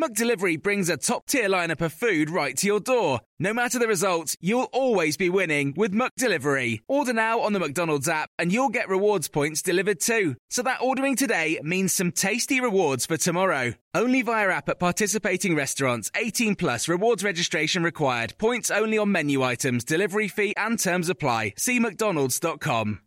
McDelivery 0.00 0.62
brings 0.62 0.88
a 0.88 0.96
top-tier 0.96 1.48
lineup 1.48 1.80
of 1.80 1.92
food 1.92 2.30
right 2.30 2.56
to 2.56 2.68
your 2.68 2.78
door. 2.78 3.20
No 3.40 3.52
matter 3.52 3.80
the 3.80 3.88
result, 3.88 4.36
you'll 4.40 4.68
always 4.72 5.16
be 5.16 5.28
winning 5.28 5.74
with 5.76 5.92
McDelivery. 5.92 6.82
Order 6.86 7.12
now 7.12 7.40
on 7.40 7.52
the 7.52 7.58
McDonald's 7.58 8.08
app 8.08 8.30
and 8.38 8.52
you'll 8.52 8.68
get 8.68 8.88
rewards 8.88 9.26
points 9.26 9.60
delivered 9.60 9.98
too. 9.98 10.36
So 10.50 10.62
that 10.62 10.80
ordering 10.80 11.16
today 11.16 11.58
means 11.64 11.92
some 11.92 12.12
tasty 12.12 12.60
rewards 12.60 13.06
for 13.06 13.16
tomorrow. 13.16 13.74
Only 13.92 14.22
via 14.22 14.50
app 14.50 14.68
at 14.68 14.78
participating 14.78 15.56
restaurants. 15.56 16.12
18 16.14 16.54
plus 16.54 16.86
rewards 16.86 17.24
registration 17.24 17.82
required. 17.82 18.38
Points 18.38 18.70
only 18.70 18.98
on 18.98 19.10
menu 19.10 19.42
items, 19.42 19.82
delivery 19.84 20.28
fee 20.28 20.54
and 20.56 20.78
terms 20.78 21.08
apply. 21.08 21.54
See 21.56 21.80
mcdonalds.com. 21.80 23.00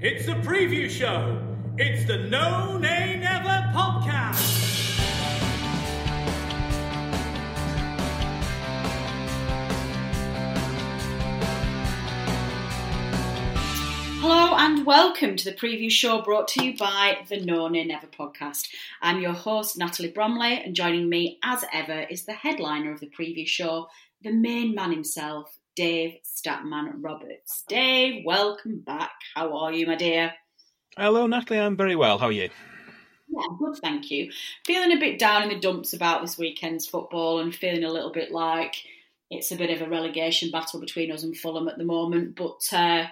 It's 0.00 0.24
the 0.24 0.36
preview 0.36 0.88
show. 0.88 1.38
It's 1.76 2.06
the 2.06 2.16
No 2.16 2.78
Nay 2.78 3.18
Never 3.20 3.70
podcast. 3.74 4.53
Hello 14.26 14.56
and 14.56 14.86
welcome 14.86 15.36
to 15.36 15.44
the 15.44 15.54
preview 15.54 15.90
show 15.90 16.22
brought 16.22 16.48
to 16.48 16.64
you 16.64 16.78
by 16.78 17.18
the 17.28 17.40
No 17.40 17.68
Nay 17.68 17.84
Never 17.84 18.06
podcast. 18.06 18.68
I'm 19.02 19.20
your 19.20 19.34
host, 19.34 19.76
Natalie 19.76 20.12
Bromley, 20.12 20.62
and 20.64 20.74
joining 20.74 21.10
me 21.10 21.38
as 21.44 21.62
ever 21.70 22.06
is 22.08 22.24
the 22.24 22.32
headliner 22.32 22.90
of 22.90 23.00
the 23.00 23.10
preview 23.10 23.46
show, 23.46 23.88
the 24.22 24.32
main 24.32 24.74
man 24.74 24.92
himself, 24.92 25.58
Dave 25.76 26.20
Statman 26.24 26.94
Roberts. 27.02 27.64
Dave, 27.68 28.24
welcome 28.24 28.80
back. 28.80 29.12
How 29.34 29.58
are 29.58 29.74
you, 29.74 29.86
my 29.86 29.94
dear? 29.94 30.32
Hello, 30.96 31.26
Natalie. 31.26 31.60
I'm 31.60 31.76
very 31.76 31.94
well. 31.94 32.16
How 32.16 32.28
are 32.28 32.32
you? 32.32 32.48
Yeah, 33.28 33.46
good, 33.58 33.76
thank 33.82 34.10
you. 34.10 34.32
Feeling 34.64 34.96
a 34.96 35.00
bit 35.00 35.18
down 35.18 35.42
in 35.42 35.48
the 35.50 35.60
dumps 35.60 35.92
about 35.92 36.22
this 36.22 36.38
weekend's 36.38 36.86
football 36.86 37.40
and 37.40 37.54
feeling 37.54 37.84
a 37.84 37.92
little 37.92 38.10
bit 38.10 38.32
like 38.32 38.76
it's 39.30 39.52
a 39.52 39.56
bit 39.56 39.68
of 39.68 39.86
a 39.86 39.90
relegation 39.90 40.50
battle 40.50 40.80
between 40.80 41.12
us 41.12 41.24
and 41.24 41.36
Fulham 41.36 41.68
at 41.68 41.76
the 41.76 41.84
moment, 41.84 42.36
but. 42.36 42.66
Uh, 42.72 43.04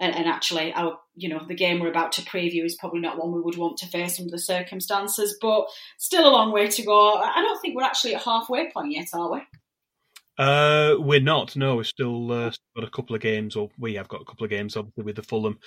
and, 0.00 0.16
and, 0.16 0.26
actually, 0.26 0.72
our 0.72 0.98
you 1.14 1.28
know 1.28 1.44
the 1.46 1.54
game 1.54 1.78
we're 1.78 1.90
about 1.90 2.12
to 2.12 2.22
preview 2.22 2.64
is 2.64 2.74
probably 2.74 3.00
not 3.00 3.18
one 3.18 3.32
we 3.32 3.40
would 3.40 3.58
want 3.58 3.76
to 3.78 3.86
face 3.86 4.18
under 4.18 4.30
the 4.30 4.38
circumstances, 4.38 5.36
but 5.40 5.66
still 5.98 6.28
a 6.28 6.32
long 6.32 6.52
way 6.52 6.68
to 6.68 6.82
go. 6.82 7.14
I 7.14 7.42
don't 7.42 7.60
think 7.60 7.76
we're 7.76 7.84
actually 7.84 8.14
at 8.14 8.22
halfway 8.22 8.70
point 8.72 8.92
yet, 8.92 9.08
are 9.12 9.32
we? 9.32 9.40
Uh, 10.38 10.96
we're 10.98 11.20
not. 11.20 11.54
No, 11.54 11.76
we've 11.76 11.86
still 11.86 12.32
uh, 12.32 12.50
got 12.74 12.84
a 12.84 12.90
couple 12.90 13.14
of 13.14 13.20
games, 13.20 13.56
or 13.56 13.68
we 13.78 13.94
have 13.96 14.08
got 14.08 14.22
a 14.22 14.24
couple 14.24 14.44
of 14.44 14.50
games. 14.50 14.74
Obviously, 14.74 15.04
with 15.04 15.16
the 15.16 15.22
Fulham 15.22 15.58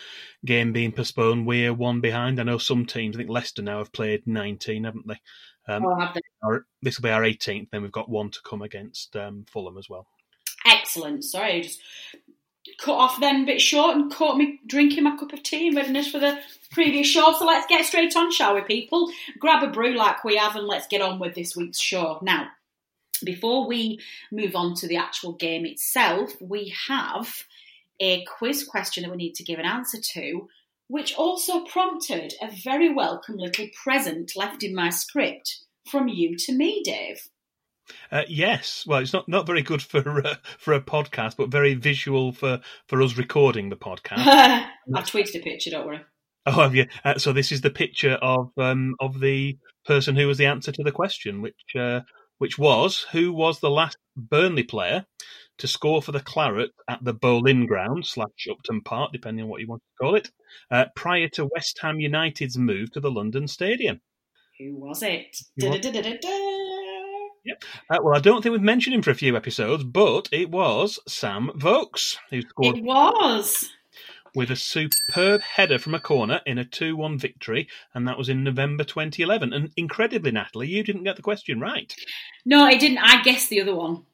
game 0.44 0.74
being 0.74 0.92
postponed, 0.92 1.46
we're 1.46 1.74
one 1.74 2.02
behind. 2.02 2.40
I 2.40 2.44
know 2.44 2.58
some 2.58 2.88
teams. 2.88 3.16
I 3.16 3.20
think 3.20 3.30
Leicester 3.30 3.62
now 3.62 3.78
have 3.78 3.94
played 3.94 4.26
nineteen, 4.26 4.86
haven't 4.86 5.08
they? 5.08 5.20
Um, 5.68 5.86
oh, 5.86 6.00
have 6.00 6.14
they? 6.16 6.22
Our, 6.44 6.66
this 6.82 6.98
will 6.98 7.04
be 7.04 7.12
our 7.12 7.22
18th. 7.22 7.70
Then 7.72 7.84
we've 7.84 7.92
got 7.92 8.10
one 8.10 8.32
to 8.32 8.40
come 8.44 8.62
against 8.62 9.16
um, 9.16 9.46
Fulham 9.48 9.78
as 9.78 9.90
well. 9.90 10.08
Excellent. 10.66 11.24
Sorry, 11.24 11.62
just 11.62 11.80
cut 12.80 12.96
off 12.96 13.20
then 13.20 13.44
a 13.44 13.46
bit 13.46 13.62
short 13.62 13.96
and 13.96 14.12
caught 14.12 14.38
me 14.38 14.60
drinking 14.66 15.04
my 15.04 15.18
cup 15.18 15.34
of 15.34 15.44
tea 15.44 15.68
in 15.68 15.76
readiness 15.76 16.10
for 16.10 16.20
the 16.20 16.40
previous 16.72 17.08
show. 17.08 17.34
So 17.38 17.46
let's 17.46 17.68
get 17.68 17.86
straight 17.86 18.16
on, 18.16 18.32
shall 18.32 18.56
we, 18.56 18.62
people? 18.62 19.12
Grab 19.40 19.64
a 19.64 19.68
brew 19.68 19.96
like 19.96 20.24
we 20.24 20.38
have 20.38 20.56
and 20.56 20.68
let's 20.68 20.88
get 20.88 21.02
on 21.02 21.20
with 21.20 21.36
this 21.36 21.56
week's 21.56 21.80
show. 21.80 22.20
Now, 22.22 22.48
before 23.24 23.68
we 23.68 24.00
move 24.32 24.56
on 24.56 24.76
to 24.76 24.88
the 24.88 24.98
actual 24.98 25.34
game 25.34 25.66
itself, 25.66 26.34
we 26.42 26.74
have 26.88 27.44
a 28.00 28.26
quiz 28.26 28.64
question 28.64 29.04
that 29.04 29.12
we 29.12 29.18
need 29.18 29.36
to 29.36 29.44
give 29.44 29.60
an 29.60 29.66
answer 29.66 30.00
to, 30.14 30.48
which 30.88 31.16
also 31.16 31.64
prompted 31.64 32.34
a 32.42 32.50
very 32.64 32.94
welcome 32.94 33.38
little 33.38 33.68
present 33.84 34.34
left 34.36 34.64
in 34.64 34.76
my 34.76 34.90
script 34.90 35.60
from 35.90 36.08
you 36.08 36.36
to 36.38 36.54
me, 36.54 36.82
Dave. 36.84 37.30
Uh, 38.12 38.24
yes, 38.28 38.86
well, 38.88 39.00
it's 39.00 39.14
not, 39.14 39.28
not 39.28 39.46
very 39.46 39.62
good 39.62 39.82
for 39.82 40.26
uh, 40.26 40.36
for 40.58 40.74
a 40.74 40.82
podcast, 40.82 41.36
but 41.38 41.50
very 41.50 41.74
visual 41.74 42.32
for, 42.32 42.62
for 42.88 43.02
us 43.02 43.18
recording 43.18 43.70
the 43.70 43.76
podcast. 43.76 44.20
I 44.26 44.70
tweeted 45.02 45.36
a 45.36 45.44
picture. 45.44 45.72
Don't 45.72 45.86
worry. 45.86 46.02
Oh, 46.46 46.52
have 46.52 46.76
you? 46.76 46.88
Uh, 47.06 47.18
so 47.18 47.32
this 47.32 47.52
is 47.52 47.62
the 47.62 47.70
picture 47.70 48.14
of 48.22 48.52
um, 48.58 48.96
of 49.00 49.20
the 49.20 49.58
person 49.86 50.16
who 50.16 50.28
was 50.28 50.38
the 50.38 50.46
answer 50.46 50.72
to 50.72 50.84
the 50.84 50.92
question, 50.92 51.42
which 51.42 51.76
uh, 51.78 52.02
which 52.38 52.58
was 52.58 53.06
who 53.12 53.32
was 53.34 53.60
the 53.60 53.70
last 53.70 53.98
Burnley 54.16 54.64
player 54.64 55.06
to 55.60 55.68
score 55.68 56.02
for 56.02 56.12
the 56.12 56.20
Claret 56.20 56.72
at 56.90 57.04
the 57.04 57.14
Boleyn 57.14 57.66
Ground 57.66 58.06
slash 58.06 58.48
Upton 58.50 58.82
Park, 58.82 59.12
depending 59.14 59.44
on 59.44 59.50
what 59.50 59.62
you 59.62 59.68
want 59.68 59.82
to 59.82 60.04
call 60.04 60.16
it, 60.16 60.32
uh, 60.72 60.86
prior 60.96 61.28
to 61.30 61.50
West 61.54 61.80
Ham 61.82 62.00
United's 62.00 62.58
move 62.58 62.92
to 62.92 63.00
the 63.00 63.12
London 63.12 63.48
Stadium. 63.48 64.02
Who 64.60 64.76
was 64.76 65.04
it? 65.04 65.38
Who 65.58 65.70
was- 65.70 65.80
Yep. 67.46 67.64
Uh, 67.90 68.00
well, 68.02 68.16
I 68.16 68.20
don't 68.20 68.42
think 68.42 68.54
we've 68.54 68.62
mentioned 68.62 68.96
him 68.96 69.02
for 69.02 69.12
a 69.12 69.16
few 69.16 69.36
episodes, 69.36 69.84
but 69.84 70.30
it 70.32 70.50
was 70.50 71.00
Sam 71.08 71.52
Vokes 71.56 72.18
who 72.30 72.42
scored. 72.42 72.78
It 72.78 72.84
was. 72.84 73.70
With 74.36 74.50
a 74.50 74.56
superb 74.56 75.42
header 75.42 75.78
from 75.78 75.94
a 75.94 76.00
corner 76.00 76.42
in 76.46 76.58
a 76.58 76.66
2 76.66 76.96
1 76.96 77.20
victory, 77.20 77.68
and 77.94 78.08
that 78.08 78.18
was 78.18 78.30
in 78.30 78.44
November 78.44 78.84
2011. 78.84 79.54
And 79.54 79.72
incredibly, 79.78 80.32
Natalie, 80.32 80.70
you 80.70 80.84
didn't 80.84 81.04
get 81.04 81.18
the 81.18 81.22
question 81.22 81.60
right. 81.60 81.94
No, 82.44 82.64
I 82.64 82.76
didn't. 82.76 82.98
I 82.98 83.22
guessed 83.22 83.50
the 83.50 83.62
other 83.62 83.76
one. 83.76 84.06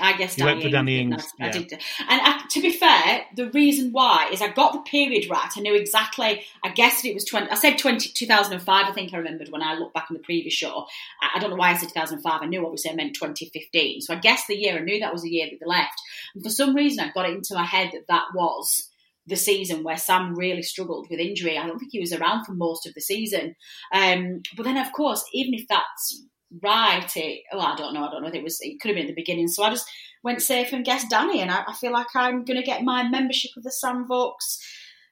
I 0.00 0.16
guess 0.16 0.36
you 0.36 0.44
Danny 0.44 0.54
went 0.54 0.62
for 0.64 0.70
Danny 0.70 1.00
Ings. 1.00 1.14
Ings. 1.14 1.32
I 1.40 1.48
did. 1.50 1.72
And 1.72 1.82
I, 2.08 2.42
to 2.50 2.60
be 2.60 2.72
fair, 2.72 3.24
the 3.34 3.50
reason 3.50 3.92
why 3.92 4.28
is 4.32 4.42
I 4.42 4.48
got 4.48 4.72
the 4.72 4.80
period 4.80 5.28
right. 5.30 5.50
I 5.56 5.60
knew 5.60 5.74
exactly. 5.74 6.44
I 6.62 6.70
guessed 6.70 7.04
it 7.04 7.14
was 7.14 7.24
twenty. 7.24 7.50
I 7.50 7.54
said 7.54 7.78
20, 7.78 8.10
2005, 8.14 8.86
I 8.86 8.92
think 8.92 9.12
I 9.12 9.18
remembered 9.18 9.50
when 9.50 9.62
I 9.62 9.74
looked 9.74 9.94
back 9.94 10.06
on 10.10 10.16
the 10.16 10.22
previous 10.22 10.54
show. 10.54 10.86
I, 11.22 11.36
I 11.36 11.38
don't 11.38 11.50
know 11.50 11.56
why 11.56 11.70
I 11.70 11.76
said 11.76 11.88
two 11.88 11.94
thousand 11.94 12.20
five. 12.20 12.42
I 12.42 12.46
knew 12.46 12.64
obviously 12.64 12.90
I 12.90 12.94
meant 12.94 13.16
twenty 13.16 13.50
fifteen. 13.52 14.00
So 14.00 14.14
I 14.14 14.18
guessed 14.18 14.46
the 14.48 14.56
year. 14.56 14.76
I 14.76 14.80
knew 14.80 15.00
that 15.00 15.12
was 15.12 15.22
the 15.22 15.30
year 15.30 15.48
that 15.50 15.58
they 15.60 15.66
left. 15.66 16.00
And 16.34 16.42
for 16.42 16.50
some 16.50 16.74
reason, 16.74 17.04
I 17.04 17.12
got 17.12 17.28
it 17.28 17.34
into 17.34 17.54
my 17.54 17.64
head 17.64 17.90
that 17.92 18.06
that 18.08 18.24
was 18.34 18.88
the 19.28 19.36
season 19.36 19.84
where 19.84 19.96
Sam 19.96 20.34
really 20.34 20.62
struggled 20.62 21.06
with 21.10 21.20
injury. 21.20 21.58
I 21.58 21.66
don't 21.66 21.78
think 21.78 21.92
he 21.92 22.00
was 22.00 22.12
around 22.12 22.44
for 22.44 22.52
most 22.52 22.86
of 22.86 22.94
the 22.94 23.00
season. 23.00 23.54
Um, 23.92 24.42
but 24.56 24.64
then, 24.64 24.78
of 24.78 24.92
course, 24.92 25.22
even 25.34 25.54
if 25.54 25.68
that's 25.68 26.24
right, 26.62 27.10
it, 27.16 27.42
well, 27.52 27.62
I 27.62 27.76
don't 27.76 27.94
know. 27.94 28.06
I 28.06 28.10
don't 28.10 28.22
know. 28.22 28.30
It 28.32 28.42
was. 28.42 28.58
It 28.60 28.80
could 28.80 28.88
have 28.88 28.96
been 28.96 29.06
at 29.06 29.08
the 29.08 29.14
beginning. 29.14 29.48
So 29.48 29.62
I 29.62 29.70
just 29.70 29.88
went 30.22 30.42
safe 30.42 30.72
and 30.72 30.84
guessed 30.84 31.10
Danny, 31.10 31.40
and 31.40 31.50
I, 31.50 31.64
I 31.66 31.74
feel 31.74 31.92
like 31.92 32.08
I'm 32.14 32.44
going 32.44 32.58
to 32.58 32.66
get 32.66 32.82
my 32.82 33.08
membership 33.08 33.50
of 33.56 33.62
the 33.62 33.72
Sam 33.72 34.06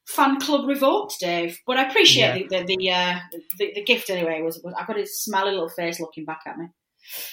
fan 0.06 0.40
club 0.40 0.68
revoked, 0.68 1.18
Dave. 1.20 1.58
But 1.66 1.78
I 1.78 1.88
appreciate 1.88 2.48
the 2.48 2.64
the, 2.64 2.76
the, 2.76 2.90
uh, 2.90 3.18
the 3.58 3.72
the 3.74 3.84
gift 3.84 4.10
anyway. 4.10 4.42
Was, 4.42 4.60
was 4.62 4.74
I 4.78 4.84
got 4.84 4.96
his 4.96 5.22
smiley 5.22 5.52
little 5.52 5.68
face 5.68 6.00
looking 6.00 6.24
back 6.24 6.42
at 6.46 6.58
me. 6.58 6.68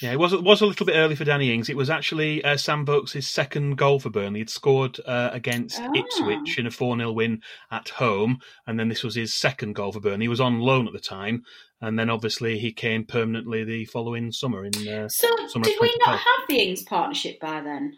Yeah, 0.00 0.12
it 0.12 0.18
was 0.18 0.32
it 0.32 0.42
was 0.42 0.60
a 0.60 0.66
little 0.66 0.86
bit 0.86 0.94
early 0.96 1.14
for 1.14 1.24
Danny 1.24 1.52
Ings. 1.52 1.68
It 1.68 1.76
was 1.76 1.90
actually 1.90 2.42
uh, 2.44 2.56
Sam 2.56 2.84
Vokes' 2.86 3.26
second 3.28 3.76
goal 3.76 3.98
for 4.00 4.10
Burnley. 4.10 4.40
He'd 4.40 4.50
scored 4.50 4.98
uh, 5.06 5.30
against 5.32 5.80
Ah. 5.80 5.90
Ipswich 5.94 6.58
in 6.58 6.66
a 6.66 6.70
4 6.70 6.96
0 6.96 7.12
win 7.12 7.40
at 7.70 7.88
home, 7.90 8.38
and 8.66 8.78
then 8.78 8.88
this 8.88 9.02
was 9.02 9.14
his 9.14 9.34
second 9.34 9.74
goal 9.74 9.92
for 9.92 10.00
Burnley. 10.00 10.24
He 10.24 10.28
was 10.28 10.40
on 10.40 10.60
loan 10.60 10.86
at 10.86 10.92
the 10.92 11.00
time, 11.00 11.42
and 11.80 11.98
then 11.98 12.10
obviously 12.10 12.58
he 12.58 12.72
came 12.72 13.04
permanently 13.04 13.64
the 13.64 13.84
following 13.86 14.30
summer. 14.32 14.64
In 14.64 14.72
uh, 14.88 15.08
So 15.08 15.28
summer 15.48 15.64
did 15.64 15.78
we 15.80 15.92
not 16.06 16.18
have 16.18 16.48
the 16.48 16.58
Ings 16.58 16.82
partnership 16.82 17.40
by 17.40 17.60
then? 17.60 17.96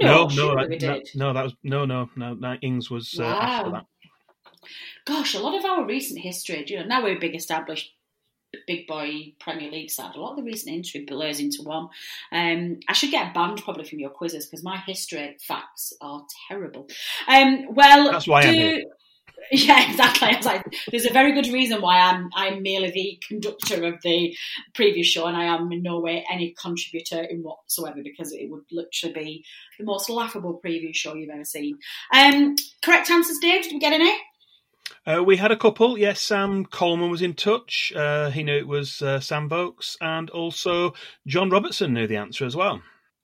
No, 0.00 0.24
no, 0.24 0.28
surely 0.28 0.56
that, 0.56 0.68
we 0.70 0.86
no, 0.88 0.94
did. 0.94 1.08
no, 1.14 1.32
that 1.32 1.44
was 1.44 1.54
no, 1.62 1.84
no, 1.84 2.10
no. 2.16 2.34
That 2.40 2.58
Ings 2.62 2.90
was 2.90 3.18
uh, 3.18 3.24
after 3.24 3.70
that. 3.70 3.84
Gosh, 5.06 5.34
a 5.34 5.40
lot 5.40 5.54
of 5.58 5.64
our 5.64 5.86
recent 5.86 6.20
history, 6.20 6.64
you 6.66 6.78
know, 6.78 6.84
now 6.86 7.02
we're 7.02 7.16
a 7.16 7.20
big 7.20 7.34
established 7.34 7.92
big 8.66 8.86
boy 8.86 9.34
Premier 9.40 9.70
League 9.70 9.90
side, 9.90 10.14
a 10.14 10.20
lot 10.20 10.32
of 10.32 10.36
the 10.36 10.42
recent 10.42 10.76
history 10.76 11.04
blurs 11.04 11.40
into 11.40 11.62
one. 11.62 11.88
Um, 12.32 12.80
I 12.88 12.92
should 12.92 13.10
get 13.10 13.34
banned 13.34 13.62
probably 13.62 13.84
from 13.84 13.98
your 13.98 14.10
quizzes 14.10 14.46
because 14.46 14.64
my 14.64 14.78
history 14.78 15.36
facts 15.40 15.92
are 16.00 16.24
terrible. 16.48 16.88
Um, 17.28 17.74
well, 17.74 18.12
That's 18.12 18.26
why 18.26 18.42
I'm 18.42 18.54
here. 18.54 18.84
Yeah, 19.50 19.90
exactly. 19.90 20.28
I 20.28 20.36
was 20.36 20.46
like, 20.46 20.64
there's 20.90 21.04
a 21.04 21.12
very 21.12 21.32
good 21.32 21.52
reason 21.52 21.82
why 21.82 21.98
I'm 21.98 22.30
I'm 22.34 22.62
merely 22.62 22.90
the 22.90 23.20
conductor 23.28 23.84
of 23.84 24.00
the 24.02 24.34
previous 24.74 25.06
show, 25.06 25.26
and 25.26 25.36
I 25.36 25.44
am 25.44 25.70
in 25.70 25.82
no 25.82 26.00
way 26.00 26.24
any 26.30 26.54
contributor 26.58 27.22
in 27.22 27.42
whatsoever 27.42 28.00
because 28.02 28.32
it 28.32 28.48
would 28.50 28.64
literally 28.72 29.12
be 29.12 29.44
the 29.78 29.84
most 29.84 30.08
laughable 30.08 30.60
preview 30.64 30.94
show 30.94 31.14
you've 31.14 31.28
ever 31.28 31.44
seen. 31.44 31.78
Um, 32.14 32.54
correct 32.82 33.10
answers, 33.10 33.38
Dave. 33.38 33.64
Did 33.64 33.72
we 33.74 33.80
get 33.80 33.92
any? 33.92 34.16
Uh, 35.06 35.22
we 35.22 35.36
had 35.36 35.52
a 35.52 35.56
couple. 35.56 35.98
Yes, 35.98 36.20
Sam 36.20 36.64
Coleman 36.64 37.10
was 37.10 37.22
in 37.22 37.34
touch. 37.34 37.92
Uh, 37.94 38.30
he 38.30 38.42
knew 38.42 38.56
it 38.56 38.68
was 38.68 39.02
uh, 39.02 39.20
Sam 39.20 39.48
Vokes, 39.48 39.96
and 40.00 40.30
also 40.30 40.94
John 41.26 41.50
Robertson 41.50 41.92
knew 41.92 42.06
the 42.06 42.16
answer 42.16 42.44
as 42.44 42.56
well. 42.56 42.80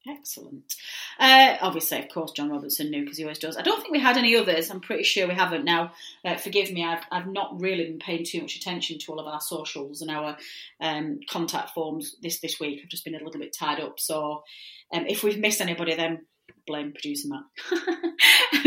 Excellent. 0.09 0.75
Uh, 1.19 1.57
obviously, 1.61 1.99
of 1.99 2.09
course, 2.09 2.33
John 2.33 2.51
Robertson 2.51 2.91
knew 2.91 3.03
because 3.03 3.19
he 3.19 3.25
always 3.25 3.39
does. 3.39 3.59
I 3.59 3.63
don't 3.63 3.81
think 3.83 3.93
we 3.93 4.01
had 4.01 4.17
any 4.17 4.35
others. 4.35 4.71
I'm 4.71 4.81
pretty 4.81 5.03
sure 5.03 5.29
we 5.29 5.35
haven't. 5.35 5.65
Now, 5.65 5.93
uh, 6.25 6.37
forgive 6.37 6.73
me, 6.73 6.85
I've, 6.85 7.05
I've 7.11 7.27
not 7.27 7.61
really 7.61 7.85
been 7.85 7.99
paying 7.99 8.25
too 8.25 8.41
much 8.41 8.57
attention 8.57 8.99
to 8.99 9.13
all 9.13 9.21
of 9.21 9.27
our 9.27 9.43
socials 9.43 10.01
and 10.01 10.11
our 10.11 10.39
um, 10.81 11.21
contact 11.29 11.71
forms 11.71 12.17
this 12.23 12.41
this 12.41 12.59
week. 12.59 12.81
I've 12.83 12.89
just 12.89 13.05
been 13.05 13.15
a 13.15 13.23
little 13.23 13.41
bit 13.41 13.55
tied 13.55 13.81
up. 13.81 14.01
So, 14.01 14.43
um, 14.93 15.07
if 15.07 15.23
we've 15.23 15.39
missed 15.39 15.61
anybody, 15.61 15.95
then 15.95 16.25
blame 16.67 16.93
producer 16.93 17.29
Matt. 17.29 17.43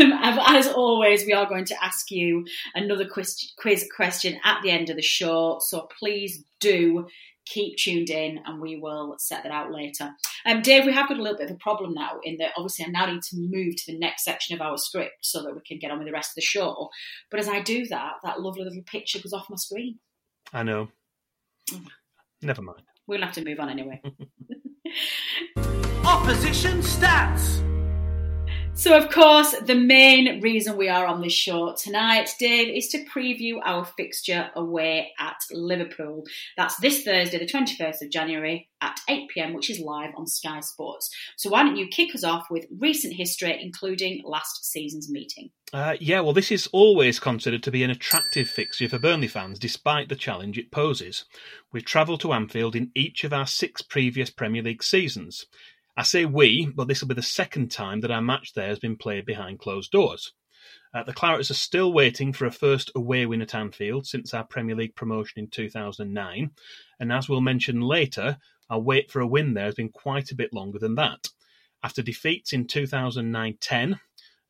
um, 0.00 0.38
as 0.46 0.68
always, 0.68 1.24
we 1.24 1.32
are 1.32 1.48
going 1.48 1.64
to 1.66 1.84
ask 1.84 2.10
you 2.10 2.44
another 2.74 3.06
quiz, 3.06 3.52
quiz 3.58 3.88
question 3.94 4.38
at 4.44 4.62
the 4.62 4.70
end 4.70 4.90
of 4.90 4.96
the 4.96 5.02
show. 5.02 5.58
So 5.60 5.88
please 5.98 6.44
do 6.60 7.06
keep 7.46 7.76
tuned 7.76 8.08
in 8.08 8.40
and 8.46 8.60
we 8.60 8.76
will 8.76 9.16
set 9.18 9.42
that 9.42 9.52
out 9.52 9.70
later. 9.70 10.10
Um, 10.46 10.62
Dave, 10.62 10.86
we 10.86 10.92
have 10.92 11.08
got 11.08 11.18
a 11.18 11.22
little 11.22 11.36
bit 11.36 11.50
of 11.50 11.56
a 11.56 11.58
problem 11.58 11.92
now 11.92 12.18
in 12.22 12.38
that 12.38 12.52
obviously 12.56 12.86
I 12.86 12.88
now 12.88 13.06
need 13.06 13.22
to 13.22 13.36
move 13.36 13.76
to 13.76 13.92
the 13.92 13.98
next 13.98 14.24
section 14.24 14.54
of 14.54 14.62
our 14.62 14.78
script 14.78 15.16
so 15.20 15.42
that 15.42 15.54
we 15.54 15.60
can 15.60 15.78
get 15.78 15.90
on 15.90 15.98
with 15.98 16.06
the 16.06 16.12
rest 16.12 16.30
of 16.30 16.36
the 16.36 16.42
show. 16.42 16.88
But 17.30 17.40
as 17.40 17.48
I 17.48 17.60
do 17.60 17.86
that, 17.86 18.14
that 18.22 18.40
lovely 18.40 18.64
little 18.64 18.82
picture 18.82 19.18
goes 19.18 19.32
off 19.32 19.50
my 19.50 19.56
screen. 19.56 19.98
I 20.52 20.62
know. 20.62 20.88
Never 22.40 22.62
mind. 22.62 22.82
We'll 23.06 23.22
have 23.22 23.32
to 23.32 23.44
move 23.44 23.60
on 23.60 23.68
anyway. 23.68 24.00
Opposition 26.04 26.80
stats. 26.80 27.73
So, 28.76 28.98
of 28.98 29.08
course, 29.08 29.54
the 29.64 29.76
main 29.76 30.40
reason 30.40 30.76
we 30.76 30.88
are 30.88 31.06
on 31.06 31.20
this 31.20 31.32
show 31.32 31.74
tonight, 31.80 32.34
Dave, 32.40 32.76
is 32.76 32.88
to 32.88 33.04
preview 33.04 33.60
our 33.64 33.84
fixture 33.84 34.50
away 34.56 35.12
at 35.18 35.36
Liverpool. 35.52 36.24
That's 36.56 36.76
this 36.78 37.04
Thursday, 37.04 37.38
the 37.38 37.46
21st 37.46 38.02
of 38.02 38.10
January 38.10 38.68
at 38.80 38.98
8 39.08 39.28
pm, 39.30 39.54
which 39.54 39.70
is 39.70 39.78
live 39.78 40.10
on 40.16 40.26
Sky 40.26 40.58
Sports. 40.60 41.08
So, 41.36 41.50
why 41.50 41.62
don't 41.62 41.76
you 41.76 41.86
kick 41.86 42.16
us 42.16 42.24
off 42.24 42.50
with 42.50 42.66
recent 42.78 43.14
history, 43.14 43.56
including 43.62 44.22
last 44.24 44.64
season's 44.64 45.08
meeting? 45.08 45.50
Uh, 45.72 45.96
yeah, 46.00 46.20
well, 46.20 46.32
this 46.34 46.52
is 46.52 46.68
always 46.72 47.20
considered 47.20 47.62
to 47.62 47.70
be 47.70 47.84
an 47.84 47.90
attractive 47.90 48.48
fixture 48.48 48.88
for 48.88 48.98
Burnley 48.98 49.28
fans, 49.28 49.58
despite 49.58 50.08
the 50.08 50.16
challenge 50.16 50.58
it 50.58 50.72
poses. 50.72 51.24
We've 51.72 51.84
travelled 51.84 52.20
to 52.20 52.32
Anfield 52.32 52.76
in 52.76 52.90
each 52.94 53.24
of 53.24 53.32
our 53.32 53.46
six 53.46 53.82
previous 53.82 54.30
Premier 54.30 54.62
League 54.62 54.82
seasons. 54.82 55.46
I 55.96 56.02
say 56.02 56.24
we, 56.24 56.66
but 56.74 56.88
this 56.88 57.00
will 57.00 57.08
be 57.08 57.14
the 57.14 57.22
second 57.22 57.70
time 57.70 58.00
that 58.00 58.10
our 58.10 58.22
match 58.22 58.52
there 58.54 58.68
has 58.68 58.78
been 58.78 58.96
played 58.96 59.24
behind 59.24 59.60
closed 59.60 59.92
doors. 59.92 60.32
Uh, 60.92 61.02
the 61.02 61.12
Clarets 61.12 61.50
are 61.50 61.54
still 61.54 61.92
waiting 61.92 62.32
for 62.32 62.46
a 62.46 62.52
first 62.52 62.90
away 62.94 63.26
win 63.26 63.42
at 63.42 63.54
Anfield 63.54 64.06
since 64.06 64.32
our 64.32 64.44
Premier 64.44 64.74
League 64.74 64.94
promotion 64.94 65.40
in 65.40 65.48
2009, 65.48 66.50
and 67.00 67.12
as 67.12 67.28
we'll 67.28 67.40
mention 67.40 67.80
later, 67.80 68.38
our 68.70 68.80
wait 68.80 69.10
for 69.10 69.20
a 69.20 69.26
win 69.26 69.54
there 69.54 69.66
has 69.66 69.74
been 69.74 69.88
quite 69.88 70.30
a 70.30 70.36
bit 70.36 70.52
longer 70.52 70.78
than 70.78 70.94
that. 70.94 71.28
After 71.82 72.02
defeats 72.02 72.52
in 72.52 72.66
2009 72.66 73.58
10, 73.60 74.00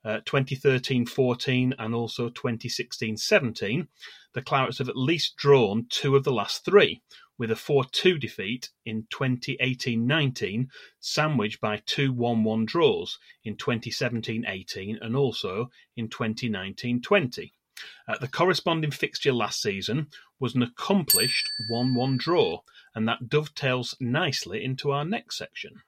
uh, 0.05 0.21
2013 0.25 1.07
14, 1.07 1.75
and 1.79 1.95
also 1.95 2.29
2016 2.29 3.17
17, 3.17 3.89
the 4.35 4.43
Clarets 4.43 4.79
have 4.79 4.89
at 4.89 4.97
least 4.97 5.37
drawn 5.37 5.87
two 5.89 6.15
of 6.15 6.25
the 6.25 6.33
last 6.33 6.65
three, 6.65 7.03
with 7.39 7.51
a 7.51 7.57
4 7.57 7.85
2 7.85 8.19
defeat 8.19 8.71
in 8.85 9.07
2018 9.11 10.07
19, 10.07 10.71
sandwiched 11.01 11.61
by 11.61 11.83
two 11.87 12.13
1 12.13 12.45
1 12.45 12.65
draws 12.65 13.19
in 13.45 13.57
2017 13.57 14.45
18 14.47 14.99
and 15.01 15.17
also 15.17 15.71
in 15.97 16.09
2019 16.09 17.01
20. 17.03 17.53
Uh, 18.07 18.19
the 18.19 18.29
corresponding 18.29 18.91
fixture 18.91 19.33
last 19.33 19.61
season 19.61 20.07
was 20.39 20.55
an 20.55 20.63
accomplished 20.63 21.49
1 21.69 21.95
1 21.95 22.17
draw, 22.17 22.61
and 22.95 23.09
that 23.09 23.29
dovetails 23.29 23.97
nicely 24.01 24.63
into 24.65 24.91
our 24.91 25.05
next 25.05 25.37
section. 25.37 25.83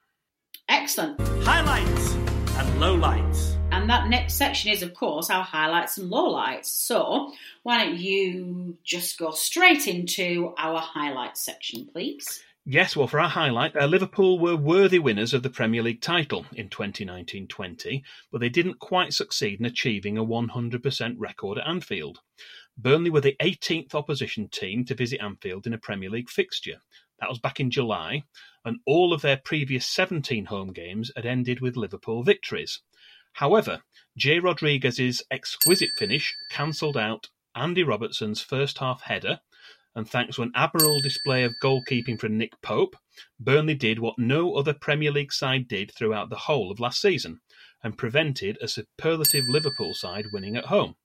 Excellent. 0.69 1.20
Highlights 1.44 2.14
and 2.14 2.81
lowlights. 2.81 3.56
And 3.87 3.91
that 3.93 4.09
next 4.09 4.35
section 4.35 4.73
is, 4.73 4.83
of 4.83 4.94
course, 4.94 5.31
our 5.31 5.44
highlights 5.44 5.97
and 5.97 6.11
lowlights. 6.11 6.67
So, 6.67 7.33
why 7.62 7.85
don't 7.85 7.97
you 7.97 8.77
just 8.83 9.17
go 9.17 9.31
straight 9.31 9.87
into 9.87 10.53
our 10.59 10.81
highlights 10.81 11.43
section, 11.43 11.87
please? 11.93 12.43
Yes, 12.65 12.97
well, 12.97 13.06
for 13.06 13.21
our 13.21 13.29
highlight, 13.29 13.77
uh, 13.77 13.87
Liverpool 13.87 14.41
were 14.41 14.56
worthy 14.56 14.99
winners 14.99 15.33
of 15.33 15.44
the 15.44 15.50
Premier 15.50 15.85
League 15.85 16.00
title 16.00 16.47
in 16.53 16.69
2019 16.69 17.47
20, 17.47 18.03
but 18.33 18.41
they 18.41 18.49
didn't 18.49 18.81
quite 18.81 19.12
succeed 19.12 19.61
in 19.61 19.67
achieving 19.67 20.19
a 20.19 20.25
100% 20.25 21.15
record 21.17 21.59
at 21.59 21.69
Anfield. 21.69 22.19
Burnley 22.77 23.11
were 23.11 23.21
the 23.21 23.37
18th 23.41 23.94
opposition 23.94 24.49
team 24.49 24.85
to 24.87 24.97
visit 24.97 25.23
Anfield 25.23 25.65
in 25.65 25.73
a 25.73 25.79
Premier 25.79 26.11
League 26.11 26.29
fixture. 26.29 26.81
That 27.21 27.29
was 27.29 27.39
back 27.39 27.61
in 27.61 27.71
July, 27.71 28.25
and 28.65 28.81
all 28.85 29.12
of 29.12 29.23
their 29.23 29.37
previous 29.37 29.87
17 29.87 30.47
home 30.47 30.73
games 30.73 31.12
had 31.15 31.25
ended 31.25 31.61
with 31.61 31.77
Liverpool 31.77 32.25
victories. 32.25 32.81
However, 33.37 33.83
Jay 34.17 34.38
Rodriguez's 34.38 35.23
exquisite 35.31 35.91
finish 35.99 36.35
cancelled 36.49 36.97
out 36.97 37.29
Andy 37.55 37.83
Robertson's 37.83 38.41
first 38.41 38.79
half 38.79 39.03
header, 39.03 39.41
and 39.94 40.09
thanks 40.09 40.37
to 40.37 40.43
an 40.43 40.53
admirable 40.55 41.00
display 41.00 41.44
of 41.44 41.53
goalkeeping 41.62 42.19
from 42.19 42.38
Nick 42.38 42.53
Pope, 42.62 42.97
Burnley 43.38 43.75
did 43.75 43.99
what 43.99 44.19
no 44.19 44.55
other 44.55 44.73
Premier 44.73 45.11
League 45.11 45.35
side 45.35 45.69
did 45.69 45.93
throughout 45.93 46.31
the 46.31 46.37
whole 46.49 46.71
of 46.71 46.81
last 46.81 46.99
season, 46.99 47.41
and 47.83 47.99
prevented 47.99 48.56
a 48.62 48.69
superlative 48.69 49.44
Liverpool 49.47 49.93
side 49.93 50.25
winning 50.32 50.56
at 50.56 50.67
home. 50.67 50.97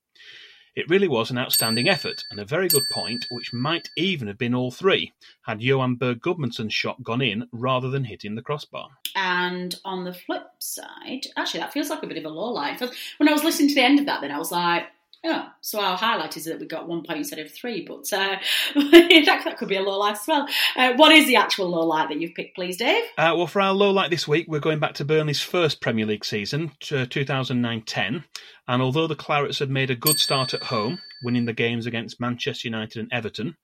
It 0.74 0.90
really 0.90 1.10
was 1.10 1.30
an 1.30 1.38
outstanding 1.38 1.90
effort 1.90 2.24
and 2.32 2.40
a 2.40 2.46
very 2.46 2.70
good 2.70 2.86
point, 2.92 3.26
which 3.30 3.52
might 3.52 3.90
even 3.98 4.28
have 4.30 4.38
been 4.38 4.56
all 4.56 4.72
three 4.72 5.12
had 5.42 5.62
Johan 5.62 5.96
Berg 5.96 6.22
Gudmundsson's 6.22 6.74
shot 6.74 7.04
gone 7.04 7.22
in 7.22 7.50
rather 7.52 7.90
than 7.90 8.06
hitting 8.06 8.36
the 8.36 8.42
crossbar. 8.42 8.88
And 9.16 9.76
on 9.84 10.06
the 10.06 10.14
flip 10.14 10.48
side, 10.60 11.28
actually, 11.36 11.60
that 11.60 11.74
feels 11.74 11.90
like 11.90 12.04
a 12.04 12.08
bit 12.08 12.18
of 12.18 12.26
a 12.26 12.30
low 12.30 12.52
light. 12.52 12.80
When 13.18 13.28
I 13.28 13.34
was 13.34 13.44
listening 13.44 13.68
to 13.70 13.76
the 13.76 13.84
end 13.84 14.00
of 14.00 14.06
that, 14.06 14.22
then 14.22 14.32
I 14.32 14.38
was 14.38 14.52
like, 14.52 14.86
oh, 15.24 15.48
so 15.62 15.80
our 15.80 15.98
highlight 15.98 16.38
is 16.38 16.46
that 16.46 16.60
we 16.60 16.66
got 16.66 16.88
one 16.88 17.04
point 17.04 17.20
instead 17.20 17.40
of 17.40 17.52
three, 17.52 17.86
but 17.86 18.12
uh, 18.14 18.38
that, 18.76 19.42
that 19.46 19.58
could 19.58 19.70
be 19.70 19.76
a 19.76 19.82
low 19.82 20.00
light 20.00 20.14
as 20.14 20.28
well. 20.28 20.48
Uh, 20.76 20.94
what 20.94 21.12
is 21.12 21.28
the 21.28 21.36
actual 21.36 21.70
low 21.70 21.86
light 21.86 22.10
that 22.10 22.20
you've 22.20 22.36
picked, 22.36 22.56
please, 22.56 22.78
Dave? 22.78 23.04
Uh, 23.18 23.34
well, 23.36 23.48
for 23.48 23.62
our 23.62 23.74
low 23.74 23.92
light 23.92 24.10
this 24.10 24.28
week, 24.28 24.46
we're 24.48 24.60
going 24.60 24.80
back 24.80 24.94
to 24.96 25.06
Burnley's 25.06 25.42
first 25.42 25.82
Premier 25.82 26.06
League 26.06 26.26
season, 26.26 26.72
2009 26.80 27.82
10. 27.82 28.24
And 28.68 28.82
although 28.82 29.08
the 29.08 29.16
Clarets 29.16 29.60
had 29.60 29.70
made 29.70 29.90
a 29.90 29.96
good 29.96 30.20
start 30.20 30.54
at 30.54 30.64
home, 30.64 31.00
winning 31.24 31.46
the 31.46 31.54
games 31.54 31.86
against 31.86 32.20
Manchester 32.20 32.68
United 32.68 33.00
and 33.00 33.12
Everton, 33.12 33.58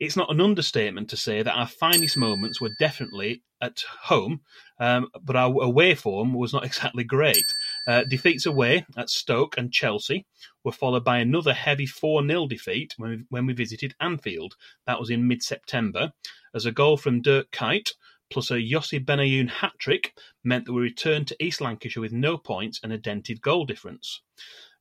it's 0.00 0.16
not 0.16 0.30
an 0.30 0.40
understatement 0.40 1.10
to 1.10 1.16
say 1.16 1.42
that 1.42 1.56
our 1.56 1.66
finest 1.66 2.16
moments 2.16 2.60
were 2.60 2.70
definitely 2.78 3.42
at 3.60 3.82
home, 4.02 4.40
um, 4.78 5.08
but 5.22 5.36
our 5.36 5.62
away 5.62 5.94
form 5.94 6.34
was 6.34 6.52
not 6.52 6.64
exactly 6.66 7.04
great. 7.04 7.44
Uh, 7.88 8.04
defeats 8.04 8.44
away 8.44 8.84
at 8.98 9.08
Stoke 9.08 9.56
and 9.56 9.72
Chelsea 9.72 10.26
were 10.62 10.72
followed 10.72 11.04
by 11.04 11.18
another 11.18 11.54
heavy 11.54 11.86
4 11.86 12.26
0 12.26 12.46
defeat 12.46 12.94
when 12.98 13.10
we, 13.10 13.24
when 13.30 13.46
we 13.46 13.54
visited 13.54 13.94
Anfield. 13.98 14.56
That 14.86 15.00
was 15.00 15.08
in 15.08 15.26
mid 15.26 15.42
September, 15.42 16.12
as 16.54 16.66
a 16.66 16.70
goal 16.70 16.98
from 16.98 17.22
Dirk 17.22 17.50
Kuyt 17.50 17.92
plus 18.30 18.50
a 18.50 18.56
Yossi 18.56 19.02
Benayoun 19.02 19.48
hat 19.48 19.72
trick 19.78 20.14
meant 20.44 20.66
that 20.66 20.74
we 20.74 20.82
returned 20.82 21.28
to 21.28 21.42
East 21.42 21.62
Lancashire 21.62 22.02
with 22.02 22.12
no 22.12 22.36
points 22.36 22.78
and 22.82 22.92
a 22.92 22.98
dented 22.98 23.40
goal 23.40 23.64
difference. 23.64 24.20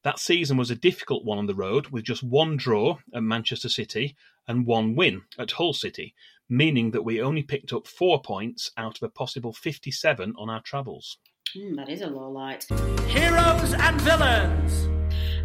That 0.04 0.20
season 0.20 0.58
was 0.58 0.70
a 0.70 0.76
difficult 0.76 1.26
one 1.26 1.38
on 1.38 1.48
the 1.48 1.56
road, 1.56 1.88
with 1.88 2.04
just 2.04 2.24
one 2.24 2.58
draw 2.58 2.98
at 3.14 3.24
Manchester 3.24 3.70
City 3.70 4.16
and 4.48 4.66
one 4.66 4.96
win 4.96 5.24
at 5.40 5.52
Hull 5.52 5.74
City, 5.74 6.14
meaning 6.50 6.92
that 6.92 7.04
we 7.04 7.22
only 7.22 7.44
picked 7.44 7.74
up 7.74 7.88
four 7.88 8.22
points 8.22 8.72
out 8.78 8.98
of 8.98 9.04
a 9.04 9.10
possible 9.10 9.54
57 9.54 10.34
on 10.38 10.50
our 10.50 10.62
travels. 10.62 11.18
Mm, 11.56 11.76
that 11.78 11.90
is 11.90 12.02
a 12.02 12.08
low 12.08 12.30
light. 12.30 12.66
Heroes 13.08 13.74
and 13.74 14.02
villains. 14.02 14.88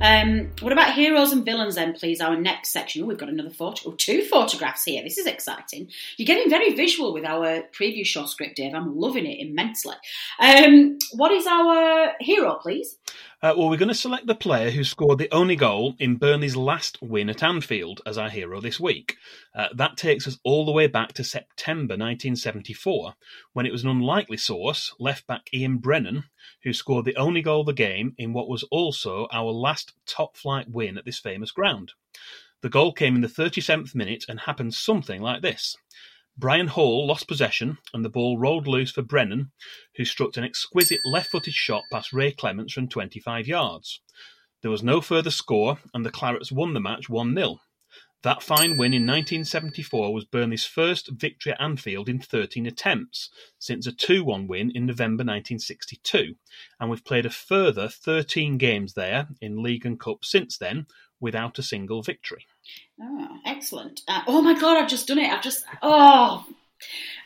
Um, 0.00 0.50
what 0.60 0.72
about 0.72 0.94
heroes 0.94 1.30
and 1.32 1.44
villains 1.44 1.76
then, 1.76 1.92
please? 1.92 2.20
Our 2.20 2.36
next 2.36 2.70
section. 2.70 3.04
Oh, 3.04 3.06
we've 3.06 3.18
got 3.18 3.28
another 3.28 3.50
photo, 3.50 3.90
oh, 3.90 3.92
two 3.92 4.22
photographs 4.22 4.82
here. 4.82 5.02
This 5.04 5.16
is 5.16 5.26
exciting. 5.26 5.88
You're 6.16 6.26
getting 6.26 6.50
very 6.50 6.74
visual 6.74 7.12
with 7.12 7.24
our 7.24 7.62
preview 7.72 8.04
show 8.04 8.26
script, 8.26 8.56
Dave. 8.56 8.74
I'm 8.74 8.98
loving 8.98 9.26
it 9.26 9.38
immensely. 9.38 9.94
Um, 10.40 10.98
what 11.12 11.30
is 11.30 11.46
our 11.46 12.14
hero, 12.18 12.56
please? 12.56 12.98
Uh, 13.44 13.52
well, 13.58 13.68
we're 13.68 13.76
going 13.76 13.88
to 13.88 13.94
select 13.94 14.28
the 14.28 14.36
player 14.36 14.70
who 14.70 14.84
scored 14.84 15.18
the 15.18 15.32
only 15.32 15.56
goal 15.56 15.96
in 15.98 16.14
Burnley's 16.14 16.54
last 16.54 16.96
win 17.02 17.28
at 17.28 17.42
Anfield 17.42 18.00
as 18.06 18.16
our 18.16 18.28
hero 18.28 18.60
this 18.60 18.78
week. 18.78 19.16
Uh, 19.52 19.66
that 19.74 19.96
takes 19.96 20.28
us 20.28 20.38
all 20.44 20.64
the 20.64 20.70
way 20.70 20.86
back 20.86 21.12
to 21.14 21.24
September 21.24 21.94
1974, 21.94 23.14
when 23.52 23.66
it 23.66 23.72
was 23.72 23.82
an 23.82 23.90
unlikely 23.90 24.36
source, 24.36 24.94
left 25.00 25.26
back 25.26 25.48
Ian 25.52 25.78
Brennan, 25.78 26.22
who 26.62 26.72
scored 26.72 27.04
the 27.04 27.16
only 27.16 27.42
goal 27.42 27.62
of 27.62 27.66
the 27.66 27.72
game 27.72 28.14
in 28.16 28.32
what 28.32 28.48
was 28.48 28.62
also 28.70 29.26
our 29.32 29.50
last 29.50 29.92
top 30.06 30.36
flight 30.36 30.70
win 30.70 30.96
at 30.96 31.04
this 31.04 31.18
famous 31.18 31.50
ground. 31.50 31.94
The 32.60 32.68
goal 32.68 32.92
came 32.92 33.16
in 33.16 33.22
the 33.22 33.26
37th 33.26 33.92
minute 33.92 34.24
and 34.28 34.38
happened 34.38 34.74
something 34.74 35.20
like 35.20 35.42
this. 35.42 35.76
Brian 36.36 36.68
Hall 36.68 37.06
lost 37.06 37.28
possession 37.28 37.78
and 37.92 38.04
the 38.04 38.08
ball 38.08 38.38
rolled 38.38 38.66
loose 38.66 38.90
for 38.90 39.02
Brennan, 39.02 39.52
who 39.96 40.04
struck 40.04 40.36
an 40.36 40.44
exquisite 40.44 41.00
left-footed 41.04 41.52
shot 41.52 41.84
past 41.92 42.12
Ray 42.12 42.32
Clemence 42.32 42.72
from 42.72 42.88
25 42.88 43.46
yards. 43.46 44.00
There 44.62 44.70
was 44.70 44.82
no 44.82 45.00
further 45.00 45.30
score 45.30 45.78
and 45.92 46.06
the 46.06 46.10
Clarets 46.10 46.50
won 46.50 46.72
the 46.72 46.80
match 46.80 47.08
1-0. 47.08 47.58
That 48.22 48.42
fine 48.42 48.76
win 48.76 48.94
in 48.94 49.02
1974 49.02 50.14
was 50.14 50.24
Burnley's 50.24 50.64
first 50.64 51.10
victory 51.10 51.52
at 51.52 51.60
Anfield 51.60 52.08
in 52.08 52.20
13 52.20 52.66
attempts 52.66 53.28
since 53.58 53.86
a 53.86 53.92
2-1 53.92 54.46
win 54.46 54.70
in 54.74 54.86
November 54.86 55.22
1962, 55.22 56.36
and 56.78 56.88
we've 56.88 57.04
played 57.04 57.26
a 57.26 57.30
further 57.30 57.88
13 57.88 58.58
games 58.58 58.94
there 58.94 59.26
in 59.40 59.62
League 59.62 59.84
and 59.84 59.98
Cup 59.98 60.24
since 60.24 60.56
then 60.56 60.86
without 61.20 61.58
a 61.58 61.62
single 61.62 62.00
victory. 62.00 62.46
Oh, 63.00 63.28
excellent. 63.44 64.00
Uh, 64.08 64.22
oh 64.26 64.42
my 64.42 64.58
God, 64.58 64.76
I've 64.76 64.90
just 64.90 65.08
done 65.08 65.18
it. 65.18 65.30
I've 65.30 65.42
just, 65.42 65.64
oh. 65.82 66.44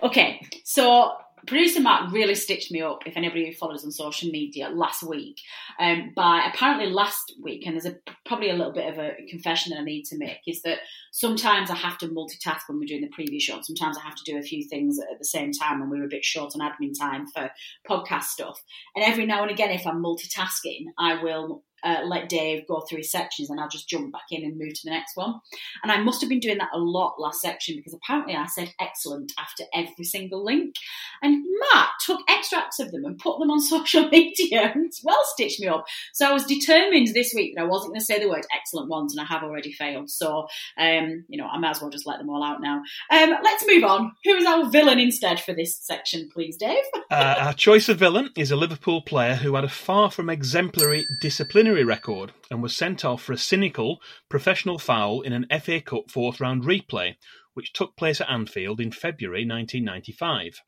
Okay, 0.02 0.46
so 0.64 1.12
producer 1.46 1.80
Matt 1.80 2.12
really 2.12 2.34
stitched 2.34 2.72
me 2.72 2.82
up, 2.82 3.06
if 3.06 3.16
anybody 3.16 3.46
who 3.46 3.54
follows 3.54 3.84
on 3.84 3.92
social 3.92 4.30
media, 4.30 4.68
last 4.68 5.02
week. 5.02 5.40
Um, 5.78 6.12
by 6.14 6.50
apparently 6.52 6.90
last 6.90 7.34
week, 7.42 7.66
and 7.66 7.74
there's 7.74 7.86
a, 7.86 7.96
probably 8.26 8.50
a 8.50 8.54
little 8.54 8.72
bit 8.72 8.92
of 8.92 8.98
a 8.98 9.12
confession 9.28 9.70
that 9.70 9.80
I 9.80 9.84
need 9.84 10.04
to 10.06 10.18
make, 10.18 10.40
is 10.46 10.62
that 10.62 10.78
sometimes 11.12 11.70
I 11.70 11.76
have 11.76 11.98
to 11.98 12.08
multitask 12.08 12.60
when 12.68 12.78
we're 12.78 12.86
doing 12.86 13.02
the 13.02 13.08
preview 13.08 13.40
show. 13.40 13.60
Sometimes 13.62 13.96
I 13.96 14.02
have 14.02 14.16
to 14.16 14.30
do 14.30 14.38
a 14.38 14.42
few 14.42 14.66
things 14.68 14.98
at 14.98 15.18
the 15.18 15.24
same 15.24 15.52
time 15.52 15.80
when 15.80 15.88
we're 15.88 16.04
a 16.04 16.08
bit 16.08 16.24
short 16.24 16.52
on 16.54 16.60
admin 16.60 16.98
time 16.98 17.26
for 17.28 17.50
podcast 17.88 18.24
stuff. 18.24 18.60
And 18.94 19.04
every 19.04 19.26
now 19.26 19.42
and 19.42 19.50
again, 19.50 19.70
if 19.70 19.86
I'm 19.86 20.02
multitasking, 20.02 20.86
I 20.98 21.22
will 21.22 21.62
uh, 21.86 22.04
let 22.04 22.28
Dave 22.28 22.66
go 22.66 22.80
through 22.80 22.98
his 22.98 23.12
sections 23.12 23.48
and 23.48 23.60
I'll 23.60 23.68
just 23.68 23.88
jump 23.88 24.12
back 24.12 24.26
in 24.30 24.44
and 24.44 24.58
move 24.58 24.74
to 24.74 24.80
the 24.84 24.90
next 24.90 25.16
one. 25.16 25.40
And 25.82 25.92
I 25.92 25.98
must 25.98 26.20
have 26.20 26.28
been 26.28 26.40
doing 26.40 26.58
that 26.58 26.70
a 26.72 26.78
lot 26.78 27.20
last 27.20 27.40
section 27.40 27.76
because 27.76 27.94
apparently 27.94 28.34
I 28.34 28.46
said 28.46 28.74
excellent 28.80 29.32
after 29.38 29.64
every 29.72 30.04
single 30.04 30.44
link. 30.44 30.74
And 31.22 31.44
Matt 31.72 31.90
took 32.04 32.20
extracts 32.28 32.80
of 32.80 32.90
them 32.90 33.04
and 33.04 33.18
put 33.18 33.38
them 33.38 33.50
on 33.50 33.60
social 33.76 34.08
media 34.08 34.72
and 34.74 34.92
well 35.04 35.20
stitched 35.24 35.60
me 35.60 35.68
up. 35.68 35.86
So 36.12 36.28
I 36.28 36.32
was 36.32 36.44
determined 36.44 37.08
this 37.08 37.32
week 37.34 37.54
that 37.54 37.62
I 37.62 37.66
wasn't 37.66 37.92
going 37.92 38.00
to 38.00 38.04
say 38.04 38.18
the 38.18 38.28
word 38.28 38.46
excellent 38.54 38.88
once 38.88 39.14
and 39.14 39.20
I 39.20 39.32
have 39.32 39.44
already 39.44 39.72
failed. 39.72 40.10
So, 40.10 40.48
um, 40.76 41.24
you 41.28 41.38
know, 41.38 41.46
I 41.46 41.58
might 41.58 41.70
as 41.70 41.80
well 41.80 41.90
just 41.90 42.06
let 42.06 42.18
them 42.18 42.30
all 42.30 42.42
out 42.42 42.60
now. 42.60 42.82
Um, 43.10 43.34
let's 43.44 43.64
move 43.66 43.84
on. 43.84 44.12
Who 44.24 44.34
is 44.34 44.46
our 44.46 44.68
villain 44.70 44.98
instead 44.98 45.40
for 45.40 45.54
this 45.54 45.76
section, 45.76 46.28
please, 46.32 46.56
Dave? 46.56 46.84
uh, 47.10 47.34
our 47.38 47.52
choice 47.52 47.88
of 47.88 47.98
villain 47.98 48.30
is 48.36 48.50
a 48.50 48.56
Liverpool 48.56 49.02
player 49.02 49.36
who 49.36 49.54
had 49.54 49.64
a 49.64 49.68
far 49.68 50.10
from 50.10 50.28
exemplary 50.28 51.06
disciplinary 51.20 51.75
record 51.84 52.32
and 52.50 52.62
was 52.62 52.76
sent 52.76 53.04
off 53.04 53.22
for 53.22 53.32
a 53.32 53.38
cynical, 53.38 54.00
professional 54.28 54.78
foul 54.78 55.20
in 55.20 55.32
an 55.32 55.46
FA 55.60 55.80
Cup 55.80 56.10
fourth 56.10 56.40
round 56.40 56.64
replay, 56.64 57.16
which 57.54 57.72
took 57.72 57.96
place 57.96 58.20
at 58.20 58.30
Anfield 58.30 58.80
in 58.80 58.92
February 58.92 59.40
1995. 59.40 60.60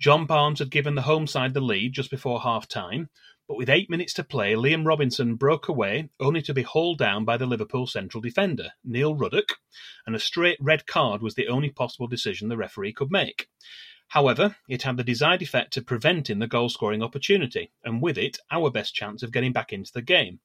John 0.00 0.26
Barnes 0.26 0.58
had 0.58 0.70
given 0.70 0.96
the 0.96 1.02
home 1.02 1.26
side 1.26 1.54
the 1.54 1.60
lead 1.60 1.92
just 1.92 2.10
before 2.10 2.40
half 2.40 2.68
time, 2.68 3.08
but 3.46 3.56
with 3.56 3.68
eight 3.68 3.90
minutes 3.90 4.14
to 4.14 4.24
play, 4.24 4.54
Liam 4.54 4.86
Robinson 4.86 5.36
broke 5.36 5.68
away, 5.68 6.08
only 6.18 6.40
to 6.42 6.54
be 6.54 6.62
hauled 6.62 6.98
down 6.98 7.24
by 7.24 7.36
the 7.36 7.46
Liverpool 7.46 7.86
central 7.86 8.20
defender, 8.20 8.70
Neil 8.82 9.14
Ruddock, 9.14 9.58
and 10.06 10.16
a 10.16 10.20
straight 10.20 10.58
red 10.60 10.86
card 10.86 11.20
was 11.20 11.34
the 11.34 11.48
only 11.48 11.70
possible 11.70 12.06
decision 12.06 12.48
the 12.48 12.56
referee 12.56 12.94
could 12.94 13.10
make. 13.10 13.48
However, 14.08 14.56
it 14.68 14.82
had 14.82 14.96
the 14.96 15.04
desired 15.04 15.42
effect 15.42 15.76
of 15.76 15.86
preventing 15.86 16.38
the 16.38 16.46
goal 16.46 16.68
scoring 16.68 17.02
opportunity, 17.02 17.72
and 17.84 18.00
with 18.00 18.18
it, 18.18 18.38
our 18.50 18.70
best 18.70 18.94
chance 18.94 19.22
of 19.22 19.32
getting 19.32 19.52
back 19.52 19.72
into 19.72 19.92
the 19.92 20.02
game. 20.02 20.40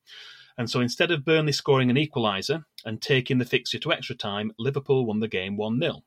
And 0.57 0.69
so 0.69 0.81
instead 0.81 1.11
of 1.11 1.23
Burnley 1.23 1.53
scoring 1.53 1.89
an 1.89 1.95
equaliser 1.95 2.65
and 2.83 3.01
taking 3.01 3.37
the 3.37 3.45
fixture 3.45 3.79
to 3.79 3.93
extra 3.93 4.15
time, 4.15 4.51
Liverpool 4.59 5.05
won 5.05 5.19
the 5.19 5.27
game 5.27 5.55
1 5.55 5.79
0. 5.79 6.03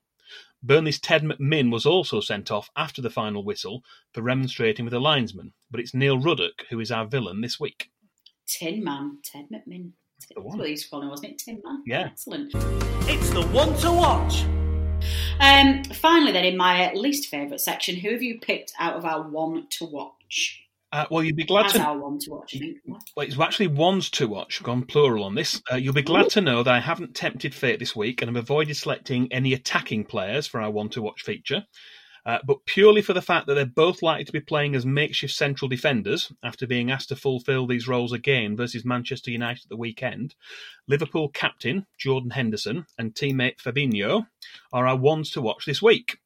Burnley's 0.62 1.00
Ted 1.00 1.22
McMinn 1.22 1.72
was 1.72 1.86
also 1.86 2.20
sent 2.20 2.50
off 2.50 2.70
after 2.76 3.02
the 3.02 3.10
final 3.10 3.44
whistle 3.44 3.82
for 4.12 4.22
remonstrating 4.22 4.84
with 4.84 4.92
the 4.92 5.00
linesman, 5.00 5.54
but 5.70 5.80
it's 5.80 5.94
Neil 5.94 6.18
Ruddock 6.18 6.66
who 6.70 6.80
is 6.80 6.92
our 6.92 7.06
villain 7.06 7.40
this 7.40 7.58
week. 7.58 7.90
Tin 8.46 8.84
Man, 8.84 9.18
Ted 9.24 9.46
McMinn. 9.52 9.92
That's 10.18 10.32
what 10.36 10.64
he 10.64 10.72
used 10.72 10.90
to 10.90 10.98
wasn't 10.98 11.32
it? 11.32 11.38
Tin 11.38 11.60
Man? 11.64 11.82
Yeah. 11.86 12.08
Excellent. 12.12 12.52
It's 13.08 13.30
the 13.30 13.42
one 13.52 13.76
to 13.78 13.90
watch. 13.90 14.44
Um, 15.40 15.84
finally, 15.84 16.32
then, 16.32 16.44
in 16.44 16.56
my 16.56 16.92
least 16.92 17.28
favourite 17.28 17.60
section, 17.60 17.96
who 17.96 18.10
have 18.10 18.22
you 18.22 18.38
picked 18.40 18.72
out 18.78 18.96
of 18.96 19.04
our 19.04 19.22
one 19.22 19.66
to 19.70 19.84
watch? 19.84 20.62
Uh, 20.92 21.06
well, 21.10 21.24
you'd 21.24 21.36
be 21.36 21.44
glad 21.44 21.66
As 21.66 21.72
to. 21.72 21.80
our 21.82 21.96
one 21.96 22.18
to 22.18 22.30
watch, 22.30 22.54
I 22.54 22.58
think. 22.58 22.76
What? 22.84 23.02
Well, 23.16 23.26
it's 23.26 23.40
actually 23.40 23.68
ones 23.68 24.10
to 24.10 24.28
watch, 24.28 24.62
gone 24.62 24.84
plural 24.84 25.24
on 25.24 25.34
this. 25.34 25.62
Uh, 25.72 25.76
you'll 25.76 25.94
be 25.94 26.02
glad 26.02 26.28
to 26.30 26.42
know 26.42 26.62
that 26.62 26.74
I 26.74 26.80
haven't 26.80 27.14
tempted 27.14 27.54
fate 27.54 27.78
this 27.78 27.96
week 27.96 28.20
and 28.20 28.30
I've 28.30 28.36
avoided 28.36 28.76
selecting 28.76 29.32
any 29.32 29.54
attacking 29.54 30.04
players 30.04 30.46
for 30.46 30.60
our 30.60 30.70
one 30.70 30.90
to 30.90 31.00
watch 31.00 31.22
feature. 31.22 31.64
Uh, 32.24 32.38
but 32.46 32.64
purely 32.66 33.02
for 33.02 33.12
the 33.12 33.22
fact 33.22 33.46
that 33.46 33.54
they're 33.54 33.66
both 33.66 34.00
likely 34.00 34.24
to 34.24 34.32
be 34.32 34.40
playing 34.40 34.74
as 34.76 34.86
makeshift 34.86 35.34
central 35.34 35.68
defenders 35.68 36.32
after 36.42 36.66
being 36.66 36.90
asked 36.90 37.08
to 37.08 37.16
fulfil 37.16 37.66
these 37.66 37.88
roles 37.88 38.12
again 38.12 38.56
versus 38.56 38.84
Manchester 38.84 39.30
United 39.30 39.64
at 39.64 39.68
the 39.68 39.76
weekend, 39.76 40.34
Liverpool 40.86 41.28
captain 41.28 41.86
Jordan 41.98 42.30
Henderson 42.30 42.86
and 42.96 43.14
teammate 43.14 43.60
Fabinho 43.60 44.26
are 44.72 44.86
our 44.86 44.96
ones 44.96 45.30
to 45.30 45.42
watch 45.42 45.66
this 45.66 45.82
week. 45.82 46.18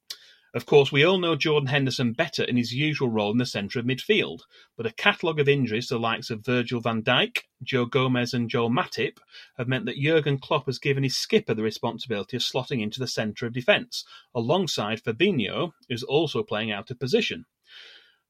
Of 0.56 0.64
course, 0.64 0.90
we 0.90 1.04
all 1.04 1.18
know 1.18 1.36
Jordan 1.36 1.66
Henderson 1.66 2.14
better 2.14 2.42
in 2.42 2.56
his 2.56 2.72
usual 2.72 3.10
role 3.10 3.30
in 3.30 3.36
the 3.36 3.44
centre 3.44 3.78
of 3.78 3.84
midfield, 3.84 4.40
but 4.74 4.86
a 4.86 4.90
catalogue 4.90 5.38
of 5.38 5.50
injuries 5.50 5.88
to 5.88 5.94
the 5.94 6.00
likes 6.00 6.30
of 6.30 6.46
Virgil 6.46 6.80
van 6.80 7.02
Dijk, 7.02 7.40
Joe 7.62 7.84
Gomez, 7.84 8.32
and 8.32 8.48
Joel 8.48 8.70
Matip 8.70 9.18
have 9.58 9.68
meant 9.68 9.84
that 9.84 9.98
Jurgen 9.98 10.38
Klopp 10.38 10.64
has 10.64 10.78
given 10.78 11.02
his 11.02 11.14
skipper 11.14 11.52
the 11.52 11.62
responsibility 11.62 12.38
of 12.38 12.42
slotting 12.42 12.80
into 12.80 12.98
the 12.98 13.06
centre 13.06 13.44
of 13.44 13.52
defence, 13.52 14.06
alongside 14.34 15.02
Fabinho, 15.02 15.72
who's 15.90 16.02
also 16.02 16.42
playing 16.42 16.72
out 16.72 16.90
of 16.90 16.98
position. 16.98 17.44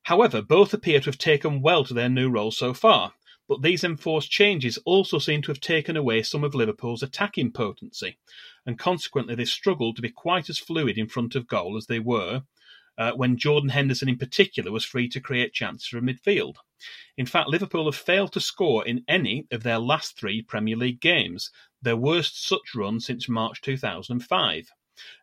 However, 0.03 0.43
both 0.43 0.75
appear 0.75 0.99
to 0.99 1.07
have 1.11 1.19
taken 1.19 1.63
well 1.63 1.85
to 1.85 1.95
their 1.95 2.09
new 2.09 2.29
roles 2.29 2.59
so 2.59 2.75
far, 2.75 3.13
but 3.49 3.63
these 3.63 3.85
enforced 3.85 4.31
changes 4.31 4.79
also 4.85 5.19
seem 5.19 5.43
to 5.43 5.51
have 5.51 5.61
taken 5.61 5.97
away 5.97 6.23
some 6.23 6.43
of 6.43 6.55
Liverpool's 6.55 7.03
attacking 7.03 7.53
potency, 7.53 8.19
and 8.65 8.79
consequently 8.79 9.35
they 9.35 9.45
struggled 9.45 9.97
to 9.97 10.03
be 10.03 10.11
quite 10.11 10.51
as 10.51 10.59
fluid 10.59 10.99
in 10.99 11.09
front 11.09 11.35
of 11.35 11.47
goal 11.47 11.77
as 11.77 11.87
they 11.87 12.01
were 12.01 12.43
uh, 12.99 13.13
when 13.13 13.37
Jordan 13.37 13.71
Henderson 13.71 14.09
in 14.09 14.19
particular 14.19 14.73
was 14.73 14.85
free 14.85 15.09
to 15.09 15.21
create 15.21 15.53
chances 15.53 15.87
from 15.87 16.07
midfield. 16.07 16.57
In 17.17 17.27
fact, 17.27 17.49
Liverpool 17.49 17.85
have 17.87 17.97
failed 17.97 18.33
to 18.33 18.41
score 18.41 18.87
in 18.87 19.05
any 19.07 19.47
of 19.51 19.63
their 19.63 19.79
last 19.79 20.19
three 20.19 20.43
Premier 20.43 20.77
League 20.77 21.01
games, 21.01 21.51
their 21.81 21.97
worst 21.97 22.47
such 22.47 22.75
run 22.75 23.01
since 23.01 23.29
March 23.29 23.61
2005. 23.61 24.71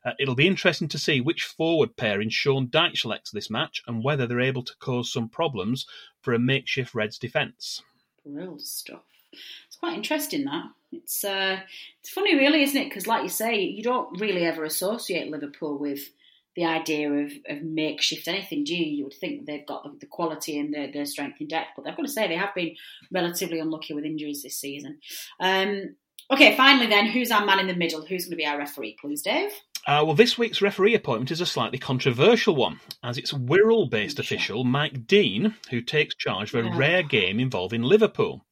Uh, 0.05 0.11
it'll 0.19 0.35
be 0.35 0.47
interesting 0.47 0.87
to 0.87 0.99
see 0.99 1.19
which 1.19 1.43
forward 1.43 1.97
pairing 1.97 2.29
Sean 2.29 2.67
Dyche 2.67 2.99
selects 2.99 3.31
this 3.31 3.49
match 3.49 3.81
and 3.87 4.03
whether 4.03 4.27
they're 4.27 4.39
able 4.39 4.63
to 4.63 4.75
cause 4.77 5.11
some 5.11 5.29
problems 5.29 5.87
for 6.21 6.33
a 6.33 6.39
makeshift 6.39 6.93
Reds 6.93 7.17
defence. 7.17 7.81
Real 8.25 8.57
stuff. 8.59 9.01
It's 9.67 9.77
quite 9.77 9.95
interesting 9.95 10.45
that. 10.45 10.65
It's 10.91 11.23
uh, 11.23 11.59
it's 11.99 12.09
funny, 12.09 12.35
really, 12.35 12.63
isn't 12.63 12.79
it? 12.79 12.85
Because, 12.85 13.07
like 13.07 13.23
you 13.23 13.29
say, 13.29 13.61
you 13.61 13.83
don't 13.83 14.19
really 14.19 14.45
ever 14.45 14.63
associate 14.63 15.31
Liverpool 15.31 15.77
with 15.77 16.09
the 16.55 16.65
idea 16.65 17.11
of, 17.11 17.31
of 17.49 17.63
makeshift 17.63 18.27
anything, 18.27 18.63
do 18.63 18.75
you? 18.75 18.85
You 18.85 19.03
would 19.05 19.13
think 19.13 19.45
they've 19.45 19.65
got 19.65 19.83
the, 19.83 19.97
the 20.01 20.05
quality 20.05 20.59
and 20.59 20.73
their, 20.73 20.91
the 20.91 21.05
strength 21.05 21.39
and 21.39 21.49
depth, 21.49 21.71
but 21.75 21.87
I've 21.87 21.97
got 21.97 22.03
to 22.03 22.11
say 22.11 22.27
they 22.27 22.35
have 22.35 22.53
been 22.53 22.75
relatively 23.11 23.59
unlucky 23.59 23.93
with 23.93 24.05
injuries 24.05 24.43
this 24.43 24.57
season. 24.57 24.99
Um, 25.39 25.95
okay, 26.31 26.55
finally, 26.55 26.87
then, 26.87 27.07
who's 27.07 27.31
our 27.31 27.45
man 27.45 27.59
in 27.59 27.67
the 27.67 27.75
middle? 27.75 28.05
Who's 28.05 28.25
going 28.25 28.31
to 28.31 28.37
be 28.37 28.45
our 28.45 28.57
referee, 28.57 28.97
please, 28.99 29.21
Dave? 29.21 29.51
Uh, 29.85 30.01
well, 30.05 30.13
this 30.13 30.37
week's 30.37 30.61
referee 30.61 30.95
appointment 30.95 31.31
is 31.31 31.41
a 31.41 31.45
slightly 31.45 31.77
controversial 31.77 32.55
one, 32.55 32.79
as 33.03 33.17
it's 33.17 33.33
Wirral 33.33 33.89
based 33.89 34.17
official 34.17 34.63
Mike 34.63 35.05
Dean 35.07 35.55
who 35.69 35.81
takes 35.81 36.15
charge 36.15 36.53
of 36.53 36.65
a 36.65 36.69
Yeah. 36.69 36.77
rare 36.77 37.03
game 37.03 37.39
involving 37.39 37.81
Liverpool. 37.81 38.45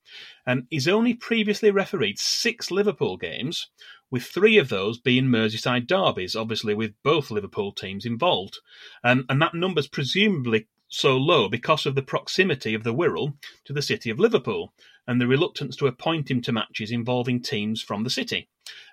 Um, 0.45 0.67
he's 0.69 0.89
only 0.89 1.13
previously 1.13 1.71
refereed 1.71 2.19
six 2.19 2.69
Liverpool 2.69 3.15
games, 3.15 3.69
with 4.09 4.23
three 4.23 4.57
of 4.57 4.67
those 4.67 4.99
being 4.99 5.25
Merseyside 5.25 5.87
derbies, 5.87 6.35
obviously 6.35 6.73
with 6.73 6.93
both 7.01 7.31
Liverpool 7.31 7.71
teams 7.71 8.05
involved. 8.05 8.57
Um, 9.05 9.25
and 9.29 9.41
that 9.41 9.53
number's 9.53 9.87
presumably 9.87 10.67
so 10.89 11.15
low 11.15 11.47
because 11.47 11.85
of 11.85 11.95
the 11.95 12.01
proximity 12.01 12.73
of 12.73 12.83
the 12.83 12.93
Wirral 12.93 13.37
to 13.63 13.71
the 13.71 13.81
city 13.81 14.09
of 14.09 14.19
Liverpool 14.19 14.73
and 15.07 15.19
the 15.19 15.27
reluctance 15.27 15.75
to 15.77 15.87
appoint 15.87 16.29
him 16.29 16.41
to 16.41 16.51
matches 16.51 16.91
involving 16.91 17.41
teams 17.41 17.81
from 17.81 18.03
the 18.03 18.09
city. 18.09 18.47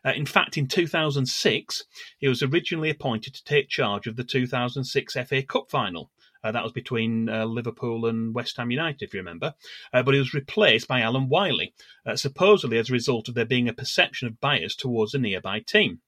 Uh, 0.05 0.13
in 0.15 0.27
fact, 0.27 0.57
in 0.57 0.67
2006, 0.67 1.85
he 2.19 2.29
was 2.29 2.43
originally 2.43 2.91
appointed 2.91 3.35
to 3.35 3.45
take 3.45 3.69
charge 3.69 4.07
of 4.07 4.17
the 4.17 4.25
2006 4.25 5.15
FA 5.15 5.43
Cup 5.43 5.71
final, 5.71 6.11
Uh, 6.43 6.53
that 6.53 6.63
was 6.63 6.73
between 6.73 7.29
uh, 7.29 7.45
Liverpool 7.45 8.07
and 8.07 8.35
West 8.35 8.57
Ham 8.57 8.71
United, 8.71 9.03
if 9.03 9.13
you 9.13 9.21
remember. 9.21 9.55
Uh, 9.93 10.03
but 10.03 10.15
he 10.15 10.21
was 10.21 10.35
replaced 10.35 10.87
by 10.87 11.01
Alan 11.01 11.29
Wiley, 11.29 11.75
uh, 12.07 12.17
supposedly 12.17 12.79
as 12.79 12.89
a 12.89 12.93
result 12.93 13.29
of 13.29 13.35
there 13.35 13.45
being 13.45 13.69
a 13.69 13.73
perception 13.73 14.29
of 14.29 14.41
bias 14.41 14.77
towards 14.77 15.15
a 15.15 15.19
nearby 15.19 15.61
team. 15.61 16.01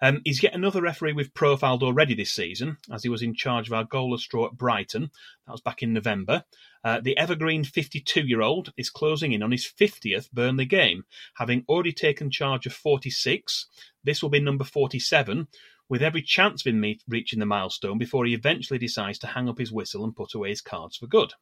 Um, 0.00 0.20
he's 0.24 0.42
yet 0.42 0.54
another 0.54 0.80
referee 0.80 1.12
we've 1.12 1.34
profiled 1.34 1.82
already 1.82 2.14
this 2.14 2.30
season, 2.30 2.78
as 2.92 3.02
he 3.02 3.08
was 3.08 3.22
in 3.22 3.34
charge 3.34 3.66
of 3.66 3.72
our 3.72 3.84
goalless 3.84 4.26
draw 4.28 4.46
at 4.46 4.56
Brighton. 4.56 5.10
That 5.46 5.52
was 5.52 5.60
back 5.60 5.82
in 5.82 5.92
November. 5.92 6.44
Uh, 6.86 7.00
the 7.00 7.18
evergreen 7.18 7.64
52 7.64 8.20
year 8.20 8.42
old 8.42 8.72
is 8.76 8.90
closing 8.90 9.32
in 9.32 9.42
on 9.42 9.50
his 9.50 9.66
50th 9.66 10.30
Burnley 10.30 10.66
game, 10.66 11.02
having 11.34 11.64
already 11.68 11.92
taken 11.92 12.30
charge 12.30 12.64
of 12.64 12.72
46. 12.72 13.66
This 14.04 14.22
will 14.22 14.30
be 14.30 14.38
number 14.38 14.62
47, 14.62 15.48
with 15.88 16.00
every 16.00 16.22
chance 16.22 16.64
of 16.64 16.72
him 16.72 16.84
reaching 17.08 17.40
the 17.40 17.44
milestone 17.44 17.98
before 17.98 18.24
he 18.24 18.34
eventually 18.34 18.78
decides 18.78 19.18
to 19.18 19.26
hang 19.26 19.48
up 19.48 19.58
his 19.58 19.72
whistle 19.72 20.04
and 20.04 20.14
put 20.14 20.32
away 20.32 20.50
his 20.50 20.60
cards 20.60 20.96
for 20.96 21.08
good. 21.08 21.32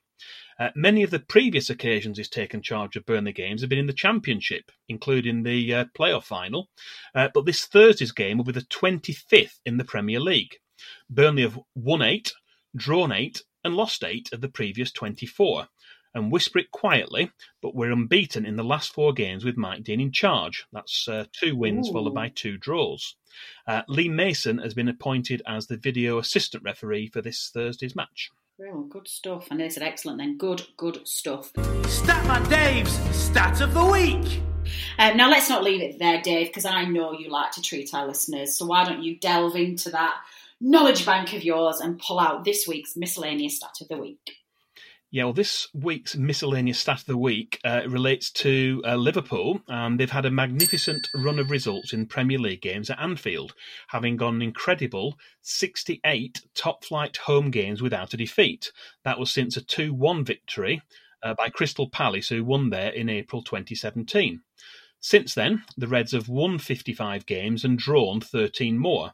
Uh, 0.59 0.71
many 0.75 1.03
of 1.03 1.11
the 1.11 1.19
previous 1.19 1.69
occasions 1.69 2.17
he's 2.17 2.31
taken 2.31 2.63
charge 2.63 2.97
of 2.97 3.05
Burnley 3.05 3.35
games 3.35 3.61
have 3.61 3.69
been 3.69 3.79
in 3.79 3.87
the 3.87 3.93
Championship, 3.93 4.73
including 4.89 5.43
the 5.43 5.75
uh, 5.75 5.85
playoff 5.95 6.25
final. 6.25 6.71
Uh, 7.15 7.29
but 7.35 7.45
this 7.45 7.67
Thursday's 7.67 8.13
game 8.13 8.39
will 8.39 8.47
be 8.47 8.53
the 8.53 8.63
25th 8.63 9.59
in 9.67 9.77
the 9.77 9.85
Premier 9.85 10.21
League. 10.21 10.57
Burnley 11.11 11.43
have 11.43 11.61
won 11.75 12.01
eight, 12.01 12.33
drawn 12.75 13.13
eight, 13.13 13.43
and 13.65 13.75
lost 13.75 14.05
eight 14.05 14.33
of 14.33 14.41
the 14.41 14.49
previous 14.49 14.93
24. 14.93 15.69
And 16.17 16.31
whisper 16.31 16.61
it 16.61 16.71
quietly, 16.71 17.33
but 17.61 17.75
we're 17.75 17.91
unbeaten 17.91 18.47
in 18.47 18.55
the 18.55 18.63
last 18.63 18.93
four 18.93 19.13
games 19.13 19.45
with 19.45 19.57
Mike 19.57 19.83
Dean 19.83 20.01
in 20.01 20.13
charge. 20.13 20.65
That's 20.73 21.09
uh, 21.09 21.25
two 21.33 21.57
wins 21.57 21.89
Ooh. 21.89 21.93
followed 21.93 22.15
by 22.15 22.29
two 22.29 22.57
draws. 22.57 23.17
Uh, 23.67 23.83
Lee 23.89 24.09
Mason 24.09 24.59
has 24.59 24.75
been 24.75 24.89
appointed 24.89 25.43
as 25.45 25.67
the 25.67 25.77
video 25.77 26.19
assistant 26.19 26.63
referee 26.63 27.09
for 27.09 27.21
this 27.21 27.51
Thursday's 27.53 27.97
match. 27.97 28.31
Well, 28.57 28.83
good 28.83 29.09
stuff. 29.09 29.49
And 29.51 29.59
they 29.59 29.69
said 29.69 29.83
excellent 29.83 30.19
then. 30.19 30.39
Good, 30.39 30.63
good 30.77 31.01
stuff. 31.09 31.53
Statman 31.55 32.49
Dave's 32.49 32.93
Stat 33.17 33.61
of 33.61 33.75
the 33.75 33.85
Week. 33.85 34.41
Um, 34.99 35.17
now, 35.17 35.29
let's 35.29 35.49
not 35.49 35.65
leave 35.65 35.83
it 35.83 35.99
there, 35.99 36.23
Dave, 36.23 36.47
because 36.47 36.65
I 36.65 36.85
know 36.85 37.13
you 37.13 37.31
like 37.31 37.51
to 37.53 37.63
treat 37.63 37.93
our 37.93 38.07
listeners. 38.07 38.57
So 38.57 38.67
why 38.67 38.85
don't 38.85 39.03
you 39.03 39.17
delve 39.19 39.57
into 39.57 39.91
that 39.91 40.15
knowledge 40.65 41.05
bank 41.05 41.35
of 41.35 41.45
yours 41.45 41.79
and 41.81 41.99
pull 41.99 42.19
out 42.19 42.45
this 42.45 42.67
week's 42.67 42.97
miscellaneous 42.97 43.57
stat 43.57 43.77
of 43.81 43.89
the 43.89 43.99
week? 43.99 44.39
Yeah, 45.11 45.25
well, 45.25 45.33
this 45.33 45.69
week's 45.73 46.17
miscellaneous 46.17 46.81
stat 46.81 47.03
of 47.03 47.07
the 47.07 47.17
week 47.17 47.61
uh, 47.65 47.83
relates 47.87 48.33
to 48.33 48.83
uh, 48.85 48.97
Liverpool. 48.97 49.61
They've 49.69 50.11
had 50.11 50.25
a 50.25 50.31
magnificent 50.31 51.09
run 51.15 51.39
of 51.39 51.53
results 51.53 51.93
in 51.93 52.07
Premier 52.07 52.39
League 52.39 52.63
games 52.63 52.91
at 52.91 52.99
Anfield, 52.99 53.55
having 53.89 54.17
gone 54.17 54.35
an 54.35 54.43
incredible 54.43 55.17
68 55.43 56.43
top 56.57 56.85
flight 56.85 57.19
home 57.19 57.53
games 57.53 57.81
without 57.81 58.13
a 58.13 58.17
defeat. 58.17 58.73
That 59.05 59.21
was 59.21 59.31
since 59.31 59.57
a 59.57 59.63
2 59.63 59.95
1 59.95 60.25
victory 60.25 60.83
uh, 61.23 61.35
by 61.35 61.49
Crystal 61.49 61.89
Palace, 61.89 62.31
who 62.31 62.43
won 62.43 62.71
there 62.71 62.91
in 62.91 63.09
April 63.09 63.43
2017. 63.43 64.41
Since 64.99 65.35
then, 65.35 65.63
the 65.77 65.87
Reds 65.87 66.13
have 66.13 66.29
won 66.29 66.59
55 66.59 67.27
games 67.27 67.63
and 67.63 67.79
drawn 67.79 68.21
13 68.21 68.79
more. 68.79 69.13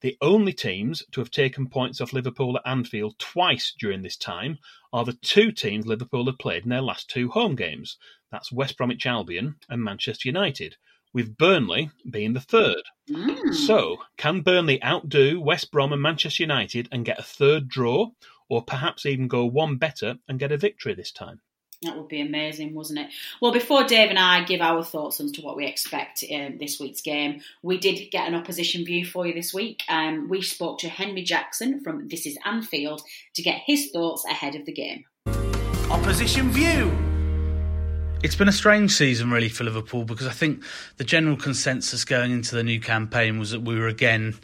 The 0.00 0.16
only 0.22 0.54
teams 0.54 1.04
to 1.12 1.20
have 1.20 1.30
taken 1.30 1.68
points 1.68 2.00
off 2.00 2.14
Liverpool 2.14 2.56
at 2.56 2.66
Anfield 2.66 3.18
twice 3.18 3.74
during 3.78 4.00
this 4.00 4.16
time 4.16 4.58
are 4.94 5.04
the 5.04 5.12
two 5.12 5.52
teams 5.52 5.86
Liverpool 5.86 6.24
have 6.26 6.38
played 6.38 6.62
in 6.62 6.70
their 6.70 6.80
last 6.80 7.10
two 7.10 7.28
home 7.28 7.54
games. 7.54 7.98
That's 8.30 8.50
West 8.50 8.78
Bromwich 8.78 9.04
Albion 9.04 9.56
and 9.68 9.84
Manchester 9.84 10.28
United, 10.28 10.76
with 11.12 11.36
Burnley 11.36 11.90
being 12.08 12.32
the 12.32 12.40
third. 12.40 12.82
Mm. 13.10 13.54
So, 13.54 13.98
can 14.16 14.40
Burnley 14.40 14.82
outdo 14.82 15.38
West 15.38 15.70
Brom 15.70 15.92
and 15.92 16.00
Manchester 16.00 16.44
United 16.44 16.88
and 16.90 17.04
get 17.04 17.18
a 17.18 17.22
third 17.22 17.68
draw, 17.68 18.12
or 18.48 18.62
perhaps 18.64 19.04
even 19.04 19.28
go 19.28 19.44
one 19.44 19.76
better 19.76 20.16
and 20.26 20.38
get 20.38 20.52
a 20.52 20.56
victory 20.56 20.94
this 20.94 21.12
time? 21.12 21.42
That 21.82 21.96
would 21.96 22.08
be 22.08 22.20
amazing, 22.20 22.74
wasn't 22.74 22.98
it? 22.98 23.08
Well, 23.40 23.52
before 23.52 23.84
Dave 23.84 24.10
and 24.10 24.18
I 24.18 24.44
give 24.44 24.60
our 24.60 24.84
thoughts 24.84 25.18
as 25.18 25.32
to 25.32 25.40
what 25.40 25.56
we 25.56 25.66
expect 25.66 26.22
in 26.22 26.58
this 26.58 26.78
week's 26.78 27.00
game, 27.00 27.40
we 27.62 27.78
did 27.78 28.10
get 28.10 28.28
an 28.28 28.34
opposition 28.34 28.84
view 28.84 29.06
for 29.06 29.26
you 29.26 29.32
this 29.32 29.54
week. 29.54 29.82
Um, 29.88 30.28
we 30.28 30.42
spoke 30.42 30.78
to 30.80 30.90
Henry 30.90 31.22
Jackson 31.22 31.80
from 31.80 32.08
This 32.08 32.26
Is 32.26 32.36
Anfield 32.44 33.00
to 33.32 33.42
get 33.42 33.62
his 33.64 33.90
thoughts 33.92 34.26
ahead 34.26 34.56
of 34.56 34.66
the 34.66 34.72
game. 34.72 35.06
Opposition 35.90 36.50
view. 36.50 36.94
It's 38.22 38.36
been 38.36 38.48
a 38.48 38.52
strange 38.52 38.92
season, 38.92 39.30
really, 39.30 39.48
for 39.48 39.64
Liverpool 39.64 40.04
because 40.04 40.26
I 40.26 40.32
think 40.32 40.62
the 40.98 41.04
general 41.04 41.38
consensus 41.38 42.04
going 42.04 42.30
into 42.30 42.54
the 42.54 42.62
new 42.62 42.78
campaign 42.78 43.38
was 43.38 43.52
that 43.52 43.62
we 43.62 43.78
were 43.78 43.88
again 43.88 44.34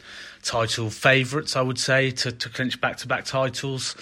title 0.41 0.89
favourites, 0.89 1.55
I 1.55 1.61
would 1.61 1.77
say, 1.77 2.09
to, 2.09 2.31
to 2.31 2.49
clinch 2.49 2.81
back 2.81 2.97
to 2.97 3.07
back 3.07 3.25
titles 3.25 3.95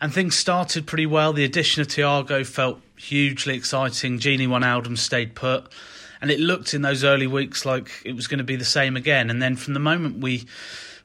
and 0.00 0.12
things 0.12 0.36
started 0.36 0.86
pretty 0.86 1.06
well. 1.06 1.32
The 1.32 1.44
addition 1.44 1.82
of 1.82 1.88
Thiago 1.88 2.46
felt 2.46 2.80
hugely 2.96 3.56
exciting. 3.56 4.18
Gini 4.18 4.46
Wijnaldum 4.46 4.96
stayed 4.96 5.34
put, 5.34 5.72
and 6.20 6.30
it 6.30 6.40
looked 6.40 6.74
in 6.74 6.82
those 6.82 7.04
early 7.04 7.26
weeks 7.26 7.64
like 7.64 7.90
it 8.04 8.14
was 8.14 8.26
going 8.26 8.38
to 8.38 8.44
be 8.44 8.56
the 8.56 8.64
same 8.64 8.96
again. 8.96 9.30
And 9.30 9.42
then 9.42 9.56
from 9.56 9.74
the 9.74 9.80
moment 9.80 10.18
we 10.18 10.46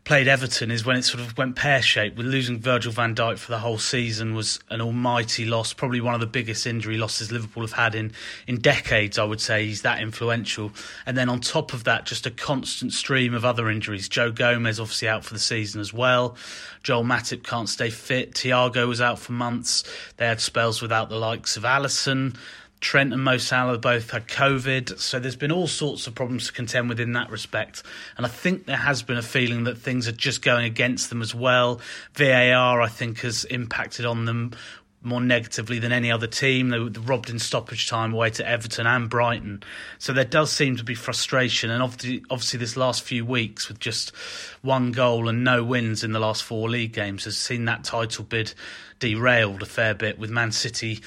played 0.06 0.28
Everton 0.28 0.70
is 0.70 0.86
when 0.86 0.98
it 0.98 1.04
sort 1.04 1.24
of 1.24 1.38
went 1.38 1.56
pear 1.56 1.82
shaped. 1.82 2.18
With 2.18 2.26
losing 2.26 2.60
Virgil 2.60 2.92
van 2.92 3.16
Dijk 3.16 3.38
for 3.38 3.52
the 3.52 3.60
whole 3.60 3.78
season 3.78 4.36
was 4.36 4.60
an 4.70 4.82
almighty 4.82 5.46
loss, 5.46 5.72
probably 5.72 6.02
one 6.02 6.14
of 6.14 6.20
the 6.20 6.28
biggest 6.28 6.68
injury 6.68 6.98
losses 6.98 7.32
Liverpool 7.32 7.64
have 7.64 7.72
had 7.72 7.96
in, 7.96 8.12
in 8.46 8.60
decades, 8.60 9.18
I 9.18 9.24
would 9.24 9.40
say. 9.40 9.66
He's 9.66 9.84
that 9.84 10.02
influential. 10.02 10.72
And 11.06 11.18
then 11.18 11.30
on 11.30 11.40
top 11.40 11.74
of 11.74 11.86
that, 11.86 12.06
just 12.06 12.26
a 12.26 12.32
constant 12.32 12.92
stream 12.92 13.34
of 13.34 13.46
other 13.46 13.70
injuries. 13.70 14.10
Joe 14.10 14.32
Gomez 14.32 14.80
obviously 14.80 15.08
out 15.08 15.24
for 15.24 15.34
the 15.34 15.40
season 15.40 15.80
as 15.80 15.94
well. 15.94 16.36
Joel 16.84 17.06
Matip 17.06 17.44
can't 17.44 17.70
stay 17.70 17.90
fit. 17.90 18.34
Thiago 18.34 18.88
was 18.88 19.00
out 19.00 19.20
for 19.20 19.32
months. 19.32 19.86
They 20.18 20.28
had 20.28 20.42
spells 20.42 20.82
without 20.82 21.10
the 21.10 21.18
likes 21.18 21.56
of 21.56 21.64
Alisson. 21.64 22.36
Trent 22.84 23.14
and 23.14 23.24
Mo 23.24 23.38
Salah 23.38 23.78
both 23.78 24.12
had 24.12 24.28
COVID, 24.28 25.00
so 25.00 25.18
there's 25.18 25.38
been 25.38 25.54
all 25.54 25.68
sorts 25.68 26.06
of 26.06 26.16
problems 26.16 26.48
to 26.48 26.54
contend 26.54 26.90
with 26.90 27.00
in 27.00 27.14
that 27.14 27.30
respect. 27.30 27.82
And 28.18 28.26
I 28.26 28.30
think 28.30 28.66
there 28.66 28.76
has 28.76 29.02
been 29.02 29.18
a 29.18 29.24
feeling 29.24 29.64
that 29.64 29.78
things 29.78 30.06
are 30.10 30.12
just 30.12 30.42
going 30.42 30.66
against 30.66 31.10
them 31.10 31.22
as 31.22 31.34
well. 31.34 31.80
VAR, 32.14 32.82
I 32.82 32.90
think, 32.90 33.22
has 33.22 33.46
impacted 33.46 34.06
on 34.06 34.26
them 34.26 34.52
more 35.02 35.22
negatively 35.22 35.80
than 35.80 35.94
any 35.94 36.12
other 36.12 36.28
team. 36.28 36.70
They 36.70 36.80
were 36.80 36.90
robbed 36.90 37.30
in 37.30 37.40
stoppage 37.40 37.88
time 37.88 38.14
away 38.14 38.32
to 38.32 38.48
Everton 38.48 38.86
and 38.86 39.10
Brighton. 39.10 39.64
So 39.98 40.12
there 40.12 40.26
does 40.26 40.52
seem 40.52 40.76
to 40.76 40.84
be 40.84 40.94
frustration. 40.94 41.70
And 41.70 41.82
obviously, 41.82 42.26
obviously, 42.30 42.60
this 42.60 42.76
last 42.76 43.04
few 43.04 43.26
weeks 43.26 43.70
with 43.70 43.80
just 43.80 44.14
one 44.62 44.92
goal 44.92 45.30
and 45.30 45.46
no 45.46 45.64
wins 45.64 46.04
in 46.04 46.12
the 46.12 46.20
last 46.20 46.44
four 46.44 46.70
league 46.70 46.94
games 46.94 47.24
has 47.24 47.38
seen 47.38 47.64
that 47.66 47.86
title 47.86 48.26
bid 48.26 48.54
derailed 49.00 49.62
a 49.62 49.66
fair 49.66 49.94
bit 49.94 50.20
with 50.20 50.30
Man 50.30 50.52
City 50.52 51.02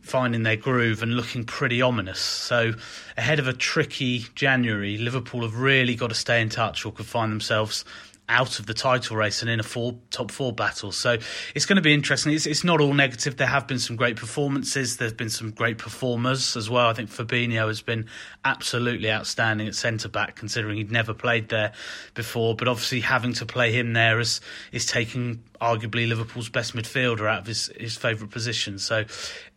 finding 0.00 0.42
their 0.42 0.56
groove 0.56 1.02
and 1.02 1.14
looking 1.16 1.44
pretty 1.44 1.82
ominous. 1.82 2.18
So, 2.18 2.74
ahead 3.16 3.38
of 3.38 3.46
a 3.46 3.52
tricky 3.52 4.26
January, 4.34 4.98
Liverpool 4.98 5.42
have 5.42 5.56
really 5.56 5.94
got 5.94 6.08
to 6.08 6.14
stay 6.14 6.40
in 6.40 6.48
touch 6.48 6.84
or 6.84 6.92
could 6.92 7.06
find 7.06 7.30
themselves 7.30 7.84
out 8.30 8.60
of 8.60 8.66
the 8.66 8.74
title 8.74 9.16
race 9.16 9.42
and 9.42 9.50
in 9.50 9.58
a 9.58 9.62
four, 9.62 9.98
top 10.10 10.30
four 10.30 10.52
battle. 10.52 10.92
So 10.92 11.18
it's 11.54 11.66
going 11.66 11.76
to 11.76 11.82
be 11.82 11.92
interesting. 11.92 12.32
It's, 12.32 12.46
it's, 12.46 12.62
not 12.62 12.80
all 12.80 12.94
negative. 12.94 13.36
There 13.36 13.46
have 13.46 13.66
been 13.66 13.80
some 13.80 13.96
great 13.96 14.16
performances. 14.16 14.98
There's 14.98 15.12
been 15.12 15.30
some 15.30 15.50
great 15.50 15.78
performers 15.78 16.56
as 16.56 16.70
well. 16.70 16.86
I 16.86 16.92
think 16.92 17.10
Fabinho 17.10 17.66
has 17.66 17.82
been 17.82 18.06
absolutely 18.44 19.10
outstanding 19.10 19.66
at 19.66 19.74
centre 19.74 20.08
back, 20.08 20.36
considering 20.36 20.76
he'd 20.76 20.92
never 20.92 21.12
played 21.12 21.48
there 21.48 21.72
before. 22.14 22.54
But 22.54 22.68
obviously, 22.68 23.00
having 23.00 23.32
to 23.34 23.46
play 23.46 23.72
him 23.72 23.94
there 23.94 24.20
is 24.20 24.40
is 24.70 24.86
taking 24.86 25.42
arguably 25.60 26.08
Liverpool's 26.08 26.48
best 26.48 26.74
midfielder 26.74 27.28
out 27.28 27.40
of 27.40 27.46
his, 27.46 27.70
his 27.78 27.96
favourite 27.96 28.30
position. 28.30 28.78
So 28.78 29.04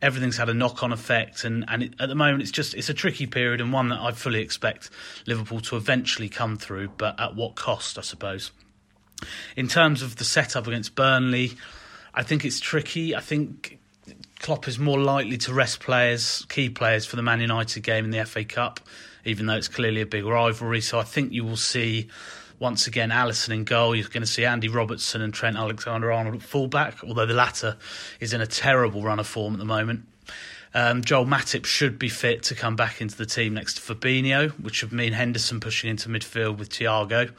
everything's 0.01 0.38
had 0.38 0.49
a 0.49 0.53
knock 0.53 0.81
on 0.81 0.91
effect, 0.91 1.43
and 1.43 1.63
and 1.67 1.83
it, 1.83 1.93
at 1.99 2.09
the 2.09 2.15
moment 2.15 2.41
it's 2.41 2.51
just 2.51 2.73
it's 2.73 2.89
a 2.89 2.93
tricky 2.93 3.27
period 3.27 3.62
and 3.62 3.71
one 3.71 3.89
that 3.89 3.99
I 3.99 4.12
fully 4.12 4.41
expect 4.41 4.89
Liverpool 5.27 5.62
to 5.62 5.77
eventually 5.77 6.29
come 6.29 6.57
through, 6.57 6.89
but 6.97 7.19
at 7.19 7.36
what 7.36 7.55
cost, 7.55 7.99
I 7.99 8.01
suppose. 8.01 8.51
In 9.55 9.67
terms 9.67 10.01
of 10.01 10.15
the 10.17 10.23
setup 10.23 10.67
against 10.67 10.95
Burnley, 10.95 11.53
I 12.13 12.23
think 12.23 12.45
it's 12.45 12.59
tricky. 12.59 13.15
I 13.15 13.19
think 13.19 13.79
Klopp 14.39 14.67
is 14.67 14.77
more 14.77 14.99
likely 14.99 15.38
to 15.38 15.53
rest 15.53 15.79
players, 15.79 16.45
key 16.49 16.69
players 16.69 17.05
for 17.05 17.15
the 17.15 17.21
Man 17.21 17.39
United 17.39 17.81
game 17.81 18.05
in 18.05 18.12
the 18.12 18.25
FA 18.25 18.43
Cup, 18.43 18.79
even 19.25 19.45
though 19.45 19.55
it's 19.55 19.67
clearly 19.67 20.01
a 20.01 20.05
big 20.05 20.25
rivalry. 20.25 20.81
So 20.81 20.99
I 20.99 21.03
think 21.03 21.31
you 21.31 21.43
will 21.43 21.57
see 21.57 22.09
once 22.59 22.88
again 22.88 23.09
Alisson 23.09 23.53
in 23.53 23.63
goal. 23.63 23.95
You're 23.95 24.07
going 24.07 24.21
to 24.21 24.27
see 24.27 24.45
Andy 24.45 24.67
Robertson 24.67 25.21
and 25.21 25.33
Trent 25.33 25.57
Alexander-Arnold 25.57 26.36
at 26.36 26.41
fullback, 26.41 27.03
although 27.03 27.25
the 27.25 27.33
latter 27.33 27.77
is 28.19 28.33
in 28.33 28.41
a 28.41 28.47
terrible 28.47 29.01
run 29.01 29.19
of 29.19 29.27
form 29.27 29.53
at 29.53 29.59
the 29.59 29.65
moment. 29.65 30.05
Um, 30.73 31.03
Joel 31.03 31.25
Matip 31.25 31.65
should 31.65 31.99
be 31.99 32.09
fit 32.09 32.43
to 32.43 32.55
come 32.55 32.75
back 32.75 32.99
into 32.99 33.15
the 33.15 33.25
team 33.25 33.53
next 33.53 33.75
to 33.75 33.95
Fabinho, 33.95 34.51
which 34.59 34.81
would 34.81 34.91
mean 34.91 35.13
Henderson 35.13 35.59
pushing 35.59 35.89
into 35.89 36.09
midfield 36.09 36.57
with 36.57 36.69
Thiago. 36.69 37.31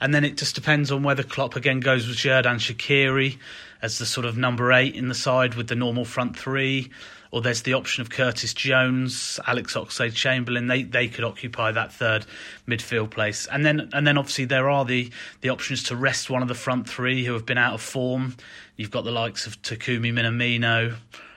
And 0.00 0.14
then 0.14 0.24
it 0.24 0.36
just 0.36 0.54
depends 0.54 0.90
on 0.90 1.02
whether 1.02 1.22
Klopp 1.22 1.56
again 1.56 1.80
goes 1.80 2.06
with 2.06 2.16
Xherdan 2.16 2.56
Shaqiri 2.56 3.38
as 3.82 3.98
the 3.98 4.06
sort 4.06 4.26
of 4.26 4.36
number 4.36 4.72
eight 4.72 4.94
in 4.94 5.08
the 5.08 5.14
side 5.14 5.54
with 5.54 5.68
the 5.68 5.74
normal 5.74 6.04
front 6.04 6.38
three, 6.38 6.90
or 7.30 7.42
there's 7.42 7.62
the 7.62 7.74
option 7.74 8.00
of 8.00 8.08
Curtis 8.08 8.54
Jones, 8.54 9.38
Alex 9.46 9.74
Oxlade 9.74 10.14
Chamberlain. 10.14 10.68
They 10.68 10.84
they 10.84 11.08
could 11.08 11.24
occupy 11.24 11.72
that 11.72 11.92
third 11.92 12.24
midfield 12.66 13.10
place, 13.10 13.46
and 13.46 13.64
then 13.64 13.90
and 13.92 14.06
then 14.06 14.16
obviously 14.16 14.46
there 14.46 14.70
are 14.70 14.84
the 14.84 15.10
the 15.42 15.50
options 15.50 15.82
to 15.84 15.96
rest 15.96 16.30
one 16.30 16.42
of 16.42 16.48
the 16.48 16.54
front 16.54 16.88
three 16.88 17.24
who 17.24 17.32
have 17.34 17.44
been 17.44 17.58
out 17.58 17.74
of 17.74 17.82
form. 17.82 18.36
You've 18.76 18.90
got 18.90 19.04
the 19.04 19.12
likes 19.12 19.46
of 19.46 19.60
Takumi 19.62 20.12
Minamino. 20.12 20.94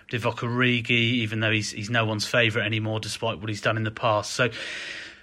Divock 0.09 0.37
Origi, 0.37 0.89
even 0.89 1.41
though 1.41 1.51
he's 1.51 1.71
he's 1.71 1.89
no 1.89 2.05
one's 2.05 2.25
favourite 2.25 2.65
anymore, 2.65 3.01
despite 3.01 3.39
what 3.39 3.49
he's 3.49 3.59
done 3.59 3.75
in 3.75 3.83
the 3.83 3.91
past. 3.91 4.31
So 4.31 4.49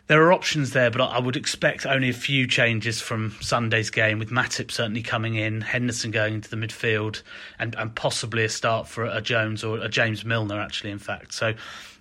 there 0.06 0.22
are 0.22 0.32
options 0.32 0.72
there, 0.72 0.90
but 0.90 1.00
I 1.00 1.18
would 1.18 1.36
expect 1.36 1.86
only 1.86 2.10
a 2.10 2.14
few 2.14 2.46
changes 2.46 3.00
from 3.00 3.34
Sunday's 3.40 3.88
game, 3.88 4.18
with 4.18 4.30
Matip 4.30 4.70
certainly 4.70 5.02
coming 5.02 5.34
in, 5.36 5.62
Henderson 5.62 6.10
going 6.10 6.34
into 6.34 6.50
the 6.50 6.56
midfield, 6.56 7.22
and, 7.58 7.74
and 7.76 7.94
possibly 7.94 8.44
a 8.44 8.48
start 8.50 8.86
for 8.86 9.04
a 9.06 9.22
Jones 9.22 9.64
or 9.64 9.78
a 9.78 9.88
James 9.88 10.24
Milner, 10.24 10.60
actually, 10.60 10.90
in 10.90 10.98
fact. 10.98 11.32
So, 11.32 11.54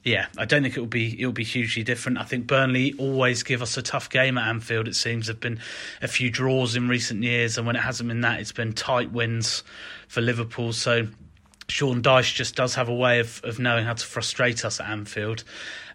yeah, 0.04 0.26
I 0.38 0.44
don't 0.44 0.64
think 0.64 0.76
it 0.76 0.82
will 0.82 0.88
be 0.88 1.20
it 1.22 1.26
will 1.26 1.32
be 1.32 1.46
hugely 1.46 1.84
different. 1.84 2.18
I 2.18 2.24
think 2.24 2.46
Burnley 2.46 2.94
always 2.98 3.42
give 3.42 3.62
us 3.62 3.78
a 3.78 3.82
tough 3.82 4.10
game 4.10 4.38
at 4.38 4.50
Anfield. 4.50 4.90
It 4.90 4.96
seems 4.98 5.28
there've 5.28 5.40
been 5.40 5.62
a 6.02 6.10
few 6.10 6.30
draws 6.30 6.76
in 6.76 6.90
recent 6.90 7.24
years, 7.24 7.58
and 7.58 7.66
when 7.66 7.78
it 7.78 7.84
hasn't 7.84 8.10
been 8.10 8.20
that, 8.22 8.42
it's 8.42 8.52
been 8.52 8.74
tight 8.74 9.14
wins 9.14 9.64
for 10.10 10.20
Liverpool. 10.20 10.74
So 10.74 11.08
Sean 11.68 12.02
Dyche 12.02 12.36
just 12.36 12.56
does 12.56 12.76
have 12.76 12.90
a 12.90 12.94
way 12.94 13.20
of, 13.20 13.42
of 13.44 13.60
knowing 13.60 13.86
how 13.86 13.94
to 13.94 14.06
frustrate 14.06 14.66
us 14.66 14.80
at 14.80 14.90
Anfield. 14.90 15.44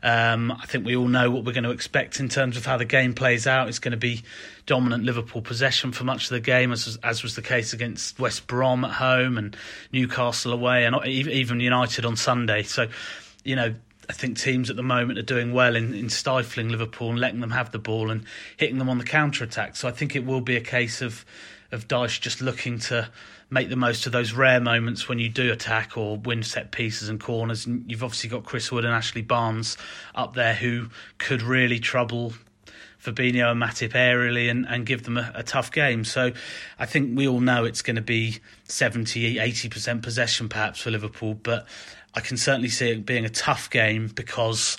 Um, 0.03 0.53
I 0.53 0.67
think 0.67 0.87
we 0.87 0.97
all 0.97 1.09
know 1.09 1.31
what 1.31 1.45
we're 1.45 1.53
going 1.53 1.65
to 1.65 1.71
expect 1.71 2.21
in 2.21 2.29
terms 2.29 2.57
of 2.57 2.65
how 2.65 2.77
the 2.77 2.85
game 2.85 3.15
plays 3.15 3.47
out. 3.47 3.69
It's 3.69 3.79
going 3.79 3.93
to 3.93 3.99
be 3.99 4.23
dominant 4.67 5.05
Liverpool 5.05 5.43
possession 5.43 5.93
for 5.93 6.05
much 6.05 6.25
of 6.25 6.31
the 6.31 6.41
game, 6.41 6.73
as 6.73 6.99
as 7.03 7.23
was 7.23 7.35
the 7.35 7.43
case 7.43 7.73
against 7.73 8.19
West 8.19 8.47
Brom 8.47 8.85
at 8.85 8.93
home 8.93 9.37
and 9.37 9.57
Newcastle 9.93 10.53
away, 10.53 10.85
and 10.85 10.97
even 11.07 11.61
United 11.61 12.05
on 12.05 12.17
Sunday. 12.17 12.63
So, 12.63 12.89
you 13.45 13.57
know, 13.57 13.75
I 14.09 14.13
think 14.13 14.39
teams 14.39 14.71
at 14.71 14.77
the 14.77 14.83
moment 14.83 15.19
are 15.19 15.23
doing 15.23 15.53
well 15.53 15.77
in, 15.77 15.95
in 15.95 16.09
stifling 16.09 16.69
Liverpool 16.69 17.11
and 17.11 17.19
letting 17.19 17.41
them 17.41 17.51
have 17.51 17.73
the 17.73 17.79
ball 17.79 18.11
and 18.11 18.25
hitting 18.57 18.79
them 18.79 18.89
on 18.89 18.99
the 18.99 19.05
counter 19.05 19.45
attack. 19.45 19.77
So 19.77 19.89
I 19.89 19.91
think 19.91 20.17
it 20.17 20.25
will 20.25 20.41
be 20.41 20.57
a 20.57 20.61
case 20.61 21.03
of 21.03 21.25
of 21.71 21.87
Dyche 21.87 22.21
just 22.21 22.41
looking 22.41 22.79
to 22.79 23.11
make 23.51 23.71
the 23.71 23.77
most 23.77 24.07
of 24.07 24.13
those 24.13 24.33
rare 24.33 24.61
moments 24.61 25.09
when 25.09 25.19
you 25.19 25.29
do 25.29 25.51
attack 25.53 25.97
or 25.97 26.19
win 26.19 26.43
set 26.43 26.71
pieces 26.71 27.09
and 27.09 27.19
corners. 27.19 27.67
And 27.67 27.91
you've 27.91 28.05
obviously 28.05 28.29
got 28.31 28.45
Chris 28.45 28.71
Wood 28.71 28.85
and 28.85 28.95
Ashley 28.95 29.23
Barnes 29.23 29.77
up 30.15 30.35
there 30.35 30.55
who 30.55 30.89
could 31.17 31.43
really 31.43 31.79
trouble 31.79 32.35
Fabinho 33.03 33.51
and 33.53 33.63
Matip 33.63 33.93
aerially 33.93 34.51
and, 34.51 34.67
and 34.69 34.85
give 34.85 35.05
them 35.05 35.17
a, 35.17 35.33
a, 35.35 35.43
tough 35.43 35.71
game. 35.71 36.05
So 36.05 36.33
I 36.79 36.87
think 36.87 37.17
we 37.17 37.29
all 37.29 37.41
know 37.41 37.65
it's 37.65 37.81
going 37.81 37.97
to 37.97 38.03
be 38.03 38.39
70, 38.65 39.37
80% 39.37 40.03
possession 40.03 40.49
perhaps 40.49 40.81
for 40.81 40.91
Liverpool, 40.91 41.35
but 41.35 41.67
I 42.15 42.21
can 42.21 42.37
certainly 42.37 42.69
see 42.69 42.91
it 42.91 43.07
being 43.07 43.25
a 43.25 43.31
tough 43.31 43.71
game 43.71 44.09
because 44.09 44.77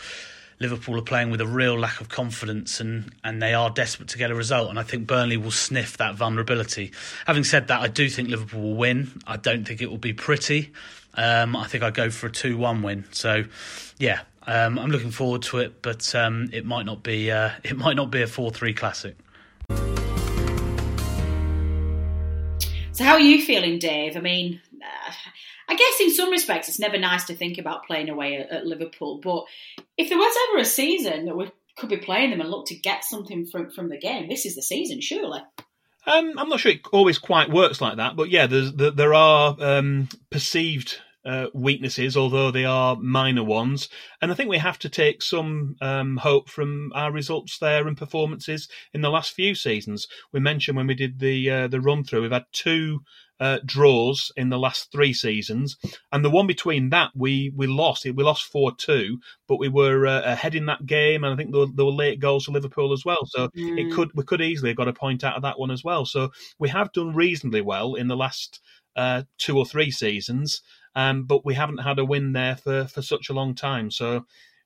Liverpool 0.60 0.98
are 0.98 1.04
playing 1.04 1.32
with 1.32 1.40
a 1.40 1.48
real 1.48 1.80
lack 1.80 2.02
of 2.02 2.10
confidence 2.10 2.82
and, 2.82 3.14
and 3.24 3.42
they 3.42 3.54
are 3.54 3.70
desperate 3.70 4.10
to 4.10 4.18
get 4.18 4.30
a 4.30 4.36
result. 4.36 4.70
And 4.70 4.78
I 4.78 4.84
think 4.84 5.08
Burnley 5.08 5.38
will 5.38 5.52
sniff 5.52 5.98
that 5.98 6.16
vulnerability. 6.16 6.92
Having 7.26 7.46
said 7.46 7.68
that, 7.70 7.82
I 7.82 7.88
do 7.88 8.10
think 8.10 8.30
Liverpool 8.30 8.62
will 8.62 8.76
win. 8.76 9.22
I 9.26 9.38
don't 9.38 9.66
think 9.66 9.82
it 9.82 9.90
will 9.90 9.98
be 9.98 10.14
pretty. 10.14 10.74
Um, 11.14 11.56
I 11.56 11.66
think 11.68 11.84
I 11.84 11.92
go 11.92 12.10
for 12.10 12.28
a 12.28 12.32
2 12.32 12.58
1 12.58 12.82
win. 12.82 13.06
So, 13.12 13.46
yeah, 13.98 14.22
um, 14.48 14.78
I'm 14.78 14.92
looking 14.92 15.12
forward 15.12 15.44
to 15.44 15.60
it, 15.60 15.82
but 15.82 16.14
um, 16.14 16.50
it 16.52 16.66
might 16.66 16.86
not 16.86 17.04
be 17.04 17.32
uh, 17.32 17.52
it 17.64 17.78
might 17.78 17.96
not 17.96 18.12
be 18.12 18.22
a 18.22 18.28
4 18.28 18.52
3 18.52 18.74
classic. 18.74 19.16
So, 22.92 23.06
how 23.06 23.14
are 23.14 23.20
you 23.22 23.46
feeling, 23.46 23.80
Dave? 23.80 24.18
I 24.18 24.20
mean, 24.20 24.62
uh, 24.76 25.12
I 25.70 25.76
guess 25.76 26.00
in 26.02 26.12
some 26.14 26.32
respects 26.32 26.68
it's 26.68 26.80
never 26.80 26.98
nice 26.98 27.26
to 27.26 27.36
think 27.36 27.60
about 27.60 27.86
playing 27.86 28.10
away 28.10 28.38
at, 28.38 28.50
at 28.50 28.66
Liverpool, 28.66 29.20
but 29.24 29.46
if 29.98 30.10
there 30.10 30.18
was 30.18 30.36
ever 30.50 30.62
a 30.62 30.66
season 30.66 31.26
that 31.26 31.38
we 31.38 31.52
could 31.78 31.90
be 31.90 31.98
playing 31.98 32.32
them 32.32 32.42
and 32.42 32.50
look 32.50 32.66
to 32.68 32.76
get 32.76 33.06
something 33.06 33.46
from 33.46 33.70
from 33.70 33.90
the 33.90 33.98
game, 33.98 34.28
this 34.28 34.46
is 34.46 34.56
the 34.56 34.64
season, 34.64 35.00
surely. 35.00 35.42
Um, 36.08 36.34
I'm 36.40 36.50
not 36.50 36.60
sure 36.60 36.72
it 36.72 36.82
always 36.92 37.20
quite 37.20 37.52
works 37.52 37.82
like 37.82 37.98
that, 37.98 38.16
but 38.16 38.30
yeah, 38.30 38.48
there's, 38.48 38.74
there 38.74 39.14
are 39.14 39.56
um, 39.60 40.10
perceived 40.32 41.00
uh, 41.26 41.48
weaknesses, 41.54 42.16
although 42.16 42.52
they 42.52 42.66
are 42.66 42.96
minor 42.96 43.44
ones. 43.44 43.90
And 44.22 44.32
I 44.32 44.36
think 44.36 44.50
we 44.50 44.58
have 44.58 44.80
to 44.80 44.90
take 44.90 45.22
some 45.22 45.76
um, 45.82 46.18
hope 46.18 46.50
from 46.50 46.92
our 46.96 47.12
results 47.12 47.58
there 47.60 47.88
and 47.88 47.98
performances 47.98 48.68
in 48.94 49.02
the 49.02 49.10
last 49.10 49.34
few 49.34 49.56
seasons. 49.56 50.08
We 50.32 50.40
mentioned 50.40 50.78
when 50.78 50.88
we 50.88 50.96
did 50.96 51.20
the 51.20 51.50
uh, 51.50 51.68
the 51.68 51.82
run 51.82 52.04
through, 52.04 52.22
we've 52.22 52.32
had 52.32 52.46
two 52.52 53.02
uh, 53.40 53.60
draws 53.66 54.32
in 54.36 54.50
the 54.50 54.60
last 54.60 54.92
three 54.92 55.14
seasons, 55.14 55.78
and 56.12 56.26
the 56.26 56.30
one 56.30 56.48
between 56.48 56.90
that 56.90 57.12
we 57.16 57.54
we 57.56 57.68
lost. 57.68 58.06
We 58.06 58.24
lost 58.24 58.44
four 58.44 58.76
two, 58.76 59.20
but 59.48 59.60
we 59.60 59.70
were 59.70 60.06
uh, 60.06 60.22
ahead 60.24 60.56
in 60.56 60.66
that 60.66 60.86
game, 60.86 61.24
and 61.24 61.34
I 61.34 61.38
think 61.38 61.52
there 61.52 61.62
were, 61.62 61.72
there 61.74 61.86
were 61.86 61.92
late 61.92 62.20
goals 62.20 62.46
for 62.46 62.52
Liverpool 62.52 62.92
as 62.92 63.06
well. 63.06 63.26
So 63.26 63.48
mm. 63.50 63.80
it 63.80 63.94
could 63.94 64.12
we 64.14 64.24
could 64.24 64.42
easily 64.42 64.72
have 64.72 64.78
got 64.78 64.88
a 64.88 64.94
point 64.94 65.24
out 65.24 65.36
of 65.36 65.44
that 65.44 65.60
one 65.60 65.72
as 65.72 65.84
well. 65.84 66.06
So 66.06 66.32
we 66.58 66.70
have 66.70 66.92
done 66.92 67.14
reasonably 67.14 67.62
well 67.62 67.96
in 67.96 68.08
the 68.08 68.18
last 68.18 68.60
uh, 68.96 69.24
two 69.38 69.58
or 69.58 69.66
three 69.66 69.92
seasons, 69.92 70.62
um, 70.96 71.24
but 71.24 71.46
we 71.46 71.54
haven't 71.54 71.80
had 71.80 72.00
a 72.00 72.06
win 72.06 72.34
there 72.34 72.56
for 72.56 72.86
for 72.86 73.02
such 73.02 73.30
a 73.30 73.34
long 73.34 73.56
time. 73.56 73.92
So 73.92 74.26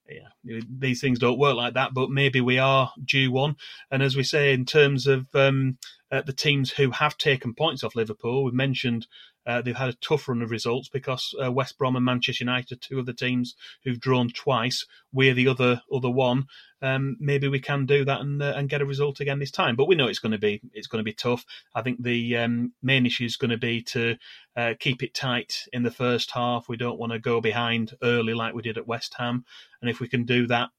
yeah, 0.10 0.60
these 0.70 1.00
things 1.00 1.20
don't 1.20 1.40
work 1.40 1.56
like 1.56 1.76
that, 1.76 1.94
but 1.94 2.10
maybe 2.10 2.42
we 2.42 2.60
are 2.60 2.92
due 3.04 3.32
one. 3.32 3.56
And 3.90 4.04
as 4.04 4.16
we 4.16 4.24
say, 4.24 4.54
in 4.54 4.66
terms 4.66 5.08
of 5.08 5.34
um, 5.34 5.78
uh, 6.14 6.22
the 6.22 6.34
teams 6.34 6.70
who 6.72 6.92
have 6.92 7.18
taken 7.18 7.56
points 7.56 7.84
off 7.84 7.96
Liverpool. 7.96 8.44
We've 8.44 8.54
mentioned 8.54 9.08
uh, 9.46 9.62
they've 9.62 9.76
had 9.76 9.90
a 9.90 9.94
tough 9.94 10.28
run 10.28 10.42
of 10.42 10.52
results 10.52 10.90
because 10.90 11.36
uh, 11.44 11.52
West 11.52 11.78
Brom 11.78 11.96
and 11.96 12.06
Manchester 12.06 12.44
United, 12.44 12.82
two 12.82 13.00
of 13.00 13.06
the 13.06 13.14
teams 13.14 13.56
who've 13.84 14.00
drawn 14.00 14.30
twice. 14.30 14.86
We're 15.12 15.34
the 15.34 15.48
other 15.48 15.82
other 15.94 16.10
one. 16.10 16.46
Um, 16.82 17.18
maybe 17.20 17.48
we 17.48 17.60
can 17.60 17.86
do 17.86 18.04
that 18.06 18.22
and 18.22 18.42
uh, 18.42 18.54
and 18.56 18.70
get 18.70 18.82
a 18.82 18.86
result 18.86 19.20
again 19.20 19.40
this 19.40 19.52
time. 19.52 19.76
But 19.76 19.88
we 19.88 19.96
know 19.96 20.08
it's 20.08 20.20
going 20.20 20.32
to 20.32 20.38
be 20.38 20.62
it's 20.74 20.88
going 20.88 21.00
to 21.00 21.10
be 21.10 21.14
tough. 21.14 21.46
I 21.76 21.82
think 21.82 22.04
the 22.04 22.38
um, 22.38 22.74
main 22.82 23.06
issue 23.06 23.26
is 23.26 23.38
going 23.38 23.52
to 23.52 23.58
be 23.58 23.82
to 23.84 24.18
uh, 24.56 24.74
keep 24.80 25.04
it 25.04 25.14
tight 25.14 25.64
in 25.74 25.84
the 25.84 25.92
first 25.92 26.32
half. 26.32 26.70
We 26.70 26.78
don't 26.78 27.00
want 27.00 27.12
to 27.12 27.20
go 27.20 27.42
behind 27.42 27.96
early 28.02 28.34
like 28.34 28.54
we 28.54 28.62
did 28.62 28.78
at 28.78 28.88
West 28.88 29.16
Ham, 29.18 29.46
and 29.82 29.90
if 29.90 30.00
we 30.00 30.08
can 30.08 30.24
do 30.24 30.48
that, 30.48 30.70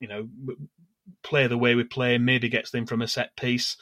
you 0.00 0.08
know, 0.08 0.28
play 1.22 1.46
the 1.46 1.58
way 1.58 1.74
we 1.74 1.84
play, 1.84 2.18
maybe 2.18 2.48
gets 2.48 2.70
them 2.70 2.86
from 2.86 3.02
a 3.02 3.08
set 3.08 3.36
piece 3.36 3.76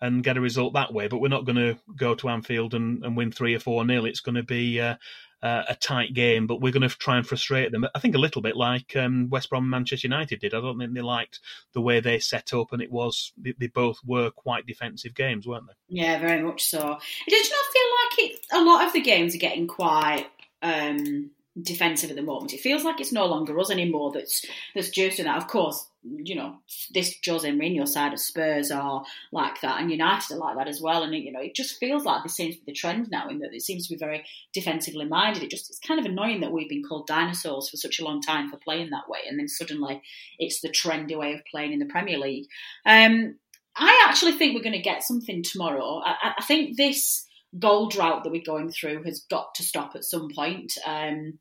and 0.00 0.22
get 0.22 0.36
a 0.36 0.40
result 0.40 0.74
that 0.74 0.92
way. 0.92 1.08
But 1.08 1.18
we're 1.18 1.28
not 1.28 1.44
going 1.44 1.56
to 1.56 1.78
go 1.96 2.14
to 2.14 2.28
Anfield 2.28 2.74
and, 2.74 3.04
and 3.04 3.16
win 3.16 3.32
three 3.32 3.54
or 3.54 3.60
four 3.60 3.84
nil. 3.84 4.04
It's 4.04 4.20
going 4.20 4.34
to 4.34 4.42
be 4.42 4.80
uh, 4.80 4.96
uh, 5.42 5.64
a 5.68 5.74
tight 5.74 6.14
game, 6.14 6.46
but 6.46 6.60
we're 6.60 6.72
going 6.72 6.88
to 6.88 6.96
try 6.96 7.16
and 7.16 7.26
frustrate 7.26 7.72
them. 7.72 7.86
I 7.94 7.98
think 7.98 8.14
a 8.14 8.18
little 8.18 8.42
bit 8.42 8.56
like 8.56 8.96
um, 8.96 9.28
West 9.30 9.50
Brom 9.50 9.64
and 9.64 9.70
Manchester 9.70 10.08
United 10.08 10.40
did. 10.40 10.54
I 10.54 10.60
don't 10.60 10.78
think 10.78 10.94
they 10.94 11.00
liked 11.00 11.40
the 11.72 11.80
way 11.80 12.00
they 12.00 12.18
set 12.18 12.52
up, 12.54 12.72
and 12.72 12.82
it 12.82 12.90
was 12.90 13.32
they, 13.36 13.54
they 13.58 13.68
both 13.68 13.98
were 14.04 14.30
quite 14.30 14.66
defensive 14.66 15.14
games, 15.14 15.46
weren't 15.46 15.66
they? 15.66 16.00
Yeah, 16.00 16.18
very 16.18 16.42
much 16.42 16.64
so. 16.64 16.98
It 17.26 17.30
does 17.30 17.50
not 17.50 17.72
feel 17.72 18.30
like 18.30 18.30
it. 18.30 18.46
A 18.52 18.64
lot 18.64 18.86
of 18.86 18.92
the 18.92 19.00
games 19.00 19.34
are 19.34 19.38
getting 19.38 19.66
quite. 19.66 20.26
Um, 20.62 21.30
defensive 21.60 22.10
at 22.10 22.16
the 22.16 22.22
moment. 22.22 22.52
It 22.52 22.60
feels 22.60 22.84
like 22.84 23.00
it's 23.00 23.12
no 23.12 23.26
longer 23.26 23.58
us 23.58 23.70
anymore 23.70 24.12
that's 24.12 24.44
that's 24.74 24.90
just 24.90 25.18
that. 25.18 25.36
Of 25.36 25.48
course, 25.48 25.88
you 26.02 26.34
know, 26.34 26.56
this 26.92 27.16
Jose 27.26 27.48
Mourinho 27.50 27.88
side 27.88 28.12
of 28.12 28.20
Spurs 28.20 28.70
are 28.70 29.04
like 29.32 29.60
that, 29.62 29.80
and 29.80 29.90
United 29.90 30.34
are 30.34 30.38
like 30.38 30.56
that 30.56 30.68
as 30.68 30.80
well. 30.80 31.02
And 31.02 31.14
you 31.14 31.32
know, 31.32 31.40
it 31.40 31.54
just 31.54 31.78
feels 31.78 32.04
like 32.04 32.22
this 32.22 32.34
seems 32.34 32.56
to 32.56 32.64
be 32.64 32.72
the 32.72 32.76
trend 32.76 33.10
now, 33.10 33.28
in 33.28 33.38
that 33.38 33.54
it 33.54 33.62
seems 33.62 33.86
to 33.86 33.94
be 33.94 33.98
very 33.98 34.24
defensively 34.52 35.06
minded. 35.06 35.42
It 35.42 35.50
just 35.50 35.70
it's 35.70 35.78
kind 35.78 35.98
of 35.98 36.06
annoying 36.06 36.40
that 36.40 36.52
we've 36.52 36.68
been 36.68 36.84
called 36.84 37.06
dinosaurs 37.06 37.70
for 37.70 37.76
such 37.76 38.00
a 38.00 38.04
long 38.04 38.20
time 38.20 38.50
for 38.50 38.58
playing 38.58 38.90
that 38.90 39.08
way, 39.08 39.20
and 39.28 39.38
then 39.38 39.48
suddenly 39.48 40.02
it's 40.38 40.60
the 40.60 40.68
trendy 40.68 41.18
way 41.18 41.32
of 41.34 41.44
playing 41.50 41.72
in 41.72 41.78
the 41.78 41.86
Premier 41.86 42.18
League. 42.18 42.46
Um, 42.84 43.36
I 43.78 44.06
actually 44.08 44.32
think 44.32 44.54
we're 44.54 44.62
going 44.62 44.72
to 44.72 44.78
get 44.78 45.02
something 45.02 45.42
tomorrow. 45.42 46.02
I, 46.04 46.34
I 46.38 46.42
think 46.42 46.76
this 46.76 47.25
goal 47.58 47.88
drought 47.88 48.24
that 48.24 48.30
we're 48.30 48.42
going 48.44 48.70
through 48.70 49.04
has 49.04 49.24
got 49.30 49.54
to 49.54 49.62
stop 49.62 49.92
at 49.94 50.04
some 50.04 50.28
point. 50.34 50.72
Um, 50.86 51.38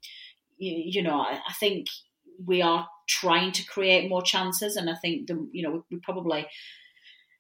you, 0.58 0.84
you, 0.86 1.04
know, 1.04 1.20
I, 1.20 1.40
I, 1.48 1.54
think 1.60 1.88
we 2.46 2.62
are 2.62 2.88
trying 3.08 3.52
to 3.54 3.66
create 3.66 4.10
more 4.10 4.22
chances, 4.22 4.76
and 4.76 4.90
I 4.90 4.96
think 4.96 5.28
the 5.28 5.48
you 5.52 5.64
know 5.64 5.72
we, 5.72 5.80
we 5.92 6.00
probably 6.02 6.48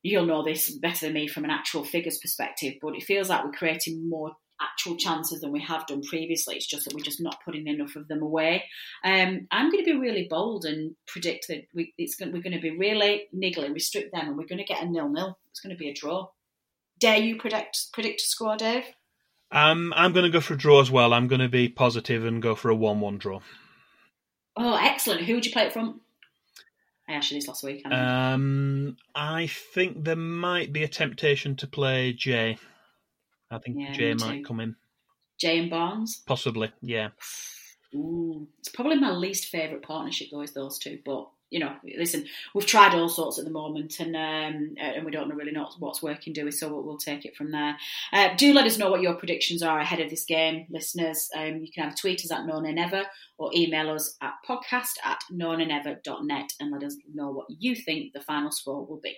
you'll 0.03 0.25
know 0.25 0.43
this 0.43 0.69
better 0.69 1.07
than 1.07 1.13
me 1.13 1.27
from 1.27 1.45
an 1.45 1.51
actual 1.51 1.83
figures 1.83 2.19
perspective, 2.19 2.75
but 2.81 2.95
it 2.95 3.03
feels 3.03 3.29
like 3.29 3.43
we're 3.43 3.51
creating 3.51 4.07
more 4.07 4.33
actual 4.61 4.95
chances 4.95 5.41
than 5.41 5.51
we 5.51 5.61
have 5.61 5.88
done 5.88 6.01
previously. 6.03 6.55
It's 6.55 6.67
just 6.67 6.85
that 6.85 6.93
we're 6.93 7.03
just 7.03 7.21
not 7.21 7.43
putting 7.43 7.67
enough 7.67 7.95
of 7.95 8.07
them 8.07 8.21
away. 8.21 8.65
Um, 9.03 9.47
I'm 9.51 9.71
going 9.71 9.83
to 9.83 9.91
be 9.91 9.99
really 9.99 10.27
bold 10.29 10.65
and 10.65 10.95
predict 11.07 11.47
that 11.49 11.65
we, 11.73 11.93
it's 11.97 12.15
going, 12.15 12.31
we're 12.31 12.41
going 12.41 12.55
to 12.55 12.61
be 12.61 12.77
really 12.77 13.23
niggly, 13.35 13.73
restrict 13.73 14.13
them, 14.13 14.27
and 14.27 14.38
we're 14.38 14.47
going 14.47 14.59
to 14.59 14.63
get 14.63 14.83
a 14.83 14.89
nil-nil. 14.89 15.38
It's 15.49 15.59
going 15.59 15.75
to 15.75 15.79
be 15.79 15.89
a 15.89 15.93
draw. 15.93 16.27
Dare 16.99 17.17
you 17.17 17.38
predict 17.38 17.91
predict 17.93 18.21
a 18.21 18.25
score, 18.25 18.55
Dave? 18.55 18.86
Um, 19.51 19.93
I'm 19.95 20.12
going 20.13 20.25
to 20.25 20.31
go 20.31 20.41
for 20.41 20.55
a 20.55 20.58
draw 20.58 20.81
as 20.81 20.91
well. 20.91 21.13
I'm 21.13 21.27
going 21.27 21.41
to 21.41 21.49
be 21.49 21.69
positive 21.69 22.25
and 22.25 22.41
go 22.41 22.55
for 22.55 22.69
a 22.69 22.75
one-one 22.75 23.17
draw. 23.17 23.41
Oh, 24.58 24.75
excellent! 24.75 25.21
Who 25.21 25.36
would 25.36 25.45
you 25.45 25.51
play 25.51 25.63
it 25.63 25.73
from? 25.73 26.01
I 27.08 27.13
asked 27.13 27.31
you 27.31 27.38
this 27.38 27.47
last 27.47 27.63
week. 27.63 27.84
I 27.86 28.34
um, 28.34 28.97
I 29.13 29.47
think 29.47 30.03
there 30.03 30.15
might 30.15 30.73
be 30.73 30.84
a 30.84 30.88
temptation 30.88 31.55
to 31.58 31.67
play 31.67 32.13
Jay. 32.13 32.58
I 33.51 33.60
think 33.60 33.77
yeah, 33.79 33.91
Jay 33.91 34.13
might 34.15 34.45
come 34.45 34.60
in. 34.60 34.75
Jay 35.39 35.60
and 35.60 35.69
Barnes? 35.69 36.23
Possibly, 36.25 36.71
yeah. 36.81 37.10
Ooh, 37.93 38.47
it's 38.60 38.69
probably 38.69 38.97
my 38.97 39.12
least 39.12 39.49
favourite 39.49 39.84
partnership, 39.84 40.29
though, 40.31 40.41
is 40.41 40.53
those 40.53 40.79
two. 40.79 40.99
But 41.05 41.27
you 41.55 41.61
know, 41.61 41.73
listen, 41.97 42.25
we've 42.53 42.65
tried 42.65 42.93
all 42.93 43.07
sorts 43.07 43.39
at 43.39 43.45
the 43.45 43.49
moment, 43.49 44.01
and 44.01 44.13
um, 44.13 44.75
and 44.77 45.05
we 45.05 45.11
don't 45.11 45.33
really 45.33 45.53
know 45.53 45.69
what's 45.79 46.03
working, 46.03 46.33
do 46.33 46.43
we? 46.43 46.51
So 46.51 46.67
we'll, 46.81 46.97
take 46.97 47.23
it 47.23 47.35
from 47.35 47.51
there. 47.51 47.77
Uh, 48.11 48.29
do 48.35 48.53
let 48.53 48.65
us 48.65 48.77
know 48.77 48.89
what 48.91 49.01
your 49.01 49.13
predictions 49.13 49.63
are 49.63 49.79
ahead 49.79 50.01
of 50.01 50.09
this 50.09 50.25
game, 50.25 50.65
listeners. 50.69 51.29
Um, 51.33 51.59
you 51.59 51.71
can 51.71 51.85
either 51.85 51.95
tweet 51.95 52.25
us 52.25 52.31
at 52.31 52.45
no 52.45 52.59
never 52.59 53.03
or 53.37 53.51
email 53.55 53.89
us 53.89 54.17
at 54.21 54.33
podcast 54.47 54.95
at 55.05 55.19
nonanever.net 55.31 56.49
and 56.59 56.71
let 56.71 56.83
us 56.83 56.97
know 57.13 57.31
what 57.31 57.45
you 57.47 57.73
think 57.73 58.11
the 58.11 58.21
final 58.21 58.51
score 58.51 58.85
will 58.85 58.99
be. 59.01 59.15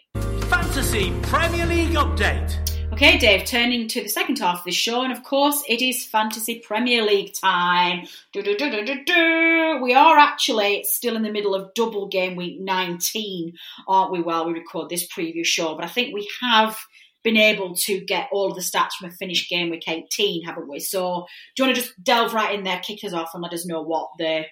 Fantasy 0.47 1.11
Premier 1.23 1.65
League 1.65 1.93
update. 1.93 2.76
Okay, 2.93 3.19
Dave, 3.19 3.45
turning 3.45 3.87
to 3.89 4.01
the 4.01 4.09
second 4.09 4.39
half 4.39 4.59
of 4.59 4.63
the 4.63 4.71
show, 4.71 5.03
and 5.03 5.11
of 5.11 5.23
course, 5.23 5.63
it 5.69 5.83
is 5.83 6.05
Fantasy 6.05 6.59
Premier 6.59 7.03
League 7.03 7.33
time. 7.33 8.07
We 8.33 9.93
are 9.93 10.17
actually 10.17 10.83
still 10.83 11.15
in 11.15 11.21
the 11.21 11.31
middle 11.31 11.53
of 11.53 11.73
double 11.75 12.07
game 12.07 12.35
week 12.35 12.59
19, 12.59 13.53
aren't 13.87 14.11
we, 14.11 14.21
while 14.21 14.47
we 14.47 14.53
record 14.53 14.89
this 14.89 15.07
preview 15.07 15.45
show? 15.45 15.75
But 15.75 15.85
I 15.85 15.89
think 15.89 16.13
we 16.13 16.27
have 16.41 16.79
been 17.23 17.37
able 17.37 17.75
to 17.75 17.99
get 17.99 18.29
all 18.31 18.49
of 18.49 18.55
the 18.55 18.61
stats 18.61 18.93
from 18.99 19.09
a 19.09 19.13
finished 19.13 19.49
game 19.49 19.69
week 19.69 19.87
18, 19.87 20.45
haven't 20.45 20.69
we? 20.69 20.79
So, 20.79 21.27
do 21.55 21.63
you 21.63 21.67
want 21.67 21.75
to 21.75 21.81
just 21.83 22.03
delve 22.03 22.33
right 22.33 22.55
in 22.57 22.63
there, 22.63 22.79
kick 22.79 23.03
us 23.03 23.13
off, 23.13 23.31
and 23.33 23.43
let 23.43 23.53
us 23.53 23.65
know 23.65 23.81
what 23.81 24.09
the 24.17 24.45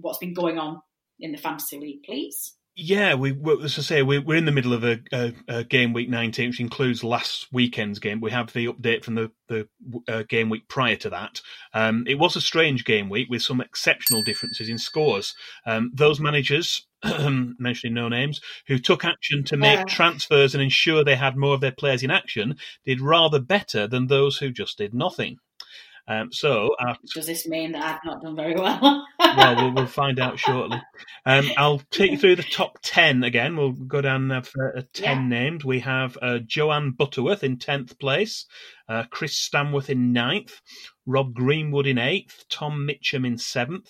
what's 0.00 0.18
been 0.18 0.32
going 0.32 0.58
on 0.58 0.80
in 1.18 1.32
the 1.32 1.38
Fantasy 1.38 1.78
League, 1.78 2.02
please? 2.04 2.54
Yeah, 2.82 3.12
we 3.12 3.36
as 3.62 3.78
I 3.78 3.82
say, 3.82 4.02
we're, 4.02 4.22
we're 4.22 4.38
in 4.38 4.46
the 4.46 4.52
middle 4.52 4.72
of 4.72 4.84
a, 4.84 5.00
a, 5.12 5.34
a, 5.48 5.64
game 5.64 5.92
week 5.92 6.08
19, 6.08 6.48
which 6.48 6.60
includes 6.60 7.04
last 7.04 7.46
weekend's 7.52 7.98
game. 7.98 8.22
We 8.22 8.30
have 8.30 8.54
the 8.54 8.68
update 8.68 9.04
from 9.04 9.16
the 9.16 9.30
the 9.48 9.68
uh, 10.08 10.22
game 10.26 10.48
week 10.48 10.66
prior 10.66 10.96
to 10.96 11.10
that. 11.10 11.42
Um, 11.74 12.04
it 12.06 12.18
was 12.18 12.36
a 12.36 12.40
strange 12.40 12.86
game 12.86 13.10
week 13.10 13.28
with 13.28 13.42
some 13.42 13.60
exceptional 13.60 14.22
differences 14.22 14.70
in 14.70 14.78
scores. 14.78 15.34
Um, 15.66 15.90
those 15.94 16.20
managers, 16.20 16.86
mentioning 17.04 17.92
no 17.92 18.08
names, 18.08 18.40
who 18.66 18.78
took 18.78 19.04
action 19.04 19.44
to 19.44 19.58
make 19.58 19.80
yeah. 19.80 19.84
transfers 19.84 20.54
and 20.54 20.62
ensure 20.62 21.04
they 21.04 21.16
had 21.16 21.36
more 21.36 21.52
of 21.52 21.60
their 21.60 21.72
players 21.72 22.02
in 22.02 22.10
action, 22.10 22.56
did 22.86 23.02
rather 23.02 23.40
better 23.40 23.86
than 23.86 24.06
those 24.06 24.38
who 24.38 24.50
just 24.50 24.78
did 24.78 24.94
nothing. 24.94 25.36
Um, 26.10 26.32
so, 26.32 26.74
uh, 26.80 26.94
does 27.14 27.26
this 27.26 27.46
mean 27.46 27.70
that 27.72 27.84
I've 27.84 28.04
not 28.04 28.20
done 28.20 28.34
very 28.34 28.56
well? 28.56 28.80
well, 28.80 29.36
well, 29.36 29.72
we'll 29.74 29.86
find 29.86 30.18
out 30.18 30.40
shortly. 30.40 30.82
Um, 31.24 31.48
I'll 31.56 31.80
take 31.92 32.10
you 32.10 32.18
through 32.18 32.34
the 32.34 32.42
top 32.42 32.78
ten 32.82 33.22
again. 33.22 33.56
We'll 33.56 33.70
go 33.70 34.00
down 34.00 34.42
for 34.42 34.70
a 34.70 34.82
ten 34.82 35.22
yeah. 35.22 35.28
named. 35.28 35.62
We 35.62 35.78
have 35.80 36.18
uh, 36.20 36.38
Joanne 36.44 36.90
Butterworth 36.90 37.44
in 37.44 37.58
tenth 37.58 37.96
place, 38.00 38.44
uh, 38.88 39.04
Chris 39.10 39.36
Stanworth 39.36 39.88
in 39.88 40.12
ninth, 40.12 40.60
Rob 41.06 41.32
Greenwood 41.32 41.86
in 41.86 41.96
eighth, 41.96 42.44
Tom 42.50 42.88
Mitchum 42.88 43.24
in 43.24 43.38
seventh, 43.38 43.88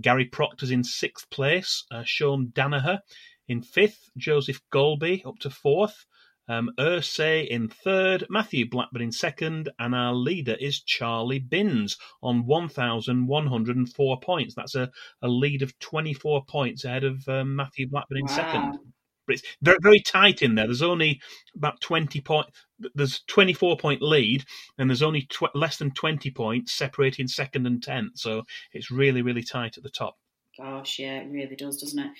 Gary 0.00 0.26
Proctor's 0.26 0.70
in 0.70 0.84
sixth 0.84 1.28
place, 1.28 1.84
uh, 1.90 2.04
Sean 2.04 2.52
Danaher 2.54 3.00
in 3.48 3.62
fifth, 3.62 4.10
Joseph 4.16 4.60
Golby 4.72 5.26
up 5.26 5.40
to 5.40 5.50
fourth. 5.50 6.06
Um, 6.48 6.70
Ursay 6.78 7.46
in 7.46 7.68
third, 7.68 8.26
Matthew 8.30 8.68
Blackburn 8.68 9.02
in 9.02 9.12
second, 9.12 9.70
and 9.78 9.94
our 9.94 10.14
leader 10.14 10.56
is 10.58 10.80
Charlie 10.82 11.38
Binns 11.38 11.96
on 12.22 12.46
1,104 12.46 14.20
points. 14.20 14.54
That's 14.54 14.74
a, 14.74 14.90
a 15.22 15.28
lead 15.28 15.62
of 15.62 15.78
24 15.78 16.44
points 16.46 16.84
ahead 16.84 17.04
of 17.04 17.28
um, 17.28 17.56
Matthew 17.56 17.88
Blackburn 17.88 18.18
in 18.18 18.26
wow. 18.26 18.34
second. 18.34 18.78
But 19.26 19.34
it's 19.34 19.42
very, 19.60 19.78
very 19.82 20.00
tight 20.00 20.40
in 20.40 20.54
there. 20.54 20.66
There's 20.66 20.82
only 20.82 21.20
about 21.54 21.82
20 21.82 22.20
points. 22.22 22.50
There's 22.94 23.20
24 23.26 23.76
point 23.76 24.00
lead, 24.00 24.44
and 24.78 24.88
there's 24.88 25.02
only 25.02 25.22
tw- 25.22 25.54
less 25.54 25.76
than 25.76 25.90
20 25.90 26.30
points 26.30 26.72
separating 26.72 27.28
second 27.28 27.66
and 27.66 27.82
10th. 27.82 28.16
So 28.16 28.44
it's 28.72 28.90
really, 28.90 29.20
really 29.20 29.42
tight 29.42 29.76
at 29.76 29.82
the 29.82 29.90
top. 29.90 30.16
Gosh, 30.56 30.98
yeah, 30.98 31.18
it 31.18 31.30
really 31.30 31.56
does, 31.56 31.80
doesn't 31.80 31.98
it? 31.98 32.10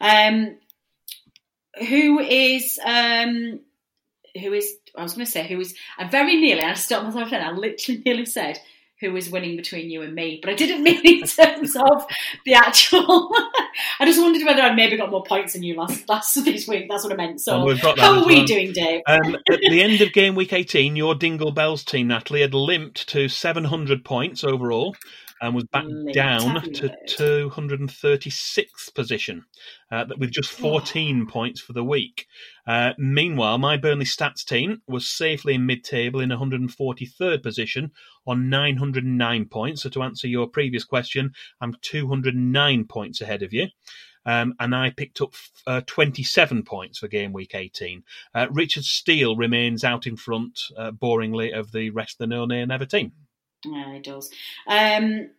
Um, 0.00 0.58
who 1.88 2.18
is 2.20 2.78
um, 2.84 3.60
who 4.38 4.52
is 4.52 4.74
I 4.96 5.02
was 5.02 5.14
going 5.14 5.26
to 5.26 5.30
say 5.30 5.46
who 5.46 5.60
is 5.60 5.74
I 5.98 6.08
very 6.08 6.36
nearly 6.36 6.62
I 6.62 6.74
stopped 6.74 7.04
myself 7.04 7.30
then 7.30 7.42
I 7.42 7.52
literally 7.52 8.02
nearly 8.06 8.26
said 8.26 8.58
who 9.00 9.14
is 9.14 9.30
winning 9.30 9.56
between 9.56 9.90
you 9.90 10.02
and 10.02 10.14
me, 10.14 10.40
but 10.42 10.50
I 10.50 10.54
didn't 10.54 10.82
mean 10.82 11.00
in 11.06 11.26
terms 11.26 11.76
of 11.76 12.04
the 12.44 12.54
actual. 12.54 13.30
I 14.00 14.04
just 14.04 14.20
wondered 14.20 14.44
whether 14.44 14.62
I'd 14.62 14.74
maybe 14.74 14.96
got 14.96 15.10
more 15.10 15.22
points 15.22 15.52
than 15.52 15.62
you 15.62 15.76
last 15.76 16.08
last 16.08 16.34
this 16.44 16.66
week. 16.66 16.86
That's 16.88 17.04
what 17.04 17.12
I 17.12 17.16
meant. 17.16 17.40
So, 17.40 17.64
well, 17.64 17.76
how 17.96 18.20
are 18.20 18.26
we 18.26 18.44
doing, 18.44 18.72
Dave? 18.72 19.02
Um, 19.06 19.36
at 19.36 19.60
the 19.60 19.82
end 19.82 20.00
of 20.00 20.12
game 20.12 20.34
week 20.34 20.52
18, 20.52 20.96
your 20.96 21.14
Dingle 21.14 21.52
Bells 21.52 21.84
team, 21.84 22.08
Natalie, 22.08 22.40
had 22.40 22.54
limped 22.54 23.08
to 23.10 23.28
700 23.28 24.04
points 24.04 24.42
overall 24.42 24.96
and 25.40 25.54
was 25.54 25.64
back 25.64 25.84
down 26.12 26.62
to 26.72 26.94
236th 27.08 28.94
position 28.94 29.44
uh, 29.90 30.04
with 30.18 30.30
just 30.30 30.50
14 30.50 31.22
oh. 31.22 31.30
points 31.30 31.60
for 31.60 31.72
the 31.72 31.84
week. 31.84 32.26
Uh, 32.66 32.92
meanwhile, 32.98 33.58
my 33.58 33.76
Burnley 33.76 34.04
Stats 34.04 34.44
team 34.44 34.82
was 34.86 35.08
safely 35.08 35.54
in 35.54 35.66
mid 35.66 35.84
table 35.84 36.20
in 36.20 36.30
143rd 36.30 37.42
position 37.42 37.92
on 38.26 38.48
909 38.50 39.46
points. 39.46 39.82
So, 39.82 39.88
to 39.90 40.02
answer 40.02 40.28
your 40.28 40.48
previous 40.48 40.84
question, 40.84 41.32
I'm 41.60 41.74
209 41.82 42.84
points 42.84 43.20
ahead 43.20 43.42
of 43.42 43.52
you. 43.52 43.68
Um, 44.26 44.54
and 44.60 44.74
I 44.74 44.90
picked 44.90 45.22
up 45.22 45.32
uh, 45.66 45.80
27 45.86 46.62
points 46.64 46.98
for 46.98 47.08
game 47.08 47.32
week 47.32 47.54
18. 47.54 48.02
Uh, 48.34 48.46
Richard 48.50 48.84
Steele 48.84 49.36
remains 49.36 49.84
out 49.84 50.06
in 50.06 50.16
front, 50.16 50.60
uh, 50.76 50.90
boringly, 50.90 51.58
of 51.58 51.72
the 51.72 51.88
rest 51.90 52.16
of 52.16 52.18
the 52.18 52.26
No 52.26 52.44
Nay 52.44 52.64
Never 52.66 52.84
team. 52.84 53.12
Yeah, 53.64 53.92
it 53.92 54.04
does. 54.04 54.30
Um, 54.66 55.30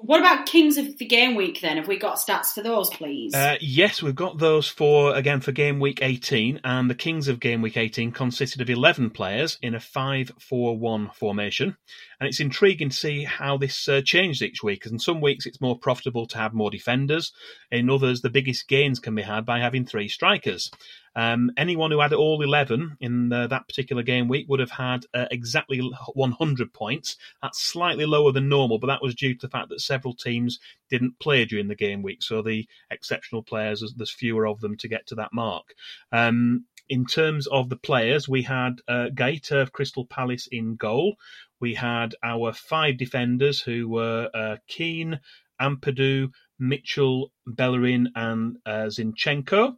what 0.00 0.20
about 0.20 0.46
Kings 0.46 0.78
of 0.78 0.96
the 0.98 1.06
Game 1.06 1.34
Week 1.34 1.60
then? 1.60 1.76
Have 1.76 1.88
we 1.88 1.98
got 1.98 2.18
stats 2.18 2.52
for 2.54 2.62
those, 2.62 2.88
please? 2.88 3.34
Uh, 3.34 3.56
yes, 3.60 4.00
we've 4.00 4.14
got 4.14 4.38
those 4.38 4.68
for 4.68 5.12
again 5.14 5.40
for 5.40 5.50
Game 5.50 5.80
Week 5.80 6.00
18, 6.00 6.60
and 6.62 6.88
the 6.88 6.94
Kings 6.94 7.26
of 7.26 7.40
Game 7.40 7.62
Week 7.62 7.76
18 7.76 8.12
consisted 8.12 8.60
of 8.60 8.70
11 8.70 9.10
players 9.10 9.58
in 9.60 9.74
a 9.74 9.78
5-4-1 9.78 11.12
formation, 11.16 11.76
and 12.20 12.28
it's 12.28 12.38
intriguing 12.38 12.90
to 12.90 12.96
see 12.96 13.24
how 13.24 13.56
this 13.56 13.88
uh, 13.88 14.00
changed 14.04 14.40
each 14.40 14.62
week. 14.62 14.80
Because 14.80 14.92
in 14.92 15.00
some 15.00 15.20
weeks 15.20 15.46
it's 15.46 15.60
more 15.60 15.76
profitable 15.76 16.26
to 16.28 16.38
have 16.38 16.54
more 16.54 16.70
defenders, 16.70 17.32
in 17.72 17.90
others 17.90 18.20
the 18.20 18.30
biggest 18.30 18.68
gains 18.68 19.00
can 19.00 19.16
be 19.16 19.22
had 19.22 19.44
by 19.44 19.58
having 19.58 19.84
three 19.84 20.06
strikers. 20.06 20.70
Um, 21.18 21.50
anyone 21.56 21.90
who 21.90 21.98
had 21.98 22.12
all 22.12 22.40
11 22.40 22.98
in 23.00 23.32
uh, 23.32 23.48
that 23.48 23.66
particular 23.66 24.04
game 24.04 24.28
week 24.28 24.46
would 24.48 24.60
have 24.60 24.70
had 24.70 25.04
uh, 25.12 25.26
exactly 25.32 25.80
100 25.80 26.72
points. 26.72 27.16
That's 27.42 27.60
slightly 27.60 28.06
lower 28.06 28.30
than 28.30 28.48
normal, 28.48 28.78
but 28.78 28.86
that 28.86 29.02
was 29.02 29.16
due 29.16 29.34
to 29.34 29.40
the 29.40 29.50
fact 29.50 29.68
that 29.70 29.80
several 29.80 30.14
teams 30.14 30.60
didn't 30.88 31.18
play 31.18 31.44
during 31.44 31.66
the 31.66 31.74
game 31.74 32.02
week. 32.02 32.22
So 32.22 32.40
the 32.40 32.68
exceptional 32.92 33.42
players, 33.42 33.82
there's 33.96 34.12
fewer 34.12 34.46
of 34.46 34.60
them 34.60 34.76
to 34.76 34.86
get 34.86 35.08
to 35.08 35.16
that 35.16 35.32
mark. 35.32 35.74
Um, 36.12 36.66
in 36.88 37.04
terms 37.04 37.48
of 37.48 37.68
the 37.68 37.76
players, 37.76 38.28
we 38.28 38.42
had 38.42 38.80
uh, 38.86 39.08
Guaita 39.12 39.60
of 39.60 39.72
Crystal 39.72 40.06
Palace 40.06 40.46
in 40.46 40.76
goal. 40.76 41.16
We 41.58 41.74
had 41.74 42.14
our 42.22 42.52
five 42.52 42.96
defenders 42.96 43.60
who 43.60 43.88
were 43.88 44.30
uh, 44.32 44.58
Keane, 44.68 45.18
Ampadu, 45.60 46.30
Mitchell, 46.60 47.32
Bellerin, 47.44 48.12
and 48.14 48.58
uh, 48.64 48.86
Zinchenko 48.86 49.74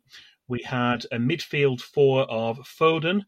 we 0.51 0.63
had 0.63 1.07
a 1.13 1.17
midfield 1.17 1.81
four 1.81 2.23
of 2.23 2.59
Foden, 2.59 3.23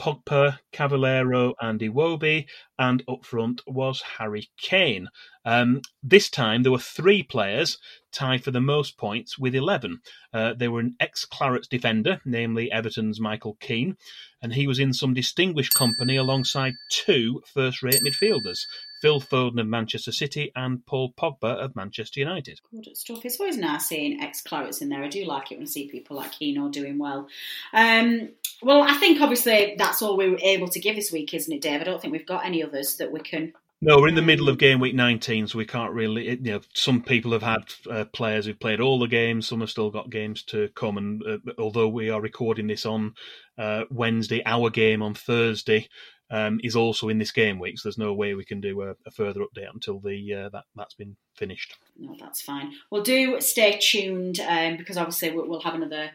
Pogba, 0.00 0.58
Cavaleiro, 0.72 1.54
and 1.60 1.78
Iwobi, 1.78 2.46
and 2.78 3.04
up 3.06 3.24
front 3.24 3.60
was 3.66 4.02
Harry 4.18 4.48
Kane. 4.58 5.08
Um, 5.44 5.82
this 6.02 6.28
time 6.28 6.62
there 6.62 6.72
were 6.72 6.78
three 6.78 7.22
players 7.22 7.78
tied 8.10 8.42
for 8.42 8.50
the 8.50 8.60
most 8.60 8.96
points 8.96 9.38
with 9.38 9.54
11. 9.54 10.00
Uh, 10.32 10.54
they 10.54 10.68
were 10.68 10.80
an 10.80 10.96
ex 10.98 11.26
Clarets 11.26 11.68
defender, 11.68 12.20
namely 12.24 12.72
Everton's 12.72 13.20
Michael 13.20 13.56
Keane, 13.60 13.96
and 14.42 14.54
he 14.54 14.66
was 14.66 14.78
in 14.78 14.92
some 14.92 15.14
distinguished 15.14 15.74
company 15.74 16.16
alongside 16.16 16.74
two 16.90 17.42
first 17.52 17.82
rate 17.82 18.00
midfielders. 18.04 18.64
Phil 19.04 19.20
Foden 19.20 19.60
of 19.60 19.66
Manchester 19.66 20.12
City 20.12 20.50
and 20.56 20.86
Paul 20.86 21.12
Pogba 21.12 21.62
of 21.62 21.76
Manchester 21.76 22.20
United. 22.20 22.62
Good 22.70 22.96
stuff. 22.96 23.22
It's 23.22 23.38
always 23.38 23.58
nice 23.58 23.84
seeing 23.84 24.18
ex 24.22 24.42
Clarets 24.42 24.80
in 24.80 24.88
there. 24.88 25.04
I 25.04 25.08
do 25.08 25.26
like 25.26 25.52
it 25.52 25.58
when 25.58 25.66
I 25.66 25.68
see 25.68 25.90
people 25.90 26.16
like 26.16 26.32
Keno 26.32 26.70
doing 26.70 26.96
well. 26.96 27.28
Um, 27.74 28.30
well, 28.62 28.80
I 28.80 28.94
think 28.94 29.20
obviously 29.20 29.74
that's 29.76 30.00
all 30.00 30.16
we 30.16 30.30
were 30.30 30.38
able 30.42 30.68
to 30.68 30.80
give 30.80 30.96
this 30.96 31.12
week, 31.12 31.34
isn't 31.34 31.52
it, 31.52 31.60
Dave? 31.60 31.82
I 31.82 31.84
don't 31.84 32.00
think 32.00 32.12
we've 32.12 32.24
got 32.24 32.46
any 32.46 32.64
others 32.64 32.96
that 32.96 33.12
we 33.12 33.20
can 33.20 33.52
no, 33.84 33.98
we're 33.98 34.08
in 34.08 34.14
the 34.14 34.22
middle 34.22 34.48
of 34.48 34.56
game 34.56 34.80
week 34.80 34.94
19, 34.94 35.48
so 35.48 35.58
we 35.58 35.66
can't 35.66 35.92
really. 35.92 36.30
You 36.30 36.52
know, 36.52 36.60
some 36.72 37.02
people 37.02 37.32
have 37.32 37.42
had 37.42 37.64
uh, 37.90 38.06
players 38.06 38.46
who've 38.46 38.58
played 38.58 38.80
all 38.80 38.98
the 38.98 39.06
games. 39.06 39.46
Some 39.46 39.60
have 39.60 39.68
still 39.68 39.90
got 39.90 40.08
games 40.08 40.42
to 40.44 40.68
come. 40.68 40.96
And 40.96 41.22
uh, 41.22 41.52
although 41.58 41.88
we 41.88 42.08
are 42.08 42.18
recording 42.18 42.66
this 42.66 42.86
on 42.86 43.12
uh, 43.58 43.84
Wednesday, 43.90 44.42
our 44.46 44.70
game 44.70 45.02
on 45.02 45.12
Thursday 45.12 45.90
um, 46.30 46.60
is 46.62 46.76
also 46.76 47.08
in 47.08 47.18
this 47.18 47.32
game 47.32 47.58
week. 47.58 47.78
So 47.78 47.88
there's 47.88 47.98
no 47.98 48.12
way 48.12 48.34
we 48.34 48.44
can 48.44 48.60
do 48.60 48.82
a, 48.82 48.94
a 49.06 49.10
further 49.10 49.40
update 49.40 49.72
until 49.72 50.00
the 50.00 50.34
uh, 50.34 50.48
that 50.50 50.64
that's 50.74 50.94
been 50.94 51.16
finished. 51.34 51.76
No, 51.98 52.16
that's 52.18 52.42
fine. 52.42 52.72
We'll 52.90 53.02
do 53.02 53.40
stay 53.40 53.78
tuned 53.80 54.40
um, 54.40 54.76
because 54.76 54.96
obviously 54.96 55.30
we'll 55.30 55.60
have 55.60 55.74
another 55.74 56.10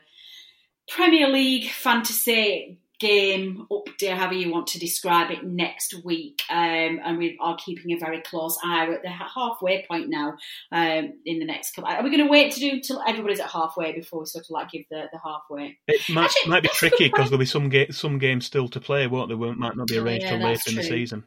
Premier 0.89 1.27
League 1.27 1.69
fantasy 1.69 2.79
game 2.99 3.67
update, 3.71 4.15
however 4.15 4.33
you 4.33 4.51
want 4.51 4.67
to 4.67 4.79
describe 4.79 5.31
it, 5.31 5.43
next 5.43 5.95
week. 6.03 6.41
Um, 6.49 6.99
and 7.03 7.17
we 7.17 7.37
are 7.39 7.57
keeping 7.57 7.91
a 7.91 7.99
very 7.99 8.21
close 8.21 8.57
eye. 8.63 8.87
We're 8.87 8.95
at 8.95 9.01
the 9.01 9.09
halfway 9.09 9.85
point 9.89 10.09
now 10.09 10.35
um, 10.71 11.13
in 11.25 11.39
the 11.39 11.45
next 11.45 11.75
couple. 11.75 11.89
Are 11.89 12.03
we 12.03 12.09
going 12.09 12.23
to 12.23 12.31
wait 12.31 12.53
to 12.53 12.59
do 12.59 12.71
until 12.71 13.01
everybody's 13.07 13.39
at 13.39 13.49
halfway 13.49 13.93
before 13.93 14.19
we 14.19 14.25
sort 14.25 14.45
of 14.45 14.51
like 14.51 14.71
give 14.71 14.83
the, 14.89 15.05
the 15.11 15.19
halfway? 15.23 15.77
It 15.87 16.01
might, 16.09 16.25
Actually, 16.25 16.49
might 16.51 16.63
be 16.63 16.69
tricky 16.73 17.07
because 17.07 17.29
there'll 17.29 17.39
be 17.39 17.45
some 17.45 17.69
ga- 17.69 17.91
some 17.91 18.19
games 18.19 18.45
still 18.45 18.67
to 18.69 18.79
play, 18.79 19.07
won't 19.07 19.29
there? 19.29 19.37
Won't, 19.37 19.57
might 19.57 19.75
not 19.75 19.87
be 19.87 19.97
arranged 19.97 20.25
yeah, 20.25 20.37
till 20.37 20.47
later 20.47 20.69
in 20.69 20.75
the 20.75 20.83
season. 20.83 21.23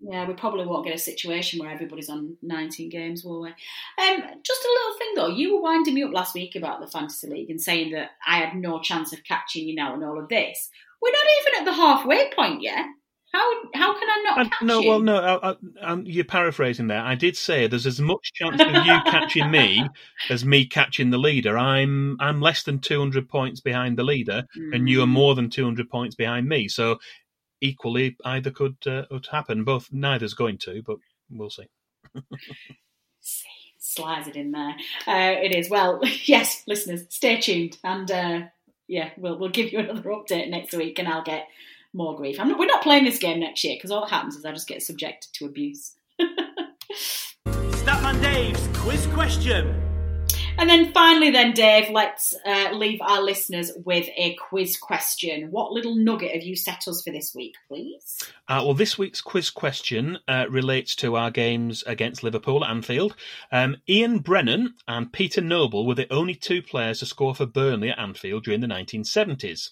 Yeah, 0.00 0.26
we 0.26 0.34
probably 0.34 0.66
won't 0.66 0.84
get 0.84 0.94
a 0.94 0.98
situation 0.98 1.60
where 1.60 1.70
everybody's 1.70 2.10
on 2.10 2.36
19 2.42 2.90
games, 2.90 3.24
will 3.24 3.42
we? 3.42 3.48
Um, 3.48 4.22
just 4.42 4.64
a 4.64 4.68
little 4.68 4.98
thing 4.98 5.12
though, 5.16 5.28
you 5.28 5.54
were 5.54 5.62
winding 5.62 5.94
me 5.94 6.02
up 6.02 6.12
last 6.12 6.34
week 6.34 6.56
about 6.56 6.80
the 6.80 6.86
Fantasy 6.86 7.28
League 7.28 7.50
and 7.50 7.60
saying 7.60 7.92
that 7.92 8.10
I 8.26 8.38
had 8.38 8.54
no 8.54 8.80
chance 8.80 9.12
of 9.12 9.24
catching 9.24 9.68
you 9.68 9.74
now 9.74 9.94
and 9.94 10.04
all 10.04 10.18
of 10.18 10.28
this. 10.28 10.68
We're 11.00 11.12
not 11.12 11.26
even 11.40 11.60
at 11.60 11.64
the 11.64 11.76
halfway 11.76 12.30
point 12.32 12.62
yet. 12.62 12.86
How 13.34 13.52
how 13.74 13.98
can 13.98 14.08
I 14.08 14.22
not 14.22 14.38
I, 14.38 14.44
catch 14.44 14.62
no, 14.62 14.80
you? 14.80 14.88
well, 14.88 15.00
no, 15.00 15.16
I, 15.16 15.50
I, 15.50 15.56
um, 15.82 16.04
you're 16.06 16.24
paraphrasing 16.24 16.86
there. 16.86 17.02
I 17.02 17.16
did 17.16 17.36
say 17.36 17.66
there's 17.66 17.86
as 17.86 18.00
much 18.00 18.32
chance 18.32 18.60
of 18.60 18.68
you 18.68 19.00
catching 19.06 19.50
me 19.50 19.88
as 20.30 20.44
me 20.44 20.66
catching 20.66 21.10
the 21.10 21.18
leader. 21.18 21.58
I'm 21.58 22.16
I'm 22.20 22.40
less 22.40 22.62
than 22.62 22.78
200 22.78 23.28
points 23.28 23.60
behind 23.60 23.98
the 23.98 24.04
leader, 24.04 24.44
mm. 24.56 24.76
and 24.76 24.88
you 24.88 25.02
are 25.02 25.06
mm. 25.06 25.10
more 25.10 25.34
than 25.34 25.50
200 25.50 25.90
points 25.90 26.14
behind 26.14 26.48
me. 26.48 26.68
So 26.68 26.98
equally, 27.64 28.16
either 28.24 28.50
could 28.50 28.76
uh, 28.86 29.04
could 29.10 29.26
happen. 29.30 29.64
Both 29.64 29.92
neither's 29.92 30.34
going 30.34 30.58
to, 30.58 30.82
but 30.86 30.98
we'll 31.30 31.50
see. 31.50 31.68
see, 33.20 33.48
slides 33.78 34.28
it 34.28 34.36
in 34.36 34.52
there. 34.52 34.74
Uh, 35.06 35.34
it 35.42 35.54
is 35.54 35.70
well. 35.70 36.00
Yes, 36.24 36.62
listeners, 36.66 37.06
stay 37.08 37.40
tuned, 37.40 37.78
and 37.82 38.10
uh, 38.10 38.40
yeah, 38.86 39.10
we'll 39.16 39.38
we'll 39.38 39.50
give 39.50 39.72
you 39.72 39.78
another 39.78 40.10
update 40.10 40.50
next 40.50 40.74
week, 40.74 40.98
and 40.98 41.08
I'll 41.08 41.24
get 41.24 41.48
more 41.92 42.16
grief. 42.16 42.38
Not, 42.38 42.58
we're 42.58 42.66
not 42.66 42.82
playing 42.82 43.04
this 43.04 43.18
game 43.18 43.40
next 43.40 43.64
year 43.64 43.76
because 43.76 43.90
all 43.90 44.02
that 44.02 44.10
happens 44.10 44.36
is 44.36 44.44
I 44.44 44.52
just 44.52 44.68
get 44.68 44.82
subjected 44.82 45.32
to 45.34 45.46
abuse. 45.46 45.94
Statman 47.48 48.20
Dave's 48.20 48.78
quiz 48.78 49.06
question. 49.08 49.83
And 50.56 50.70
then 50.70 50.92
finally, 50.92 51.30
then 51.30 51.52
Dave, 51.52 51.90
let's 51.90 52.32
uh, 52.46 52.70
leave 52.72 53.00
our 53.02 53.20
listeners 53.20 53.72
with 53.84 54.08
a 54.16 54.34
quiz 54.36 54.76
question. 54.76 55.50
What 55.50 55.72
little 55.72 55.96
nugget 55.96 56.32
have 56.32 56.44
you 56.44 56.54
set 56.54 56.86
us 56.86 57.02
for 57.02 57.10
this 57.10 57.34
week, 57.34 57.56
please? 57.66 58.22
Uh, 58.48 58.62
well, 58.64 58.74
this 58.74 58.96
week's 58.96 59.20
quiz 59.20 59.50
question 59.50 60.18
uh, 60.28 60.46
relates 60.48 60.94
to 60.96 61.16
our 61.16 61.32
games 61.32 61.82
against 61.86 62.22
Liverpool 62.22 62.64
at 62.64 62.70
Anfield. 62.70 63.16
Um, 63.50 63.78
Ian 63.88 64.20
Brennan 64.20 64.74
and 64.86 65.12
Peter 65.12 65.40
Noble 65.40 65.86
were 65.86 65.96
the 65.96 66.12
only 66.12 66.36
two 66.36 66.62
players 66.62 67.00
to 67.00 67.06
score 67.06 67.34
for 67.34 67.46
Burnley 67.46 67.90
at 67.90 67.98
Anfield 67.98 68.44
during 68.44 68.60
the 68.60 68.68
1970s. 68.68 69.70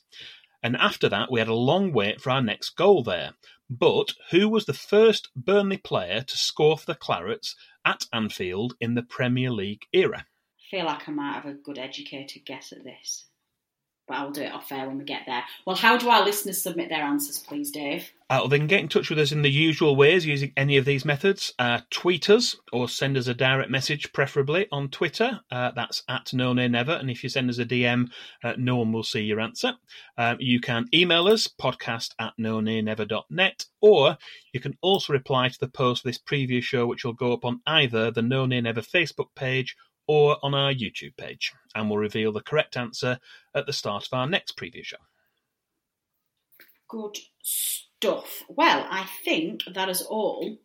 And 0.64 0.77
after 0.77 1.09
that, 1.09 1.31
we 1.31 1.38
had 1.38 1.49
a 1.49 1.55
long 1.55 1.92
wait 1.92 2.21
for 2.21 2.31
our 2.31 2.42
next 2.42 2.71
goal 2.71 3.05
there. 3.05 3.33
But 3.71 4.14
who 4.31 4.49
was 4.49 4.66
the 4.66 4.75
first 4.75 5.31
Burnley 5.37 5.79
player 5.79 6.23
to 6.23 6.37
score 6.37 6.77
for 6.77 6.87
the 6.87 6.95
Clarets 6.95 7.55
at 7.85 8.05
Anfield 8.12 8.75
in 8.81 8.95
the 8.95 9.03
Premier 9.03 9.51
League 9.51 9.87
era? 9.92 10.27
Feel 10.72 10.87
like 10.87 11.06
I 11.06 11.12
might 11.12 11.35
have 11.35 11.44
a 11.44 11.52
good 11.52 11.78
educated 11.78 12.46
guess 12.46 12.72
at 12.72 12.82
this, 12.82 13.26
but 14.08 14.16
I'll 14.16 14.30
do 14.30 14.40
it 14.40 14.52
off 14.52 14.72
air 14.72 14.88
when 14.88 14.96
we 14.96 15.04
get 15.04 15.24
there. 15.26 15.44
Well, 15.66 15.76
how 15.76 15.98
do 15.98 16.08
our 16.08 16.24
listeners 16.24 16.62
submit 16.62 16.88
their 16.88 17.02
answers, 17.02 17.38
please, 17.38 17.70
Dave? 17.70 18.11
Uh, 18.30 18.46
they 18.48 18.56
can 18.56 18.68
get 18.68 18.80
in 18.80 18.88
touch 18.88 19.11
with 19.11 19.18
us 19.18 19.32
in 19.32 19.42
the 19.42 19.50
usual 19.50 19.96
ways 19.96 20.24
using 20.24 20.50
any 20.56 20.78
of 20.78 20.87
these 20.87 21.04
methods. 21.04 21.52
Uh, 21.58 21.80
tweet 21.90 22.30
us 22.30 22.56
or 22.72 22.88
send 22.88 23.18
us 23.18 23.26
a 23.26 23.35
direct 23.35 23.70
message, 23.70 24.14
preferably 24.14 24.66
on 24.72 24.88
Twitter. 24.88 25.40
Uh, 25.50 25.72
that's 25.76 26.04
at 26.08 26.32
no 26.32 26.54
never. 26.54 26.92
And 26.92 27.11
if 27.11 27.22
you 27.22 27.28
send 27.28 27.50
us 27.50 27.58
a 27.58 27.66
DM, 27.66 28.08
uh, 28.42 28.54
no 28.56 28.76
one 28.76 28.92
will 28.92 29.02
see 29.02 29.20
your 29.20 29.40
answer. 29.40 29.74
Um, 30.16 30.38
you 30.40 30.58
can 30.58 30.87
email 30.94 31.28
us, 31.28 31.46
podcast 31.48 32.12
at 32.18 32.32
no 32.38 32.61
never.net, 32.61 33.66
or 33.82 34.16
you 34.54 34.61
can 34.61 34.78
also 34.80 35.12
reply 35.12 35.50
to 35.50 35.61
the 35.61 35.68
post 35.68 36.00
of 36.00 36.08
this 36.08 36.18
preview 36.18 36.62
show, 36.62 36.87
which 36.87 37.04
will 37.04 37.12
go 37.12 37.35
up 37.35 37.44
on 37.44 37.61
either 37.66 38.11
the 38.11 38.22
No 38.22 38.46
Nay 38.46 38.62
Never 38.62 38.80
Facebook 38.80 39.28
page 39.37 39.76
or 40.07 40.37
on 40.43 40.55
our 40.55 40.73
YouTube 40.73 41.17
page, 41.17 41.53
and 41.75 41.88
we'll 41.88 41.99
reveal 41.99 42.33
the 42.33 42.41
correct 42.41 42.77
answer 42.77 43.19
at 43.55 43.67
the 43.67 43.73
start 43.73 44.07
of 44.07 44.12
our 44.12 44.27
next 44.27 44.57
preview 44.57 44.85
show. 44.85 44.97
Good 46.88 47.19
stuff. 47.43 48.43
Well, 48.49 48.87
I 48.91 49.07
think 49.25 49.62
that 49.73 49.88
is 49.88 50.03
all 50.03 50.59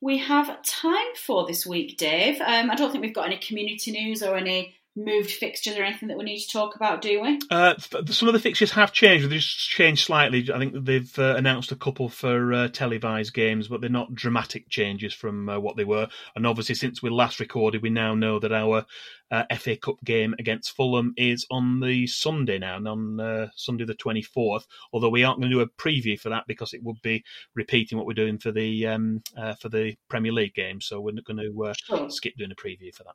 we 0.00 0.18
have 0.18 0.62
time 0.62 1.14
for 1.16 1.46
this 1.46 1.66
week, 1.66 1.96
Dave. 1.96 2.40
Um, 2.40 2.70
I 2.70 2.74
don't 2.74 2.90
think 2.90 3.02
we've 3.02 3.14
got 3.14 3.26
any 3.26 3.38
community 3.38 3.92
news 3.92 4.22
or 4.22 4.36
any 4.36 4.74
moved 4.96 5.30
fixtures 5.30 5.76
or 5.76 5.82
anything 5.82 6.08
that 6.08 6.16
we 6.16 6.24
need 6.24 6.40
to 6.40 6.48
talk 6.48 6.74
about, 6.74 7.02
do 7.02 7.20
we? 7.20 7.38
Uh, 7.50 7.74
some 7.78 8.28
of 8.28 8.32
the 8.32 8.40
fixtures 8.40 8.72
have 8.72 8.92
changed. 8.92 9.24
They've 9.24 9.38
just 9.38 9.68
changed 9.68 10.04
slightly. 10.04 10.48
I 10.52 10.58
think 10.58 10.84
they've 10.84 11.18
uh, 11.18 11.34
announced 11.36 11.70
a 11.70 11.76
couple 11.76 12.08
for 12.08 12.52
uh, 12.52 12.68
televised 12.68 13.34
games, 13.34 13.68
but 13.68 13.80
they're 13.80 13.90
not 13.90 14.14
dramatic 14.14 14.68
changes 14.68 15.12
from 15.12 15.48
uh, 15.48 15.58
what 15.58 15.76
they 15.76 15.84
were. 15.84 16.08
And 16.34 16.46
obviously, 16.46 16.74
since 16.74 17.02
we 17.02 17.10
last 17.10 17.38
recorded, 17.40 17.82
we 17.82 17.90
now 17.90 18.14
know 18.14 18.38
that 18.38 18.52
our 18.52 18.86
uh, 19.30 19.44
FA 19.58 19.76
Cup 19.76 19.96
game 20.04 20.34
against 20.38 20.74
Fulham 20.74 21.12
is 21.16 21.46
on 21.50 21.80
the 21.80 22.06
Sunday 22.06 22.58
now, 22.58 22.76
on 22.76 23.20
uh, 23.20 23.48
Sunday 23.54 23.84
the 23.84 23.94
24th. 23.94 24.64
Although 24.92 25.10
we 25.10 25.24
aren't 25.24 25.40
going 25.40 25.50
to 25.50 25.56
do 25.56 25.62
a 25.62 25.68
preview 25.68 26.18
for 26.18 26.30
that 26.30 26.44
because 26.46 26.72
it 26.72 26.82
would 26.82 27.02
be 27.02 27.22
repeating 27.54 27.98
what 27.98 28.06
we're 28.06 28.14
doing 28.14 28.38
for 28.38 28.52
the 28.52 28.86
um, 28.86 29.22
for 29.60 29.68
the 29.68 29.96
Premier 30.08 30.32
League 30.32 30.54
game. 30.54 30.80
So 30.80 31.00
we're 31.00 31.12
not 31.12 31.24
going 31.24 31.38
to 31.38 31.74
sure. 31.84 32.10
skip 32.10 32.34
doing 32.36 32.52
a 32.52 32.54
preview 32.54 32.94
for 32.94 33.04
that. 33.04 33.14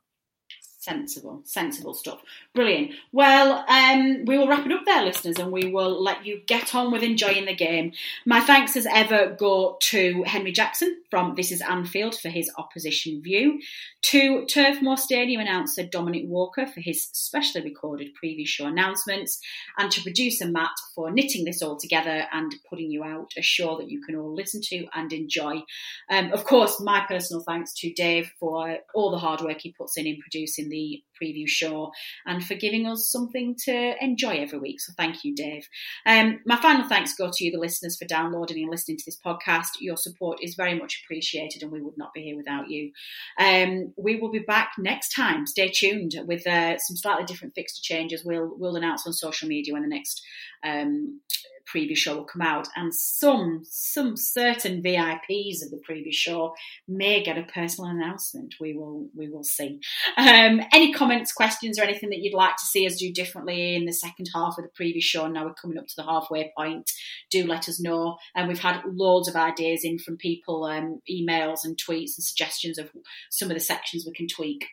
Sensible, 0.82 1.42
sensible 1.44 1.94
stuff. 1.94 2.20
Brilliant. 2.56 2.90
Well, 3.12 3.64
um, 3.68 4.24
we 4.24 4.36
will 4.36 4.48
wrap 4.48 4.66
it 4.66 4.72
up 4.72 4.84
there, 4.84 5.04
listeners, 5.04 5.38
and 5.38 5.52
we 5.52 5.70
will 5.70 6.02
let 6.02 6.26
you 6.26 6.40
get 6.44 6.74
on 6.74 6.90
with 6.90 7.04
enjoying 7.04 7.44
the 7.44 7.54
game. 7.54 7.92
My 8.26 8.40
thanks 8.40 8.76
as 8.76 8.84
ever 8.86 9.36
go 9.38 9.76
to 9.80 10.24
Henry 10.24 10.50
Jackson 10.50 11.00
from 11.08 11.36
This 11.36 11.52
Is 11.52 11.60
Anfield 11.60 12.18
for 12.18 12.30
his 12.30 12.50
opposition 12.58 13.22
view, 13.22 13.60
to 14.06 14.44
Turf 14.46 14.82
Moor 14.82 14.96
Stadium 14.96 15.40
announcer 15.40 15.84
Dominic 15.84 16.24
Walker 16.26 16.66
for 16.66 16.80
his 16.80 17.08
specially 17.12 17.62
recorded 17.62 18.08
preview 18.20 18.44
show 18.44 18.66
announcements, 18.66 19.38
and 19.78 19.88
to 19.92 20.02
producer 20.02 20.48
Matt 20.48 20.72
for 20.96 21.12
knitting 21.12 21.44
this 21.44 21.62
all 21.62 21.76
together 21.76 22.24
and 22.32 22.56
putting 22.68 22.90
you 22.90 23.04
out 23.04 23.30
a 23.38 23.42
show 23.42 23.78
that 23.78 23.88
you 23.88 24.02
can 24.02 24.16
all 24.16 24.34
listen 24.34 24.60
to 24.64 24.86
and 24.96 25.12
enjoy. 25.12 25.62
Um, 26.10 26.32
of 26.32 26.42
course, 26.44 26.80
my 26.80 27.04
personal 27.06 27.44
thanks 27.44 27.72
to 27.74 27.92
Dave 27.92 28.32
for 28.40 28.78
all 28.96 29.12
the 29.12 29.18
hard 29.18 29.42
work 29.42 29.60
he 29.60 29.70
puts 29.70 29.96
in 29.96 30.08
in 30.08 30.18
producing 30.18 30.71
the 30.72 31.02
preview 31.22 31.46
show 31.46 31.92
and 32.26 32.44
for 32.44 32.54
giving 32.54 32.86
us 32.86 33.08
something 33.10 33.54
to 33.66 33.94
enjoy 34.02 34.38
every 34.38 34.58
week. 34.58 34.80
So 34.80 34.92
thank 34.96 35.22
you, 35.22 35.34
Dave. 35.34 35.68
Um, 36.06 36.40
my 36.46 36.56
final 36.56 36.88
thanks 36.88 37.14
go 37.14 37.30
to 37.32 37.44
you, 37.44 37.52
the 37.52 37.58
listeners, 37.58 37.96
for 37.96 38.06
downloading 38.06 38.62
and 38.62 38.70
listening 38.70 38.96
to 38.96 39.04
this 39.06 39.18
podcast. 39.24 39.68
Your 39.80 39.96
support 39.96 40.38
is 40.42 40.54
very 40.54 40.78
much 40.78 41.02
appreciated, 41.04 41.62
and 41.62 41.70
we 41.70 41.82
would 41.82 41.98
not 41.98 42.14
be 42.14 42.22
here 42.22 42.36
without 42.36 42.70
you. 42.70 42.90
Um, 43.38 43.92
we 43.96 44.16
will 44.16 44.30
be 44.30 44.40
back 44.40 44.72
next 44.78 45.14
time. 45.14 45.46
Stay 45.46 45.68
tuned 45.68 46.14
with 46.26 46.46
uh, 46.46 46.78
some 46.78 46.96
slightly 46.96 47.24
different 47.24 47.54
fixture 47.54 47.82
changes. 47.82 48.24
We'll 48.24 48.50
we'll 48.56 48.76
announce 48.76 49.06
on 49.06 49.12
social 49.12 49.48
media 49.48 49.74
when 49.74 49.82
the 49.82 49.88
next 49.88 50.22
um, 50.64 51.20
previous 51.66 51.98
show 51.98 52.16
will 52.16 52.24
come 52.24 52.42
out, 52.42 52.68
and 52.76 52.94
some 52.94 53.62
some 53.64 54.16
certain 54.16 54.82
VIPs 54.82 55.62
of 55.62 55.70
the 55.70 55.80
previous 55.84 56.16
show 56.16 56.54
may 56.88 57.22
get 57.22 57.38
a 57.38 57.42
personal 57.42 57.90
announcement. 57.90 58.54
We 58.60 58.74
will 58.74 59.08
we 59.16 59.28
will 59.28 59.44
see. 59.44 59.80
Um, 60.16 60.60
any 60.72 60.92
comments, 60.92 61.32
questions, 61.32 61.78
or 61.78 61.82
anything 61.82 62.10
that 62.10 62.18
you'd 62.18 62.36
like 62.36 62.56
to 62.56 62.66
see 62.66 62.86
us 62.86 62.96
do 62.96 63.12
differently 63.12 63.74
in 63.74 63.86
the 63.86 63.92
second 63.92 64.28
half 64.34 64.58
of 64.58 64.64
the 64.64 64.70
previous 64.74 65.04
show? 65.04 65.26
Now 65.26 65.44
we're 65.44 65.54
coming 65.54 65.78
up 65.78 65.86
to 65.86 65.96
the 65.96 66.04
halfway 66.04 66.52
point. 66.56 66.90
Do 67.30 67.46
let 67.46 67.68
us 67.68 67.80
know. 67.80 68.16
And 68.34 68.48
we've 68.48 68.58
had 68.58 68.82
loads 68.86 69.28
of 69.28 69.36
ideas 69.36 69.84
in 69.84 69.98
from 69.98 70.16
people, 70.16 70.64
um, 70.64 71.00
emails 71.10 71.64
and 71.64 71.76
tweets 71.76 72.16
and 72.16 72.24
suggestions 72.24 72.78
of 72.78 72.90
some 73.30 73.50
of 73.50 73.54
the 73.54 73.60
sections 73.60 74.04
we 74.06 74.12
can 74.12 74.28
tweak 74.28 74.66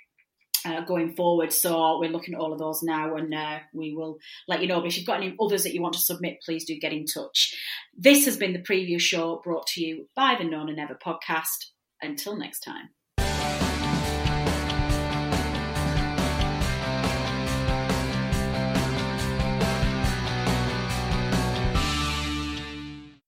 uh, 0.65 0.81
going 0.81 1.15
forward. 1.15 1.51
So 1.53 1.99
we're 1.99 2.11
looking 2.11 2.33
at 2.33 2.39
all 2.39 2.53
of 2.53 2.59
those 2.59 2.83
now, 2.83 3.15
and 3.15 3.33
uh, 3.33 3.59
we 3.73 3.93
will 3.93 4.17
let 4.47 4.61
you 4.61 4.67
know. 4.67 4.79
But 4.79 4.87
if 4.87 4.97
you've 4.97 5.07
got 5.07 5.17
any 5.17 5.35
others 5.39 5.63
that 5.63 5.73
you 5.73 5.81
want 5.81 5.93
to 5.95 6.01
submit, 6.01 6.41
please 6.45 6.65
do 6.65 6.77
get 6.79 6.93
in 6.93 7.05
touch. 7.05 7.55
This 7.97 8.25
has 8.25 8.37
been 8.37 8.53
the 8.53 8.59
preview 8.59 8.99
show 8.99 9.41
brought 9.43 9.67
to 9.67 9.83
you 9.83 10.07
by 10.15 10.35
the 10.37 10.45
No 10.45 10.63
Nay 10.63 10.73
Never 10.73 10.95
podcast. 10.95 11.71
Until 12.01 12.37
next 12.37 12.61
time. 12.61 12.89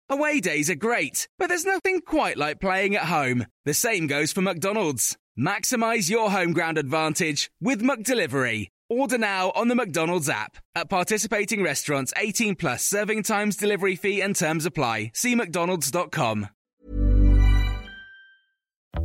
Away 0.09 0.41
days 0.41 0.69
are 0.69 0.75
great, 0.75 1.29
but 1.39 1.47
there's 1.47 1.65
nothing 1.65 2.01
quite 2.01 2.37
like 2.37 2.59
playing 2.59 2.95
at 2.95 3.03
home. 3.03 3.45
The 3.63 3.73
same 3.73 4.07
goes 4.07 4.33
for 4.33 4.41
McDonald's. 4.41 5.17
Maximize 5.39 6.09
your 6.09 6.29
home 6.29 6.51
ground 6.51 6.77
advantage 6.77 7.51
with 7.61 7.81
McDelivery. 7.81 8.67
Order 8.89 9.17
now 9.17 9.51
on 9.55 9.69
the 9.69 9.75
McDonald's 9.75 10.27
app. 10.27 10.57
At 10.75 10.89
participating 10.89 11.63
restaurants, 11.63 12.13
18 12.17 12.55
plus 12.55 12.83
serving 12.83 13.23
times, 13.23 13.55
delivery 13.55 13.95
fee, 13.95 14.21
and 14.21 14.35
terms 14.35 14.65
apply. 14.65 15.11
See 15.13 15.35
McDonald's.com. 15.35 16.49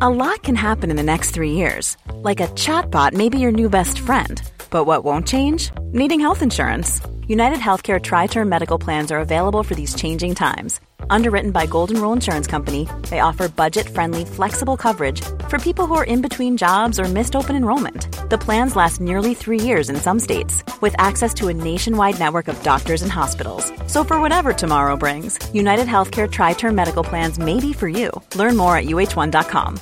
A 0.00 0.10
lot 0.10 0.42
can 0.42 0.56
happen 0.56 0.90
in 0.90 0.96
the 0.96 1.02
next 1.04 1.30
three 1.30 1.52
years. 1.52 1.96
Like 2.10 2.40
a 2.40 2.48
chatbot 2.48 3.12
may 3.12 3.28
be 3.28 3.38
your 3.38 3.52
new 3.52 3.70
best 3.70 4.00
friend. 4.00 4.42
But 4.68 4.84
what 4.84 5.04
won't 5.04 5.28
change? 5.28 5.70
Needing 5.92 6.18
health 6.18 6.42
insurance. 6.42 7.00
United 7.28 7.58
Healthcare 7.58 8.00
TriTerm 8.00 8.48
Medical 8.48 8.78
Plans 8.78 9.12
are 9.12 9.20
available 9.20 9.62
for 9.62 9.76
these 9.76 9.94
changing 9.94 10.34
times. 10.34 10.80
Underwritten 11.10 11.50
by 11.50 11.66
Golden 11.66 12.00
Rule 12.00 12.12
Insurance 12.12 12.46
Company, 12.46 12.88
they 13.08 13.20
offer 13.20 13.48
budget 13.48 13.88
friendly, 13.88 14.24
flexible 14.24 14.76
coverage 14.76 15.22
for 15.48 15.58
people 15.58 15.86
who 15.86 15.94
are 15.94 16.04
in 16.04 16.22
between 16.22 16.56
jobs 16.56 16.98
or 17.00 17.04
missed 17.04 17.36
open 17.36 17.56
enrollment. 17.56 18.08
The 18.30 18.38
plans 18.38 18.76
last 18.76 19.00
nearly 19.00 19.34
three 19.34 19.60
years 19.60 19.88
in 19.88 19.96
some 19.96 20.20
states, 20.20 20.62
with 20.80 20.94
access 20.98 21.32
to 21.34 21.48
a 21.48 21.54
nationwide 21.54 22.18
network 22.18 22.48
of 22.48 22.62
doctors 22.62 23.02
and 23.02 23.12
hospitals. 23.12 23.72
So, 23.86 24.04
for 24.04 24.20
whatever 24.20 24.52
tomorrow 24.52 24.96
brings, 24.96 25.38
United 25.54 25.86
Healthcare 25.86 26.28
TriTerm 26.28 26.74
Medical 26.74 27.04
Plans 27.04 27.38
may 27.38 27.60
be 27.60 27.72
for 27.72 27.88
you. 27.88 28.10
Learn 28.34 28.56
more 28.56 28.76
at 28.76 28.84
uhone.com. 28.86 29.80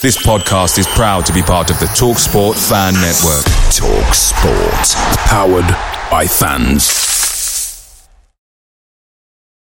This 0.00 0.18
podcast 0.18 0.76
is 0.78 0.86
proud 0.88 1.24
to 1.24 1.32
be 1.32 1.40
part 1.40 1.70
of 1.70 1.80
the 1.80 1.86
TalkSport 1.86 2.56
Fan 2.68 2.92
Network. 2.92 3.44
Talk 3.72 4.12
Sport. 4.12 5.16
Powered 5.28 6.10
by 6.10 6.26
fans. 6.26 7.23